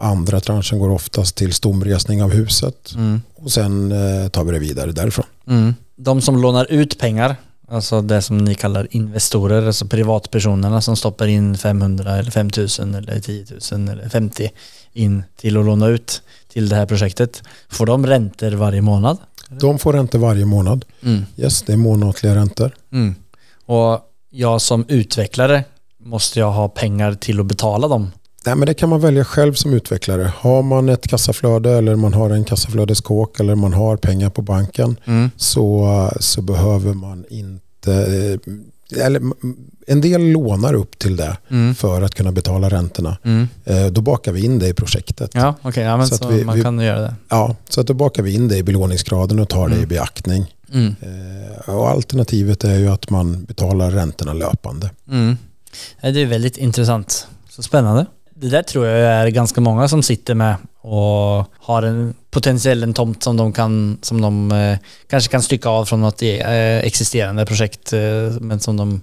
Andra 0.00 0.40
tranchen 0.40 0.78
går 0.78 0.90
oftast 0.90 1.34
till 1.36 1.52
stomresning 1.52 2.22
av 2.22 2.30
huset. 2.30 2.92
Mm. 2.94 3.22
Och 3.34 3.50
sen 3.52 3.92
tar 4.32 4.44
vi 4.44 4.52
det 4.52 4.58
vidare 4.58 4.92
därifrån. 4.92 5.24
Mm. 5.48 5.74
De 5.96 6.20
som 6.20 6.42
lånar 6.42 6.72
ut 6.72 6.98
pengar, 6.98 7.36
alltså 7.68 8.02
det 8.02 8.22
som 8.22 8.38
ni 8.38 8.54
kallar 8.54 8.88
investorer, 8.90 9.66
alltså 9.66 9.86
privatpersonerna 9.86 10.80
som 10.80 10.96
stoppar 10.96 11.26
in 11.26 11.58
500 11.58 12.16
eller 12.16 12.30
5000 12.30 12.94
eller 12.94 13.20
10 13.20 13.46
000 13.72 13.88
eller 13.88 14.08
50 14.08 14.50
in 14.92 15.22
till 15.36 15.56
att 15.56 15.64
låna 15.64 15.86
ut 15.86 16.22
till 16.48 16.68
det 16.68 16.76
här 16.76 16.86
projektet. 16.86 17.42
Får 17.68 17.86
de 17.86 18.06
räntor 18.06 18.50
varje 18.50 18.82
månad? 18.82 19.18
De 19.48 19.78
får 19.78 19.92
räntor 19.92 20.18
varje 20.18 20.44
månad. 20.44 20.84
Mm. 21.02 21.24
Yes, 21.36 21.62
det 21.62 21.72
är 21.72 21.76
månatliga 21.76 22.34
räntor. 22.34 22.74
Mm. 22.92 23.14
Och 23.66 24.00
jag 24.30 24.60
som 24.60 24.84
utvecklare 24.88 25.64
måste 25.98 26.38
jag 26.38 26.50
ha 26.50 26.68
pengar 26.68 27.14
till 27.14 27.40
att 27.40 27.46
betala 27.46 27.88
dem. 27.88 28.10
Nej, 28.48 28.56
men 28.56 28.66
det 28.66 28.74
kan 28.74 28.88
man 28.88 29.00
välja 29.00 29.24
själv 29.24 29.52
som 29.54 29.72
utvecklare. 29.72 30.32
Har 30.38 30.62
man 30.62 30.88
ett 30.88 31.08
kassaflöde 31.08 31.70
eller 31.78 31.96
man 31.96 32.14
har 32.14 32.30
en 32.30 32.44
kassaflödeskåk 32.44 33.40
eller 33.40 33.54
man 33.54 33.72
har 33.72 33.96
pengar 33.96 34.30
på 34.30 34.42
banken 34.42 34.96
så, 35.36 36.10
så 36.20 36.42
behöver 36.42 36.94
man 36.94 37.24
inte... 37.30 37.92
eh, 37.92 39.04
Eller, 39.06 39.22
en 39.86 40.00
del 40.00 40.22
lånar 40.22 40.74
upp 40.74 40.98
till 40.98 41.16
det 41.16 41.36
Mm. 41.50 41.74
för 41.74 42.02
att 42.02 42.14
kunna 42.14 42.32
betala 42.32 42.68
räntorna. 42.68 43.16
Mm. 43.24 43.48
Eh, 43.64 43.86
Då 43.86 44.00
bakar 44.00 44.32
vi 44.32 44.44
in 44.44 44.58
det 44.58 44.68
i 44.68 44.74
projektet. 44.74 45.30
Ja, 45.34 45.54
okej, 45.62 45.84
ja, 45.84 46.06
Så 46.06 46.16
så, 46.16 46.28
vi- 46.28 46.44
man 46.44 46.56
vi- 46.56 46.62
kan 46.62 46.78
göra 46.80 47.00
det. 47.00 47.14
Ja, 47.28 47.56
så 47.68 47.80
att 47.80 47.86
då 47.86 47.94
bakar 47.94 48.22
vi 48.22 48.34
in 48.34 48.48
det 48.48 48.56
i 48.56 48.62
belåningsgraden 48.62 49.38
och 49.38 49.48
tar 49.48 49.68
det 49.68 49.76
i 49.76 49.86
beaktning. 49.86 50.54
Mm. 50.72 50.94
Eh, 51.00 51.74
och 51.74 51.88
alternativet 51.90 52.64
är 52.64 52.78
ju 52.78 52.88
att 52.88 53.10
man 53.10 53.44
betalar 53.44 53.90
räntorna 53.90 54.32
löpande. 54.32 54.90
Mm. 55.10 55.36
Det 56.00 56.22
är 56.22 56.26
väldigt 56.26 56.56
intressant. 56.56 57.26
Så 57.50 57.62
spännande. 57.62 58.06
Det 58.40 58.48
där 58.48 58.62
tror 58.62 58.86
jag 58.86 58.98
är 59.12 59.28
ganska 59.28 59.60
många 59.60 59.88
som 59.88 60.02
sitter 60.02 60.34
med 60.34 60.54
och 60.80 61.44
har 61.60 61.82
en 61.82 62.14
potentiell 62.30 62.82
en 62.82 62.94
tomt 62.94 63.22
som 63.22 63.36
de 63.36 63.52
kan, 63.52 63.98
som 64.02 64.20
de 64.20 64.52
eh, 64.52 64.78
kanske 65.10 65.30
kan 65.30 65.42
stycka 65.42 65.68
av 65.68 65.84
från 65.84 66.00
något 66.00 66.22
eh, 66.22 66.78
existerande 66.78 67.46
projekt 67.46 67.92
eh, 67.92 68.00
men 68.40 68.60
som 68.60 68.76
de 68.76 69.02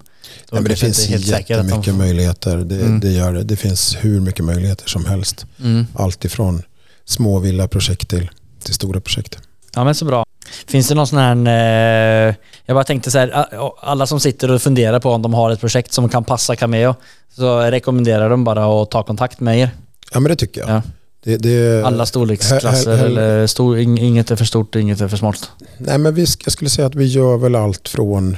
Ja, 0.50 0.54
men 0.60 0.64
det 0.64 0.76
finns 0.76 1.06
de 1.06 1.12
jättemycket 1.16 1.84
får- 1.84 1.92
möjligheter. 1.92 2.56
Det, 2.56 2.74
Mm. 2.80 3.00
det 3.00 3.10
gör 3.10 3.32
det. 3.32 3.42
Det 3.44 3.56
finns 3.56 3.96
hur 4.00 4.20
mycket 4.20 4.44
möjligheter 4.44 4.88
som 4.88 5.06
helst. 5.06 5.46
Mm. 5.60 5.86
Allt 5.94 6.24
ifrån 6.24 6.62
små 7.04 7.38
villaprojekt 7.38 8.08
till, 8.08 8.30
till 8.64 8.74
stora 8.74 9.00
projekt. 9.00 9.38
Ja 9.74 9.84
men 9.84 9.94
så 9.94 10.04
bra. 10.04 10.26
Finns 10.66 10.88
det 10.88 10.94
någon 10.94 11.06
sån 11.06 11.18
här, 11.18 12.28
eh, 12.28 12.34
jag 12.66 12.74
bara 12.76 12.84
tänkte 12.84 13.10
så 13.10 13.18
här, 13.18 13.46
alla 13.80 14.06
som 14.06 14.20
sitter 14.20 14.50
och 14.50 14.62
funderar 14.62 15.00
på 15.00 15.10
om 15.10 15.22
de 15.22 15.34
har 15.34 15.50
ett 15.50 15.60
projekt 15.60 15.92
som 15.92 16.08
kan 16.08 16.24
passa 16.24 16.56
Cameo, 16.56 16.94
så 17.34 17.60
rekommenderar 17.60 18.30
de 18.30 18.44
bara 18.44 18.82
att 18.82 18.90
ta 18.90 19.02
kontakt 19.02 19.40
med 19.40 19.58
er. 19.58 19.70
Ja 20.12 20.20
men 20.20 20.30
det 20.30 20.36
tycker 20.36 20.60
jag. 20.60 20.70
Ja. 20.70 20.82
Det, 21.24 21.36
det, 21.36 21.86
Alla 21.86 22.06
storleksklasser 22.06 22.90
hell- 22.90 22.98
hell- 22.98 23.06
eller 23.18 23.46
stor, 23.46 23.76
ing- 23.76 24.00
inget 24.00 24.30
är 24.30 24.36
för 24.36 24.44
stort, 24.44 24.74
inget 24.74 25.00
är 25.00 25.08
för 25.08 25.16
smalt. 25.16 25.50
Nej 25.78 25.98
men 25.98 26.14
vi, 26.14 26.26
jag 26.44 26.52
skulle 26.52 26.70
säga 26.70 26.86
att 26.86 26.94
vi 26.94 27.04
gör 27.04 27.36
väl 27.36 27.54
allt 27.54 27.88
från 27.88 28.36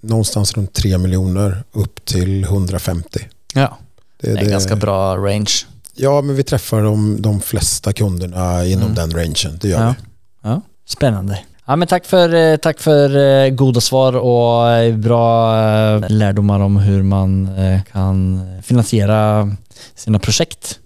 någonstans 0.00 0.56
runt 0.56 0.72
3 0.72 0.98
miljoner 0.98 1.64
upp 1.72 2.04
till 2.04 2.44
150. 2.44 3.20
Ja, 3.54 3.78
Det, 4.20 4.32
det 4.32 4.40
är 4.40 4.44
en 4.44 4.50
ganska 4.50 4.76
bra 4.76 5.16
range. 5.16 5.52
Ja 5.94 6.20
men 6.20 6.36
vi 6.36 6.42
träffar 6.42 6.82
de, 6.82 7.22
de 7.22 7.40
flesta 7.40 7.92
kunderna 7.92 8.66
inom 8.66 8.82
Mm. 8.82 8.94
den 8.94 9.10
rangen. 9.10 9.58
Det 9.60 9.68
gör 9.68 9.80
Ja. 9.84 9.94
vi. 9.98 10.48
Ja, 10.48 10.60
spännande. 10.86 11.38
Ja, 11.70 11.76
men 11.76 11.88
tack 11.88 12.06
för, 12.06 12.34
eh, 12.34 12.56
tack 12.56 12.80
för 12.80 13.16
eh, 13.16 13.50
goda 13.50 13.80
svar 13.80 14.12
och 14.16 14.70
eh, 14.70 14.96
bra 14.96 15.98
lärdomar 15.98 16.60
om 16.60 16.76
hur 16.76 17.02
man 17.02 17.48
kan 17.92 18.40
finansiera 18.62 19.50
sina 19.94 20.18
projekt. 20.18 20.78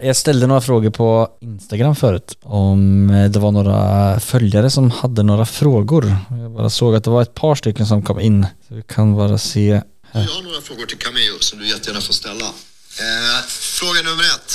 Jag 0.00 0.16
ställde 0.16 0.46
några 0.46 0.60
frågor 0.60 0.90
på 0.90 1.28
Instagram 1.40 1.96
förut 1.96 2.38
om 2.42 3.08
det 3.32 3.38
var 3.38 3.50
några 3.50 4.20
följare 4.20 4.70
som 4.70 4.90
hade 4.90 5.22
några 5.22 5.46
frågor. 5.46 6.16
Jag 6.30 6.50
bara 6.50 6.70
såg 6.70 6.94
att 6.94 7.04
det 7.04 7.10
var 7.10 7.22
ett 7.22 7.34
par 7.34 7.54
stycken 7.54 7.86
som 7.86 8.02
kom 8.02 8.20
in. 8.20 8.46
Så 8.68 8.74
vi 8.74 8.82
kan 8.82 9.16
bara 9.16 9.38
se. 9.38 9.82
Jag 10.12 10.20
har 10.20 10.42
några 10.42 10.60
frågor 10.60 10.86
till 10.86 10.98
Cameo 10.98 11.38
som 11.40 11.58
du 11.58 11.68
jättegärna 11.68 12.00
får 12.00 12.14
ställa. 12.14 12.44
Eh, 12.44 13.46
fråga 13.48 14.02
nummer 14.02 14.24
ett. 14.24 14.52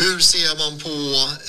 Hur 0.00 0.18
ser 0.18 0.52
man 0.62 0.78
på 0.78 0.94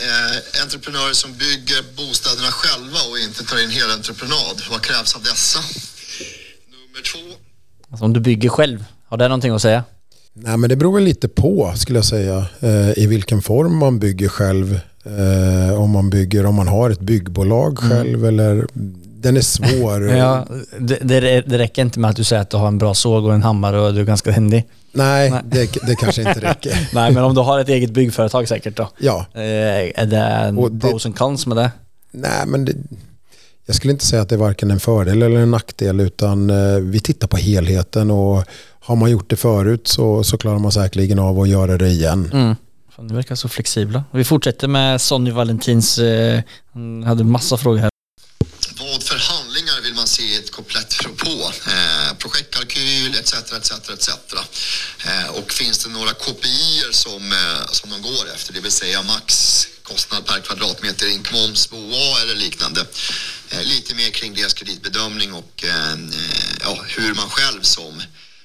eh, 0.08 0.64
entreprenörer 0.64 1.14
som 1.14 1.32
bygger 1.34 1.80
bostäderna 1.98 2.52
själva 2.52 3.00
och 3.12 3.18
inte 3.28 3.43
tar 3.43 3.64
in 3.64 3.70
hela 3.70 3.93
entreprenad? 3.93 4.58
Vad 4.72 4.82
krävs 4.82 5.16
av 5.16 5.22
dessa? 5.22 5.60
Nummer 6.74 7.02
två. 7.12 7.36
Alltså 7.91 8.06
om 8.06 8.14
du 8.14 8.20
bygger 8.20 8.50
själv, 8.50 8.86
har 9.08 9.18
det 9.18 9.28
någonting 9.28 9.52
att 9.54 9.62
säga? 9.62 9.84
Nej 10.34 10.58
men 10.58 10.70
det 10.70 10.76
beror 10.76 10.93
väl 10.93 11.04
lite 11.04 11.28
på 11.28 11.74
skulle 11.78 11.98
jag 11.98 12.06
säga. 12.06 12.45
Eh, 12.60 12.98
I 13.04 13.08
vilken 13.08 13.41
form 13.41 13.78
man 13.78 14.00
bygger 14.00 14.30
själv. 14.30 14.80
Eh, 15.06 15.82
om 15.82 15.89
man 15.89 16.10
bygger, 16.10 16.45
om 16.45 16.56
man 16.56 16.68
har 16.68 16.89
ett 16.89 17.00
byggbolag 17.00 17.78
själv 17.80 18.26
eller 18.26 18.68
den 19.28 19.38
är 19.38 19.41
svår. 19.41 20.09
Ja, 20.17 20.45
det, 20.80 20.95
det, 21.01 21.41
det 21.41 21.57
räcker 21.57 21.82
inte 21.82 21.99
med 21.99 22.09
att 22.09 22.15
du 22.15 22.23
säger 22.23 22.41
att 22.41 22.49
du 22.49 22.57
har 22.57 22.67
en 22.67 22.78
bra 22.78 22.93
såg 22.93 23.25
och 23.25 23.34
en 23.34 23.43
hammare 23.43 23.80
och 23.82 23.93
du 23.93 23.99
är 23.99 24.05
ganska 24.05 24.32
händig. 24.32 24.65
Nej, 24.91 25.32
Nej. 25.32 25.41
Det, 25.45 25.71
det 25.88 25.95
kanske 25.95 26.21
inte 26.21 26.39
räcker. 26.49 26.89
Nej, 26.93 27.11
men 27.11 27.23
om 27.23 27.36
du 27.36 27.41
har 27.41 27.59
ett 27.59 27.69
eget 27.69 27.91
byggföretag 27.91 28.47
säkert 28.47 28.75
då? 28.78 28.89
Ja, 28.97 29.25
Eh, 29.34 29.41
Är 30.01 30.05
det 30.05 30.17
en 30.17 30.80
pros 30.80 31.05
and 31.05 31.17
cons 31.17 31.47
med 31.47 31.57
det? 31.57 31.71
nej 32.11 32.45
men 32.47 32.65
det, 32.65 32.73
jag 33.65 33.75
skulle 33.75 33.93
inte 33.93 34.05
säga 34.05 34.21
att 34.21 34.30
det 34.30 34.36
är 34.36 34.39
varken 34.39 34.71
en 34.71 34.80
fördel 34.80 35.21
eller 35.21 35.39
en 35.39 35.51
nackdel 35.51 35.99
utan 35.99 36.49
eh, 36.49 36.78
vi 36.80 36.99
tittar 36.99 37.28
på 37.28 37.38
helheten 37.38 38.11
och 38.11 38.43
har 38.80 38.95
man 38.95 39.11
gjort 39.11 39.30
det 39.30 39.36
förut 39.36 39.88
så, 39.88 40.23
så 40.23 40.38
klarar 40.38 40.59
man 40.59 40.71
säkerligen 40.71 41.19
av 41.19 41.39
att 41.39 41.49
göra 41.49 41.78
det 41.78 41.88
igen. 41.88 42.30
Mm. 42.34 42.55
Fan, 42.95 43.07
ni 43.07 43.13
verkar 43.13 43.36
så 43.36 43.49
flexibla. 43.49 44.03
Vi 44.11 44.23
fortsätter 44.23 44.67
med 44.67 45.01
Sonny 45.01 45.32
Valentins, 45.32 45.99
eh, 45.99 46.41
han 46.73 47.03
hade 47.03 47.23
massa 47.23 47.57
frågor 47.57 47.78
här. 47.80 47.89
Vad 48.80 49.03
för 49.03 49.19
handlingar 49.34 49.84
vill 49.84 49.93
man 49.95 50.07
se 50.07 50.23
i 50.23 50.36
ett 50.38 50.51
komplett 50.51 50.97
propå? 51.03 51.32
Eh, 51.75 52.17
projektkalkyl 52.17 53.15
etc. 53.52 53.72
etc. 53.89 54.10
Eh, 55.06 55.30
och 55.30 55.52
finns 55.52 55.84
det 55.84 55.89
några 55.89 56.14
KPIer 56.14 56.91
som, 56.91 57.32
eh, 57.32 57.66
som 57.72 57.89
de 57.89 58.02
går 58.02 58.26
efter? 58.36 58.54
Det 58.54 58.60
vill 58.60 58.72
säga 58.72 59.02
max 59.04 59.68
kostnad 59.84 60.26
per 60.26 60.39
kvadratmeter, 60.39 61.08
inkmoms, 61.16 61.70
BOA 61.70 62.22
eller 62.24 62.36
liknande. 62.36 62.82
Eh, 63.52 63.64
lite 63.64 63.95
mer 63.95 64.10
kring 64.10 64.34
deras 64.34 64.54
kreditbedömning 64.54 65.34
och 65.34 65.66
ja, 66.62 66.78
hur 66.98 67.14
man 67.14 67.30
själv 67.30 67.62
som 67.62 68.02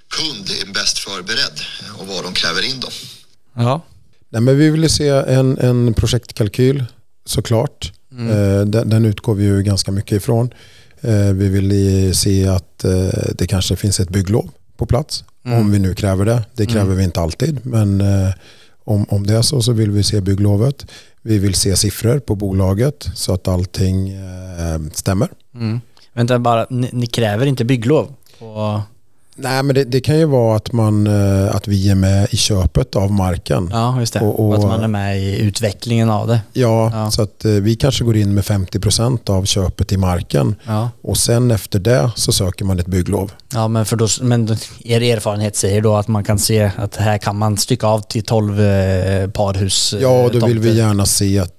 kund 0.09 0.51
är 0.61 0.73
bäst 0.73 0.99
förberedd 0.99 1.61
och 1.99 2.07
vad 2.07 2.25
de 2.25 2.33
kräver 2.35 2.63
in 2.63 2.81
då. 2.81 2.89
Ja. 3.55 3.85
Nej, 4.29 4.43
men 4.43 4.59
vi 4.59 4.71
vill 4.71 4.83
ju 4.83 4.89
se 4.89 5.09
en, 5.09 5.59
en 5.59 5.95
projektkalkyl 5.95 6.85
såklart. 7.25 7.93
Eh, 8.19 8.67
den, 8.67 8.89
den 8.89 9.05
utgår 9.05 9.35
vi 9.35 9.45
ju 9.45 9.63
ganska 9.63 9.91
mycket 9.91 10.13
ifrån. 10.13 10.51
Eh, 11.01 11.33
vi 11.33 11.49
vill 11.49 12.15
se 12.15 12.47
att 12.47 12.85
eh, 12.85 13.09
det 13.35 13.47
kanske 13.47 13.77
finns 13.77 14.01
ett 14.01 14.09
bygglov 14.09 14.51
på 14.83 14.87
plats. 14.87 15.25
Om 15.45 15.71
vi 15.71 15.79
nu 15.79 15.95
kräver 15.95 16.25
det. 16.25 16.45
Det 16.55 16.67
kräver 16.67 16.95
vi 16.95 17.05
inte 17.05 17.21
alltid. 17.21 17.67
Men 17.67 18.01
eh, 18.01 18.35
om, 18.85 19.07
om 19.09 19.27
det 19.27 19.35
är 19.35 19.43
så 19.43 19.63
så 19.63 19.73
vill 19.73 19.91
vi 19.91 20.03
se 20.03 20.21
bygglovet. 20.21 20.87
Vi 21.23 21.39
vill 21.39 21.55
se 21.55 21.77
siffror 21.77 22.19
på 22.19 22.35
bolaget 22.35 23.09
så 23.15 23.35
att 23.35 23.49
allting 23.49 24.09
eh, 24.11 24.81
stämmer. 24.93 25.29
Mm. 25.55 25.81
Vänta 26.13 26.39
bara, 26.39 26.67
ni, 26.71 26.91
ni 26.93 27.07
kräver 27.07 27.47
inte 27.47 27.65
bygglov? 27.65 28.15
På, 28.39 28.83
Nej 29.37 29.63
men 29.63 29.75
det, 29.75 29.85
det 29.85 30.01
kan 30.01 30.19
ju 30.19 30.25
vara 30.25 30.57
att, 30.57 30.73
man, 30.73 31.07
eh, 31.07 31.55
att 31.57 31.69
vi 31.69 31.91
är 31.91 31.95
med 31.95 32.29
i 32.31 32.37
köpet 32.37 32.97
av 32.97 33.13
marken. 33.13 33.69
ja, 33.73 34.01
just 34.01 34.13
det. 34.13 34.21
Och- 34.21 34.41
Och, 34.41 34.49
och- 34.49 34.55
att 34.55 34.63
man 34.63 34.83
är 34.83 34.89
med 34.89 35.19
i 35.23 35.39
utvecklingen 35.39 36.11
av 36.11 36.27
det. 36.29 36.41
Ja, 36.53 36.91
Ja. 36.93 37.11
så 37.11 37.23
att 37.23 37.45
eh, 37.45 37.51
vi 37.51 37.77
kanske 37.77 38.05
går 38.05 38.17
in 38.17 38.35
med 38.35 38.45
50% 38.45 39.31
av 39.31 39.45
köpet 39.45 39.93
i 39.93 39.97
marken 39.97 40.55
Ja. 40.67 40.91
och 41.03 41.17
sen 41.17 41.51
efter 41.51 41.79
det 41.79 42.11
så 42.17 42.33
söker 42.33 42.65
man 42.65 42.79
ett 42.79 42.87
bygglov. 42.87 43.33
Ja, 43.55 43.69
men, 43.69 43.85
för 43.85 43.97
då, 43.97 44.09
men 44.21 44.57
er 44.85 45.03
erfarenhet 45.03 45.57
säger 45.57 45.81
då 45.81 45.97
att 45.97 46.09
man 46.09 46.25
kan 46.25 46.39
se 46.39 46.71
att 46.77 46.97
här 46.97 47.19
kan 47.19 47.37
man 47.39 47.57
stycka 47.57 47.87
av 47.87 48.01
till 48.01 48.23
12 48.25 48.61
eh, 48.61 49.31
parhus. 49.31 49.95
Ja, 50.01 50.31
då 50.33 50.47
vill 50.47 50.59
vi 50.59 50.77
gärna 50.77 51.07
se 51.07 51.39
att 51.39 51.59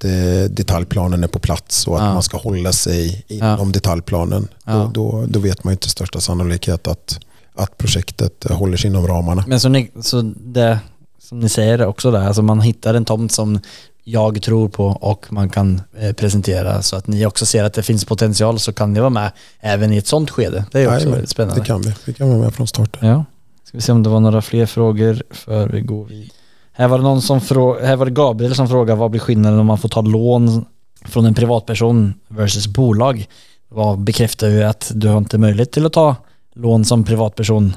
detaljplanen 0.50 1.24
är 1.24 1.28
på 1.28 1.40
plats 1.40 1.88
och 1.88 1.96
att 1.98 2.04
Ja. 2.04 2.14
man 2.14 2.24
ska 2.24 2.38
hålla 2.38 2.72
sig 2.72 3.26
inom 3.28 3.72
detaljplanen. 3.72 4.48
Då, 4.66 4.92
då, 4.94 5.26
då 5.28 5.40
vet 5.40 5.64
man 5.64 5.72
ju 5.72 5.74
inte 5.76 5.90
största 5.90 6.20
sannolikhet 6.20 6.88
att, 6.88 7.20
att 7.56 7.78
projektet 7.78 8.44
håller 8.50 8.78
sig 8.78 8.90
inom 8.90 9.08
ramarna. 9.08 9.44
Men 9.48 9.60
så, 9.60 9.70
ni, 9.70 9.92
så 10.02 10.22
det 10.38 10.80
som 11.20 11.40
ni 11.40 11.50
säger 11.50 11.86
också 11.86 12.12
där, 12.12 12.28
alltså 12.28 12.42
man 12.42 12.62
hittar 12.62 12.94
en 12.94 13.06
tomt 13.06 13.32
som 13.32 13.60
jag 14.04 14.42
tror 14.42 14.70
på 14.70 14.86
och 14.86 15.26
man 15.30 15.50
kan 15.50 15.82
eh, 16.00 16.14
presentera 16.14 16.82
så 16.82 16.96
att 16.96 17.08
ni 17.08 17.26
också 17.26 17.46
ser 17.46 17.64
att 17.64 17.74
det 17.74 17.84
finns 17.84 18.06
potential 18.06 18.60
så 18.60 18.74
kan 18.74 18.94
ni 18.94 19.00
vara 19.00 19.10
med 19.10 19.32
även 19.60 19.94
i 19.94 19.98
ett 19.98 20.08
sånt 20.08 20.30
skede. 20.30 20.66
Det 20.72 20.82
är 20.82 20.96
också 20.96 21.10
väldigt 21.10 21.30
spännande. 21.30 21.62
Det 21.62 21.66
kan 21.66 21.82
vi. 21.82 21.94
Vi 22.06 22.14
kan 22.14 22.30
vara 22.30 22.40
med 22.40 22.54
från 22.54 22.68
start. 22.68 22.98
Ja. 23.02 23.26
Ska 23.64 23.78
vi 23.78 23.82
se 23.82 23.92
om 23.92 24.04
det 24.04 24.10
var 24.10 24.20
några 24.20 24.42
fler 24.42 24.66
frågor 24.66 25.24
för 25.32 25.68
vi 25.68 25.82
går 25.82 26.06
vidare. 26.06 26.30
Här 26.74 26.88
var 26.88 26.98
det 26.98 27.04
någon 27.04 27.22
som 27.22 27.40
frå- 27.40 27.86
här 27.86 27.96
var 27.96 28.06
det 28.06 28.12
Gabriel 28.12 28.56
som 28.56 28.68
frågade 28.68 29.00
vad 29.00 29.12
blir 29.12 29.22
skillnaden 29.22 29.60
om 29.60 29.66
man 29.66 29.78
får 29.78 29.90
ta 29.90 30.02
lån 30.02 30.66
från 31.06 31.26
en 31.26 31.34
privatperson 31.34 32.14
versus 32.28 32.68
bolag? 32.68 33.28
Vad 33.70 34.00
bekräftar 34.00 34.48
ju 34.48 34.64
att 34.64 34.92
du 34.96 35.08
har 35.08 35.18
inte 35.18 35.38
möjlighet 35.38 35.72
till 35.72 35.86
att 35.86 35.94
ta 35.94 36.16
lån 36.56 36.86
som 36.86 37.04
privatperson 37.04 37.74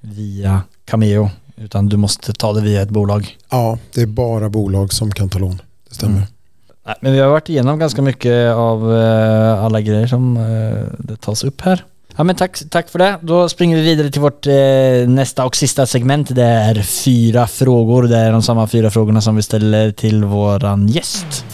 via 0.00 0.62
Cameo 0.84 1.30
utan 1.56 1.88
du 1.88 1.96
måste 1.96 2.32
ta 2.32 2.52
det 2.52 2.60
via 2.60 2.82
ett 2.82 2.90
bolag. 2.90 3.36
Ja, 3.50 3.78
det 3.94 4.02
är 4.02 4.06
bara 4.06 4.48
bolag 4.48 4.92
som 4.92 5.10
kan 5.10 5.28
ta 5.28 5.38
lån. 5.38 5.62
Det 5.88 5.94
stämmer. 5.94 6.16
Mm. 6.16 6.28
Nej, 6.86 6.96
men 7.00 7.12
vi 7.12 7.18
har 7.18 7.28
varit 7.28 7.48
igenom 7.48 7.78
ganska 7.78 8.02
mycket 8.02 8.54
av 8.54 8.96
eh, 8.96 9.64
alla 9.64 9.80
grejer 9.80 10.06
som 10.06 10.36
eh, 10.36 10.84
det 10.98 11.16
tas 11.16 11.44
upp 11.44 11.60
här. 11.60 11.84
Ja 12.16 12.24
men 12.24 12.36
tack, 12.36 12.58
tack 12.70 12.88
för 12.90 12.98
det. 12.98 13.18
Då 13.20 13.48
springer 13.48 13.76
vi 13.76 13.82
vidare 13.82 14.10
till 14.10 14.20
vårt 14.20 14.46
eh, 14.46 15.08
nästa 15.08 15.44
och 15.44 15.56
sista 15.56 15.86
segment. 15.86 16.34
Det 16.34 16.42
är 16.42 16.82
fyra 16.82 17.46
frågor. 17.46 18.02
Det 18.02 18.16
är 18.16 18.32
de 18.32 18.42
samma 18.42 18.66
fyra 18.66 18.90
frågorna 18.90 19.20
som 19.20 19.36
vi 19.36 19.42
ställer 19.42 19.90
till 19.90 20.24
våran 20.24 20.88
gäst. 20.88 21.44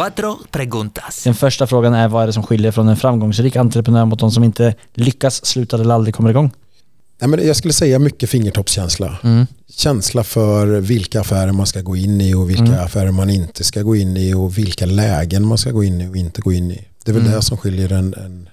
Cuatro 0.00 0.38
preguntas. 0.50 1.24
Den 1.24 1.34
första 1.34 1.66
frågan 1.66 1.94
är 1.94 2.08
vad 2.08 2.22
är 2.22 2.26
det 2.26 2.32
som 2.32 2.42
skiljer 2.42 2.72
från 2.72 2.88
en 2.88 2.96
framgångsrik 2.96 3.56
entreprenör 3.56 4.04
mot 4.04 4.18
de 4.18 4.30
som 4.30 4.44
inte 4.44 4.74
lyckas, 4.94 5.46
slutar 5.46 5.78
eller 5.78 5.94
aldrig 5.94 6.14
kommer 6.14 6.30
igång? 6.30 6.50
Nej, 7.20 7.30
men 7.30 7.46
jag 7.46 7.56
skulle 7.56 7.74
säga 7.74 7.98
mycket 7.98 8.30
fingertoppskänsla. 8.30 9.18
Mm. 9.22 9.46
Känsla 9.76 10.24
för 10.24 10.66
vilka 10.66 11.20
affärer 11.20 11.52
man 11.52 11.66
ska 11.66 11.80
gå 11.80 11.96
in 11.96 12.20
i 12.20 12.34
och 12.34 12.50
vilka 12.50 12.62
Mm. 12.64 12.84
affärer 12.84 13.10
man 13.10 13.30
inte 13.30 13.64
ska 13.64 13.82
gå 13.82 13.96
in 13.96 14.16
i 14.16 14.34
och 14.34 14.58
vilka 14.58 14.86
lägen 14.86 15.46
man 15.46 15.58
ska 15.58 15.70
gå 15.70 15.84
in 15.84 16.00
i 16.00 16.08
och 16.08 16.16
inte 16.16 16.40
gå 16.40 16.52
in 16.52 16.70
i. 16.70 16.86
Det 17.04 17.10
är 17.10 17.14
väl 17.14 17.22
Mm. 17.22 17.34
det 17.36 17.42
som 17.42 17.56
skiljer 17.56 17.92
en, 17.92 18.14
en, 18.14 18.48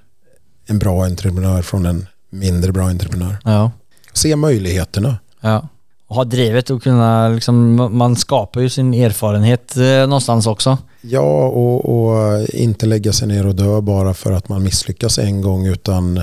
en 0.66 0.80
bra 0.80 1.04
entreprenör 1.06 1.62
från 1.62 1.86
en 1.86 2.08
mindre 2.30 2.72
bra 2.72 2.88
entreprenör. 2.88 3.38
Ja. 3.44 3.72
Se 4.14 4.36
möjligheterna. 4.36 5.18
Ja. 5.42 5.68
Och 6.08 6.16
ha 6.16 6.24
drivet 6.24 6.70
och 6.70 6.84
kunna 6.84 7.30
liksom, 7.30 7.76
man 7.98 8.16
skapar 8.16 8.62
ju 8.62 8.70
sin 8.70 8.94
erfarenhet 8.94 9.78
eh, 9.78 9.84
någonstans 9.84 10.48
också. 10.48 10.78
Ja, 11.10 11.48
och, 11.48 11.86
och 11.86 12.48
inte 12.50 12.86
lägga 12.86 13.14
sig 13.14 13.28
ner 13.28 13.48
och 13.48 13.56
dö 13.56 13.82
bara 13.82 14.14
för 14.14 14.32
att 14.32 14.50
man 14.50 14.64
misslyckas 14.64 15.18
en 15.20 15.42
gång 15.42 15.66
utan 15.68 16.22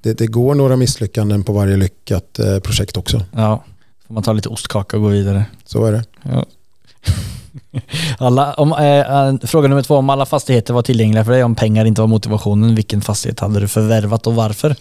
det, 0.00 0.18
det 0.18 0.26
går 0.26 0.54
några 0.54 0.76
misslyckanden 0.76 1.44
på 1.44 1.52
varje 1.52 1.76
lyckat 1.76 2.38
eh, 2.38 2.58
projekt 2.58 2.96
också. 2.96 3.24
Ja, 3.32 3.64
får 4.06 4.14
man 4.14 4.22
ta 4.22 4.32
lite 4.32 4.48
ostkaka 4.48 4.96
och 4.96 5.02
gå 5.02 5.08
vidare. 5.08 5.44
Så 5.64 5.84
är 5.84 5.92
det. 5.92 6.04
Ja. 6.22 6.44
Alla, 8.18 8.54
om, 8.54 8.72
eh, 8.72 9.46
fråga 9.48 9.68
nummer 9.68 9.82
två, 9.82 9.96
om 9.96 10.10
alla 10.10 10.26
fastigheter 10.26 10.74
var 10.74 10.82
tillgängliga 10.82 11.24
för 11.24 11.32
dig, 11.32 11.44
om 11.44 11.54
pengar 11.54 11.84
inte 11.84 12.00
var 12.00 12.08
motivationen, 12.08 12.74
vilken 12.74 13.00
fastighet 13.00 13.40
hade 13.40 13.60
du 13.60 13.68
förvärvat 13.68 14.26
och 14.26 14.34
varför? 14.34 14.76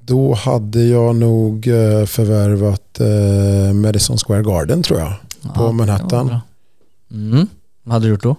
Då 0.00 0.34
hade 0.34 0.82
jag 0.84 1.16
nog 1.16 1.66
eh, 1.68 2.04
förvärvat 2.06 3.00
eh, 3.00 3.74
Madison 3.74 4.18
Square 4.18 4.42
Garden 4.42 4.82
tror 4.82 4.98
jag. 5.00 5.12
På 5.54 5.62
Ja, 5.64 5.72
Manhattan. 5.72 6.18
var 6.18 6.24
bra. 6.24 6.40
Mm. 7.12 7.46
Vad 7.82 7.92
hade 7.92 8.06
du 8.06 8.10
gjort 8.10 8.22
då? 8.22 8.36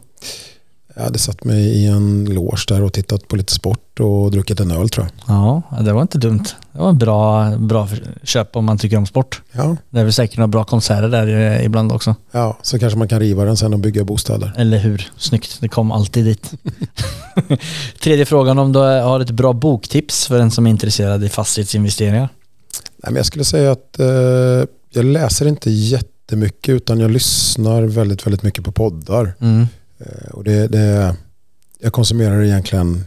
Jag 0.95 1.03
hade 1.03 1.19
satt 1.19 1.43
mig 1.43 1.59
i 1.59 1.85
en 1.85 2.25
loge 2.25 2.63
där 2.67 2.83
och 2.83 2.93
tittat 2.93 3.27
på 3.27 3.35
lite 3.35 3.53
sport 3.53 3.99
och 3.99 4.31
druckit 4.31 4.59
en 4.59 4.71
öl 4.71 4.89
tror 4.89 5.05
jag. 5.05 5.35
Ja, 5.35 5.61
det 5.81 5.93
var 5.93 6.01
inte 6.01 6.17
dumt. 6.17 6.43
Det 6.71 6.79
var 6.79 6.89
en 6.89 6.97
bra, 6.97 7.49
bra 7.57 7.89
köp 8.23 8.55
om 8.55 8.65
man 8.65 8.77
tycker 8.77 8.97
om 8.97 9.05
sport. 9.05 9.41
Ja, 9.51 9.75
Det 9.89 9.99
är 9.99 10.03
väl 10.03 10.13
säkert 10.13 10.37
några 10.37 10.47
bra 10.47 10.63
konserter 10.63 11.09
där 11.09 11.27
eh, 11.27 11.65
ibland 11.65 11.91
också. 11.91 12.15
ja, 12.31 12.57
så 12.61 12.79
kanske 12.79 12.99
man 12.99 13.07
kan 13.07 13.19
riva 13.19 13.43
den 13.45 13.57
sen 13.57 13.73
och 13.73 13.79
bygga 13.79 14.03
bostäder. 14.03 14.53
Eller 14.57 14.77
hur? 14.77 15.11
Snyggt, 15.17 15.57
det 15.61 15.67
kom 15.67 15.91
alltid 15.91 16.25
dit. 16.25 16.51
Tredje 18.03 18.25
frågan 18.25 18.59
om 18.59 18.73
du 18.73 18.79
har 18.79 19.19
ett 19.19 19.31
bra 19.31 19.53
boktips 19.53 20.27
för 20.27 20.39
en 20.39 20.51
som 20.51 20.65
är 20.67 20.69
intresserad 20.69 21.23
i 21.23 21.29
fastighetsinvesteringar. 21.29 22.29
Nej, 22.83 23.11
men 23.11 23.15
jag 23.15 23.25
skulle 23.25 23.43
säga 23.43 23.71
att 23.71 23.99
eh, 23.99 24.07
jag 24.89 25.05
läser 25.05 25.47
inte 25.47 25.69
jättemycket 25.71 26.69
utan 26.73 26.99
jag 26.99 27.11
lyssnar 27.11 27.81
väldigt, 27.83 28.25
väldigt 28.27 28.43
mycket 28.43 28.63
på 28.63 28.71
poddar. 28.71 29.33
Mm. 29.41 29.67
Eh, 29.99 30.29
och 30.31 30.43
det, 30.43 30.67
det, 30.67 31.15
jag 31.79 31.93
konsumerar 31.93 32.43
egentligen 32.43 33.05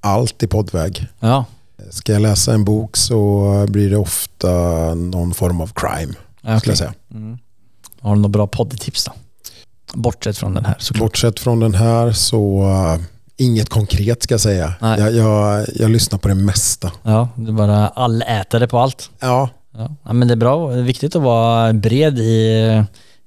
allt 0.00 0.42
i 0.42 0.46
poddväg. 0.46 1.06
Ja, 1.20 1.44
Ska 1.90 2.12
jag 2.12 2.22
läsa 2.22 2.54
en 2.54 2.64
bok 2.64 2.96
så 2.96 3.66
blir 3.68 3.90
det 3.90 3.96
ofta 3.96 4.50
någon 4.94 5.34
form 5.34 5.60
av 5.60 5.70
crime. 5.74 6.12
ja 6.42 6.60
Skulle 6.60 6.70
jag 6.70 6.78
säga. 6.78 6.94
Mm. 7.10 7.38
Har 8.00 8.14
du 8.14 8.20
några 8.20 8.28
bra 8.32 8.46
poddtips 8.46 9.04
då? 9.04 9.12
Bortsett 9.94 10.38
från 10.38 10.54
den 10.54 10.64
här 10.64 10.76
såklart. 10.78 11.00
Bortsett 11.00 11.40
från 11.40 11.60
den 11.60 11.74
här 11.74 12.12
så 12.12 12.62
uh, 12.62 13.02
inget 13.36 13.68
konkret 13.68 14.22
ska 14.22 14.34
jag 14.34 14.40
säga. 14.40 14.74
Jag, 14.80 15.12
jag, 15.14 15.66
jag 15.74 15.90
lyssnar 15.90 16.18
på 16.18 16.28
det 16.28 16.34
mesta. 16.34 16.92
Ja, 17.02 17.28
du 17.36 17.48
är 17.48 17.52
bara 17.52 17.88
allätare 17.88 18.68
på 18.68 18.78
allt. 18.78 19.10
Ja, 19.20 19.48
Ja. 19.74 19.96
ja, 20.04 20.12
men 20.12 20.28
det 20.28 20.34
är 20.34 20.36
bra. 20.36 20.70
Det 20.70 20.78
är 20.78 20.82
viktigt 20.82 21.16
att 21.16 21.22
vara 21.22 21.72
bred 21.72 22.18
i, 22.18 22.24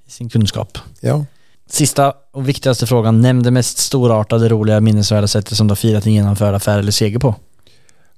i 0.06 0.10
sin 0.10 0.28
kunskap. 0.28 0.78
ja. 1.00 1.24
Sista 1.70 2.12
och 2.32 2.48
viktigaste 2.48 2.86
frågan. 2.86 3.20
Nämn 3.20 3.42
det 3.42 3.50
mest 3.50 3.78
storartade, 3.78 4.48
roliga, 4.48 4.80
minnesvärda 4.80 5.28
sättet 5.28 5.56
som 5.56 5.66
du 5.66 5.70
har 5.70 5.76
firat 5.76 6.06
en 6.06 6.12
genomförd 6.12 6.54
affär 6.54 6.78
eller 6.78 6.92
seger 6.92 7.18
på. 7.18 7.34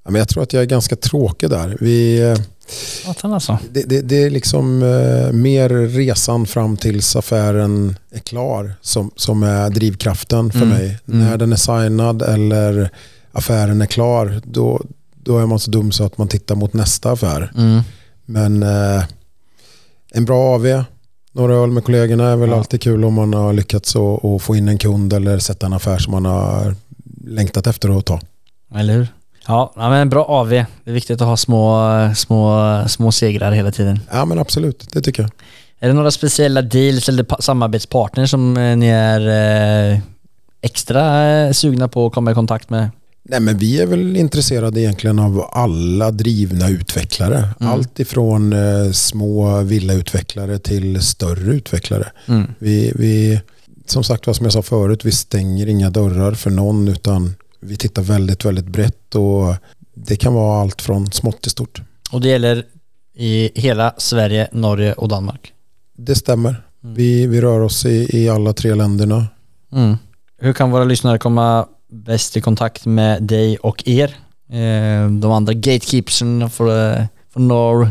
Ja, 0.04 0.10
men 0.10 0.18
jag 0.18 0.28
tror 0.28 0.42
att 0.42 0.52
jag 0.52 0.62
är 0.62 0.66
ganska 0.66 0.96
tråkig 0.96 1.50
där. 1.50 1.76
Vi, 1.80 2.20
eh, 2.20 2.36
Satan 3.04 3.32
alltså. 3.32 3.58
det, 3.72 3.82
det, 3.82 4.00
det 4.02 4.22
är 4.22 4.30
liksom 4.30 4.82
eh, 4.82 5.32
mer 5.32 5.68
resan 5.88 6.46
fram 6.46 6.76
tills 6.76 7.16
affären 7.16 7.96
är 8.10 8.18
klar 8.18 8.74
som, 8.80 9.10
som 9.16 9.42
är 9.42 9.70
drivkraften 9.70 10.50
för 10.52 10.58
Mm, 10.62 10.68
mig. 10.68 10.98
mm. 11.08 11.20
När 11.26 11.36
den 11.36 11.52
är 11.52 11.56
signad 11.56 12.22
eller 12.22 12.90
affären 13.32 13.82
är 13.82 13.86
klar 13.86 14.40
då, 14.44 14.80
då 15.22 15.38
är 15.38 15.46
man 15.46 15.58
så 15.60 15.70
dum 15.70 15.92
så 15.92 16.04
att 16.04 16.18
man 16.18 16.28
tittar 16.28 16.54
mot 16.54 16.72
nästa 16.72 17.10
affär. 17.10 17.52
Mm. 17.56 17.80
Men 18.24 18.62
eh, 18.62 19.04
en 20.12 20.24
bra 20.24 20.54
AV, 20.54 20.84
några 21.38 21.54
öl 21.54 21.70
med 21.70 21.84
kollegorna 21.84 22.28
är 22.28 22.36
väl 22.36 22.48
Ja. 22.50 22.56
alltid 22.56 22.82
kul 22.82 23.04
om 23.04 23.14
man 23.14 23.34
har 23.34 23.52
lyckats 23.52 23.96
att 23.96 24.42
få 24.42 24.56
in 24.56 24.68
en 24.68 24.78
kund 24.78 25.12
eller 25.12 25.38
sätta 25.38 25.66
en 25.66 25.72
affär 25.72 25.98
som 25.98 26.10
man 26.10 26.24
har 26.24 26.74
längtat 27.26 27.66
efter 27.66 27.98
att 27.98 28.04
ta. 28.06 28.20
Eller 28.74 28.94
hur? 28.94 29.06
Ja, 29.46 29.72
men 29.76 30.08
bra 30.10 30.24
AV. 30.24 30.48
Det 30.48 30.66
är 30.84 30.92
viktigt 30.92 31.20
att 31.20 31.26
ha 31.28 31.36
små, 31.36 31.80
små, 32.16 32.84
små 32.88 33.12
segrar 33.12 33.52
hela 33.52 33.72
tiden. 33.72 34.00
Ja 34.12 34.24
men 34.24 34.38
absolut, 34.38 34.88
det 34.92 35.00
tycker 35.02 35.22
jag. 35.22 35.30
Är 35.80 35.88
det 35.88 35.94
några 35.94 36.10
speciella 36.10 36.62
deals 36.62 37.08
eller 37.08 37.22
pa- 37.24 37.40
samarbetspartners 37.40 38.30
som 38.30 38.56
eh, 38.56 38.76
ni 38.76 38.86
är 38.88 39.20
eh, 39.92 39.98
extra 40.60 41.26
eh, 41.30 41.52
sugna 41.52 41.88
på 41.88 42.06
att 42.06 42.12
komma 42.12 42.30
i 42.30 42.34
kontakt 42.34 42.70
med? 42.70 42.90
Nej 43.30 43.40
men 43.40 43.58
vi 43.58 43.80
är 43.80 43.86
väl 43.86 44.16
intresserade 44.16 44.80
egentligen 44.80 45.18
av 45.18 45.48
alla 45.52 46.10
drivna 46.10 46.68
utvecklare. 46.68 47.36
Mm. 47.60 47.72
Allt 47.72 48.00
ifrån 48.00 48.52
eh, 48.52 48.92
små 48.92 49.62
villautvecklare 49.62 50.58
till 50.58 51.02
större 51.02 51.52
utvecklare. 51.52 52.12
Mm. 52.26 52.46
Vi, 52.58 52.92
vi, 52.94 53.40
som 53.86 54.04
sagt 54.04 54.26
vad 54.26 54.36
som 54.36 54.46
jag 54.46 54.52
sa 54.52 54.62
förut, 54.62 55.04
vi 55.04 55.12
stänger 55.12 55.66
inga 55.66 55.90
dörrar 55.90 56.32
för 56.32 56.50
någon 56.50 56.88
utan 56.88 57.34
vi 57.60 57.76
tittar 57.76 58.02
väldigt, 58.02 58.44
väldigt 58.44 58.66
brett 58.68 59.14
och 59.14 59.54
det 59.94 60.16
kan 60.16 60.34
vara 60.34 60.60
allt 60.60 60.82
från 60.82 61.12
smått 61.12 61.40
till 61.40 61.50
stort. 61.50 61.82
Och 62.12 62.20
det 62.20 62.28
gäller 62.28 62.64
i 63.14 63.60
hela 63.60 63.94
Sverige, 63.96 64.48
Norge 64.52 64.92
och 64.92 65.08
Danmark. 65.08 65.52
Det 65.96 66.14
stämmer. 66.14 66.64
Mm. 66.84 66.94
Vi, 66.94 67.26
vi 67.26 67.40
rör 67.40 67.60
oss 67.60 67.86
i, 67.86 68.08
i 68.22 68.28
alla 68.28 68.52
tre 68.52 68.74
länderna. 68.74 69.26
Mm. 69.72 69.96
Hur 70.38 70.52
kan 70.52 70.70
våra 70.70 70.84
lyssnare 70.84 71.18
komma 71.18 71.66
bäst 71.90 72.36
i 72.36 72.40
kontakt 72.40 72.86
med 72.86 73.22
dig 73.22 73.56
och 73.56 73.88
er? 73.88 74.16
Eh, 74.50 75.10
de 75.10 75.24
andra 75.32 75.52
gatekeepersen 75.52 76.50
för, 76.50 77.06
för 77.32 77.40
norr, 77.40 77.90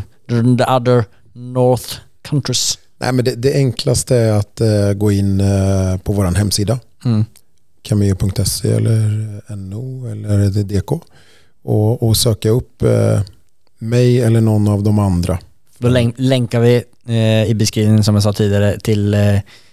the 0.58 0.64
other 0.64 1.04
North 1.32 1.94
countries. 2.28 2.78
Nej, 3.00 3.12
men 3.12 3.24
det, 3.24 3.34
det 3.34 3.54
enklaste 3.54 4.16
är 4.16 4.32
att 4.32 4.60
eh, 4.60 4.92
gå 4.92 5.12
in 5.12 5.42
på 6.04 6.12
vår 6.12 6.24
hemsida 6.24 6.78
Mm. 7.04 7.24
cameo.se 7.82 8.68
eller 8.70 9.56
NO 9.56 10.06
eller 10.06 10.62
DK 10.62 10.92
och, 11.62 12.02
och 12.02 12.16
söka 12.16 12.50
upp 12.50 12.82
mig 13.78 14.20
eller 14.20 14.40
någon 14.40 14.68
av 14.68 14.82
de 14.82 14.98
andra. 14.98 15.38
Då 15.78 15.88
länk, 15.88 16.14
länkar 16.18 16.60
vi 16.60 16.84
i 17.48 17.54
beskrivningen 17.54 18.04
som 18.04 18.14
jag 18.14 18.22
sa 18.22 18.32
tidigare 18.32 18.78
till, 18.80 19.16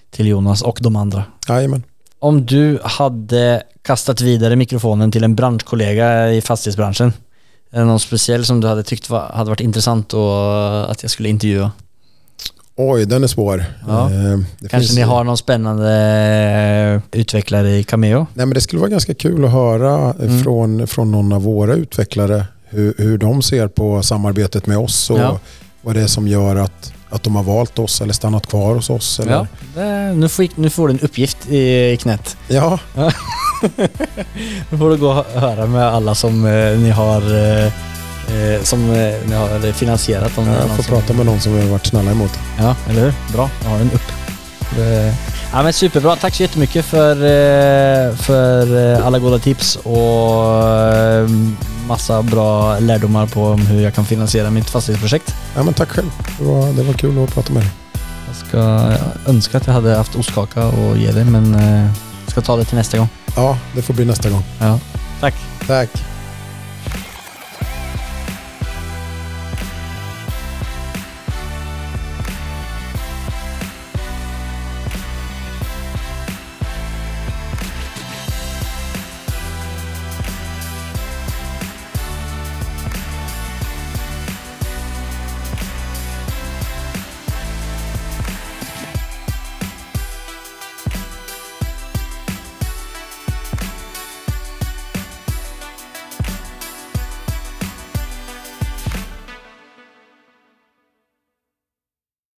till 0.09 0.27
Jonas 0.27 0.61
och 0.61 0.79
de 0.81 0.95
andra. 0.95 1.23
Jajamän. 1.49 1.83
Om 2.25 2.45
du 2.45 2.79
hade 2.83 3.63
kastat 3.81 4.21
vidare 4.21 4.55
mikrofonen 4.55 5.11
till 5.11 5.23
en 5.23 5.35
branschkollega 5.35 6.31
i 6.33 6.41
fastighetsbranschen, 6.41 7.13
är 7.71 7.79
det 7.79 7.85
någon 7.85 7.99
speciell 7.99 8.45
som 8.45 8.61
du 8.61 8.67
hade 8.67 8.83
tyckt 8.83 9.09
var, 9.09 9.29
hade 9.33 9.49
varit 9.49 9.59
intressant 9.59 10.13
och 10.13 10.91
att 10.91 11.01
jag 11.03 11.11
skulle 11.11 11.29
intervjua? 11.29 11.71
Oj, 12.75 13.05
den 13.05 13.23
är 13.23 13.27
svår. 13.27 13.65
Ja. 13.87 14.05
Eh, 14.11 14.37
det 14.59 14.69
Kanske 14.69 14.79
finns- 14.79 14.95
ni 14.95 15.01
har 15.01 15.23
någon 15.23 15.37
spännande 15.37 15.91
eh, 17.13 17.19
utvecklare 17.19 17.69
i 17.77 17.83
Cameo? 17.83 18.27
Nej, 18.33 18.45
men 18.45 18.53
det 18.53 18.61
skulle 18.61 18.79
vara 18.79 18.89
ganska 18.91 19.13
kul 19.13 19.45
att 19.45 19.51
höra 19.51 20.09
eh, 20.09 20.15
Mm. 20.25 20.43
från, 20.43 20.87
från 20.87 21.11
någon 21.11 21.33
av 21.33 21.43
våra 21.43 21.73
utvecklare 21.73 22.45
hur, 22.69 22.93
hur 22.97 23.17
de 23.17 23.41
ser 23.41 23.67
på 23.67 24.01
samarbetet 24.03 24.67
med 24.67 24.77
oss 24.77 25.09
och 25.09 25.19
Ja. 25.19 25.39
vad 25.81 25.95
det 25.95 26.01
är 26.01 26.07
som 26.07 26.27
gör 26.27 26.55
att, 26.55 26.93
att 27.09 27.23
de 27.23 27.35
har 27.35 27.43
valt 27.43 27.79
oss 27.79 28.01
eller 28.01 28.13
stannat 28.13 28.47
kvar 28.47 28.75
hos 28.75 28.89
oss. 28.89 29.19
Eller, 29.19 29.31
Ja, 29.75 30.13
nu, 30.13 30.29
får, 30.29 30.47
nu 30.55 30.69
får 30.69 30.87
du 30.87 30.93
en 30.93 30.99
uppgift 30.99 31.49
i, 31.49 31.97
knät. 32.01 32.37
ja, 32.47 32.79
Nu 34.69 34.77
får 34.77 34.89
du 34.89 34.97
gå 34.97 35.09
och 35.09 35.41
höra 35.41 35.65
med 35.65 35.83
alla 35.87 36.15
som 36.15 36.45
eh, 36.45 36.77
ni 36.77 36.89
har 36.89 37.21
eh, 37.35 37.65
eh, 37.65 38.61
som 38.63 38.89
eh, 38.91 39.13
ni 39.25 39.35
har 39.35 39.71
finansierat. 39.71 40.37
Om 40.37 40.47
är 40.47 40.53
jag 40.59 40.69
får 40.75 40.83
som- 40.83 40.95
prata 40.95 41.13
med 41.13 41.25
någon 41.25 41.39
som 41.41 41.53
vi 41.55 41.61
har 41.61 41.67
varit 41.69 41.85
snälla 41.85 42.11
emot. 42.11 42.31
Ja, 42.59 42.75
eller 42.89 43.01
hur? 43.01 43.13
Bra, 43.33 43.49
jag 43.63 43.69
har 43.69 43.77
den 43.77 43.91
upp. 43.91 44.11
Det- 44.75 45.13
Ja 45.53 45.63
men 45.63 45.73
superbra, 45.73 46.15
tack 46.15 46.35
så 46.35 46.43
jättemycket 46.43 46.85
för, 46.85 47.11
eh, 47.11 48.15
för 48.15 48.93
eh, 48.93 49.05
alla 49.07 49.19
goda 49.19 49.39
tips 49.39 49.75
och 49.75 50.67
eh, 50.93 51.29
massa 51.87 52.21
bra 52.21 52.79
lärdomar 52.79 53.25
på 53.27 53.53
hur 53.53 53.81
jag 53.83 53.95
kan 53.95 54.05
finansiera 54.05 54.49
mitt 54.51 54.69
fastighetsprojekt. 54.69 55.35
Ja, 55.55 55.63
men 55.63 55.73
tack 55.73 55.89
själv. 55.89 56.09
Det 56.39 56.43
var, 56.45 56.73
det 56.73 56.83
var 56.83 56.93
kul 56.93 57.23
att 57.23 57.33
prata 57.33 57.53
med 57.53 57.61
dig. 57.63 57.71
Jag 58.27 58.35
ska 58.47 58.57
jag 58.91 59.29
önska 59.35 59.57
att 59.57 59.67
jag 59.67 59.73
hade 59.73 59.95
haft 59.95 60.15
ostkaka 60.15 60.65
och 60.67 60.97
ge 60.97 61.11
dig 61.11 61.23
men 61.25 61.55
eh, 61.55 61.91
ska 62.27 62.41
ta 62.41 62.55
det 62.57 62.65
till 62.65 62.77
nästa 62.77 62.97
gång. 62.97 63.09
Ja, 63.35 63.57
det 63.75 63.81
får 63.81 63.93
bli 63.93 64.05
nästa 64.05 64.29
gång. 64.29 64.43
Ja. 64.59 64.79
Tack. 65.19 65.35
Tack. 65.67 65.89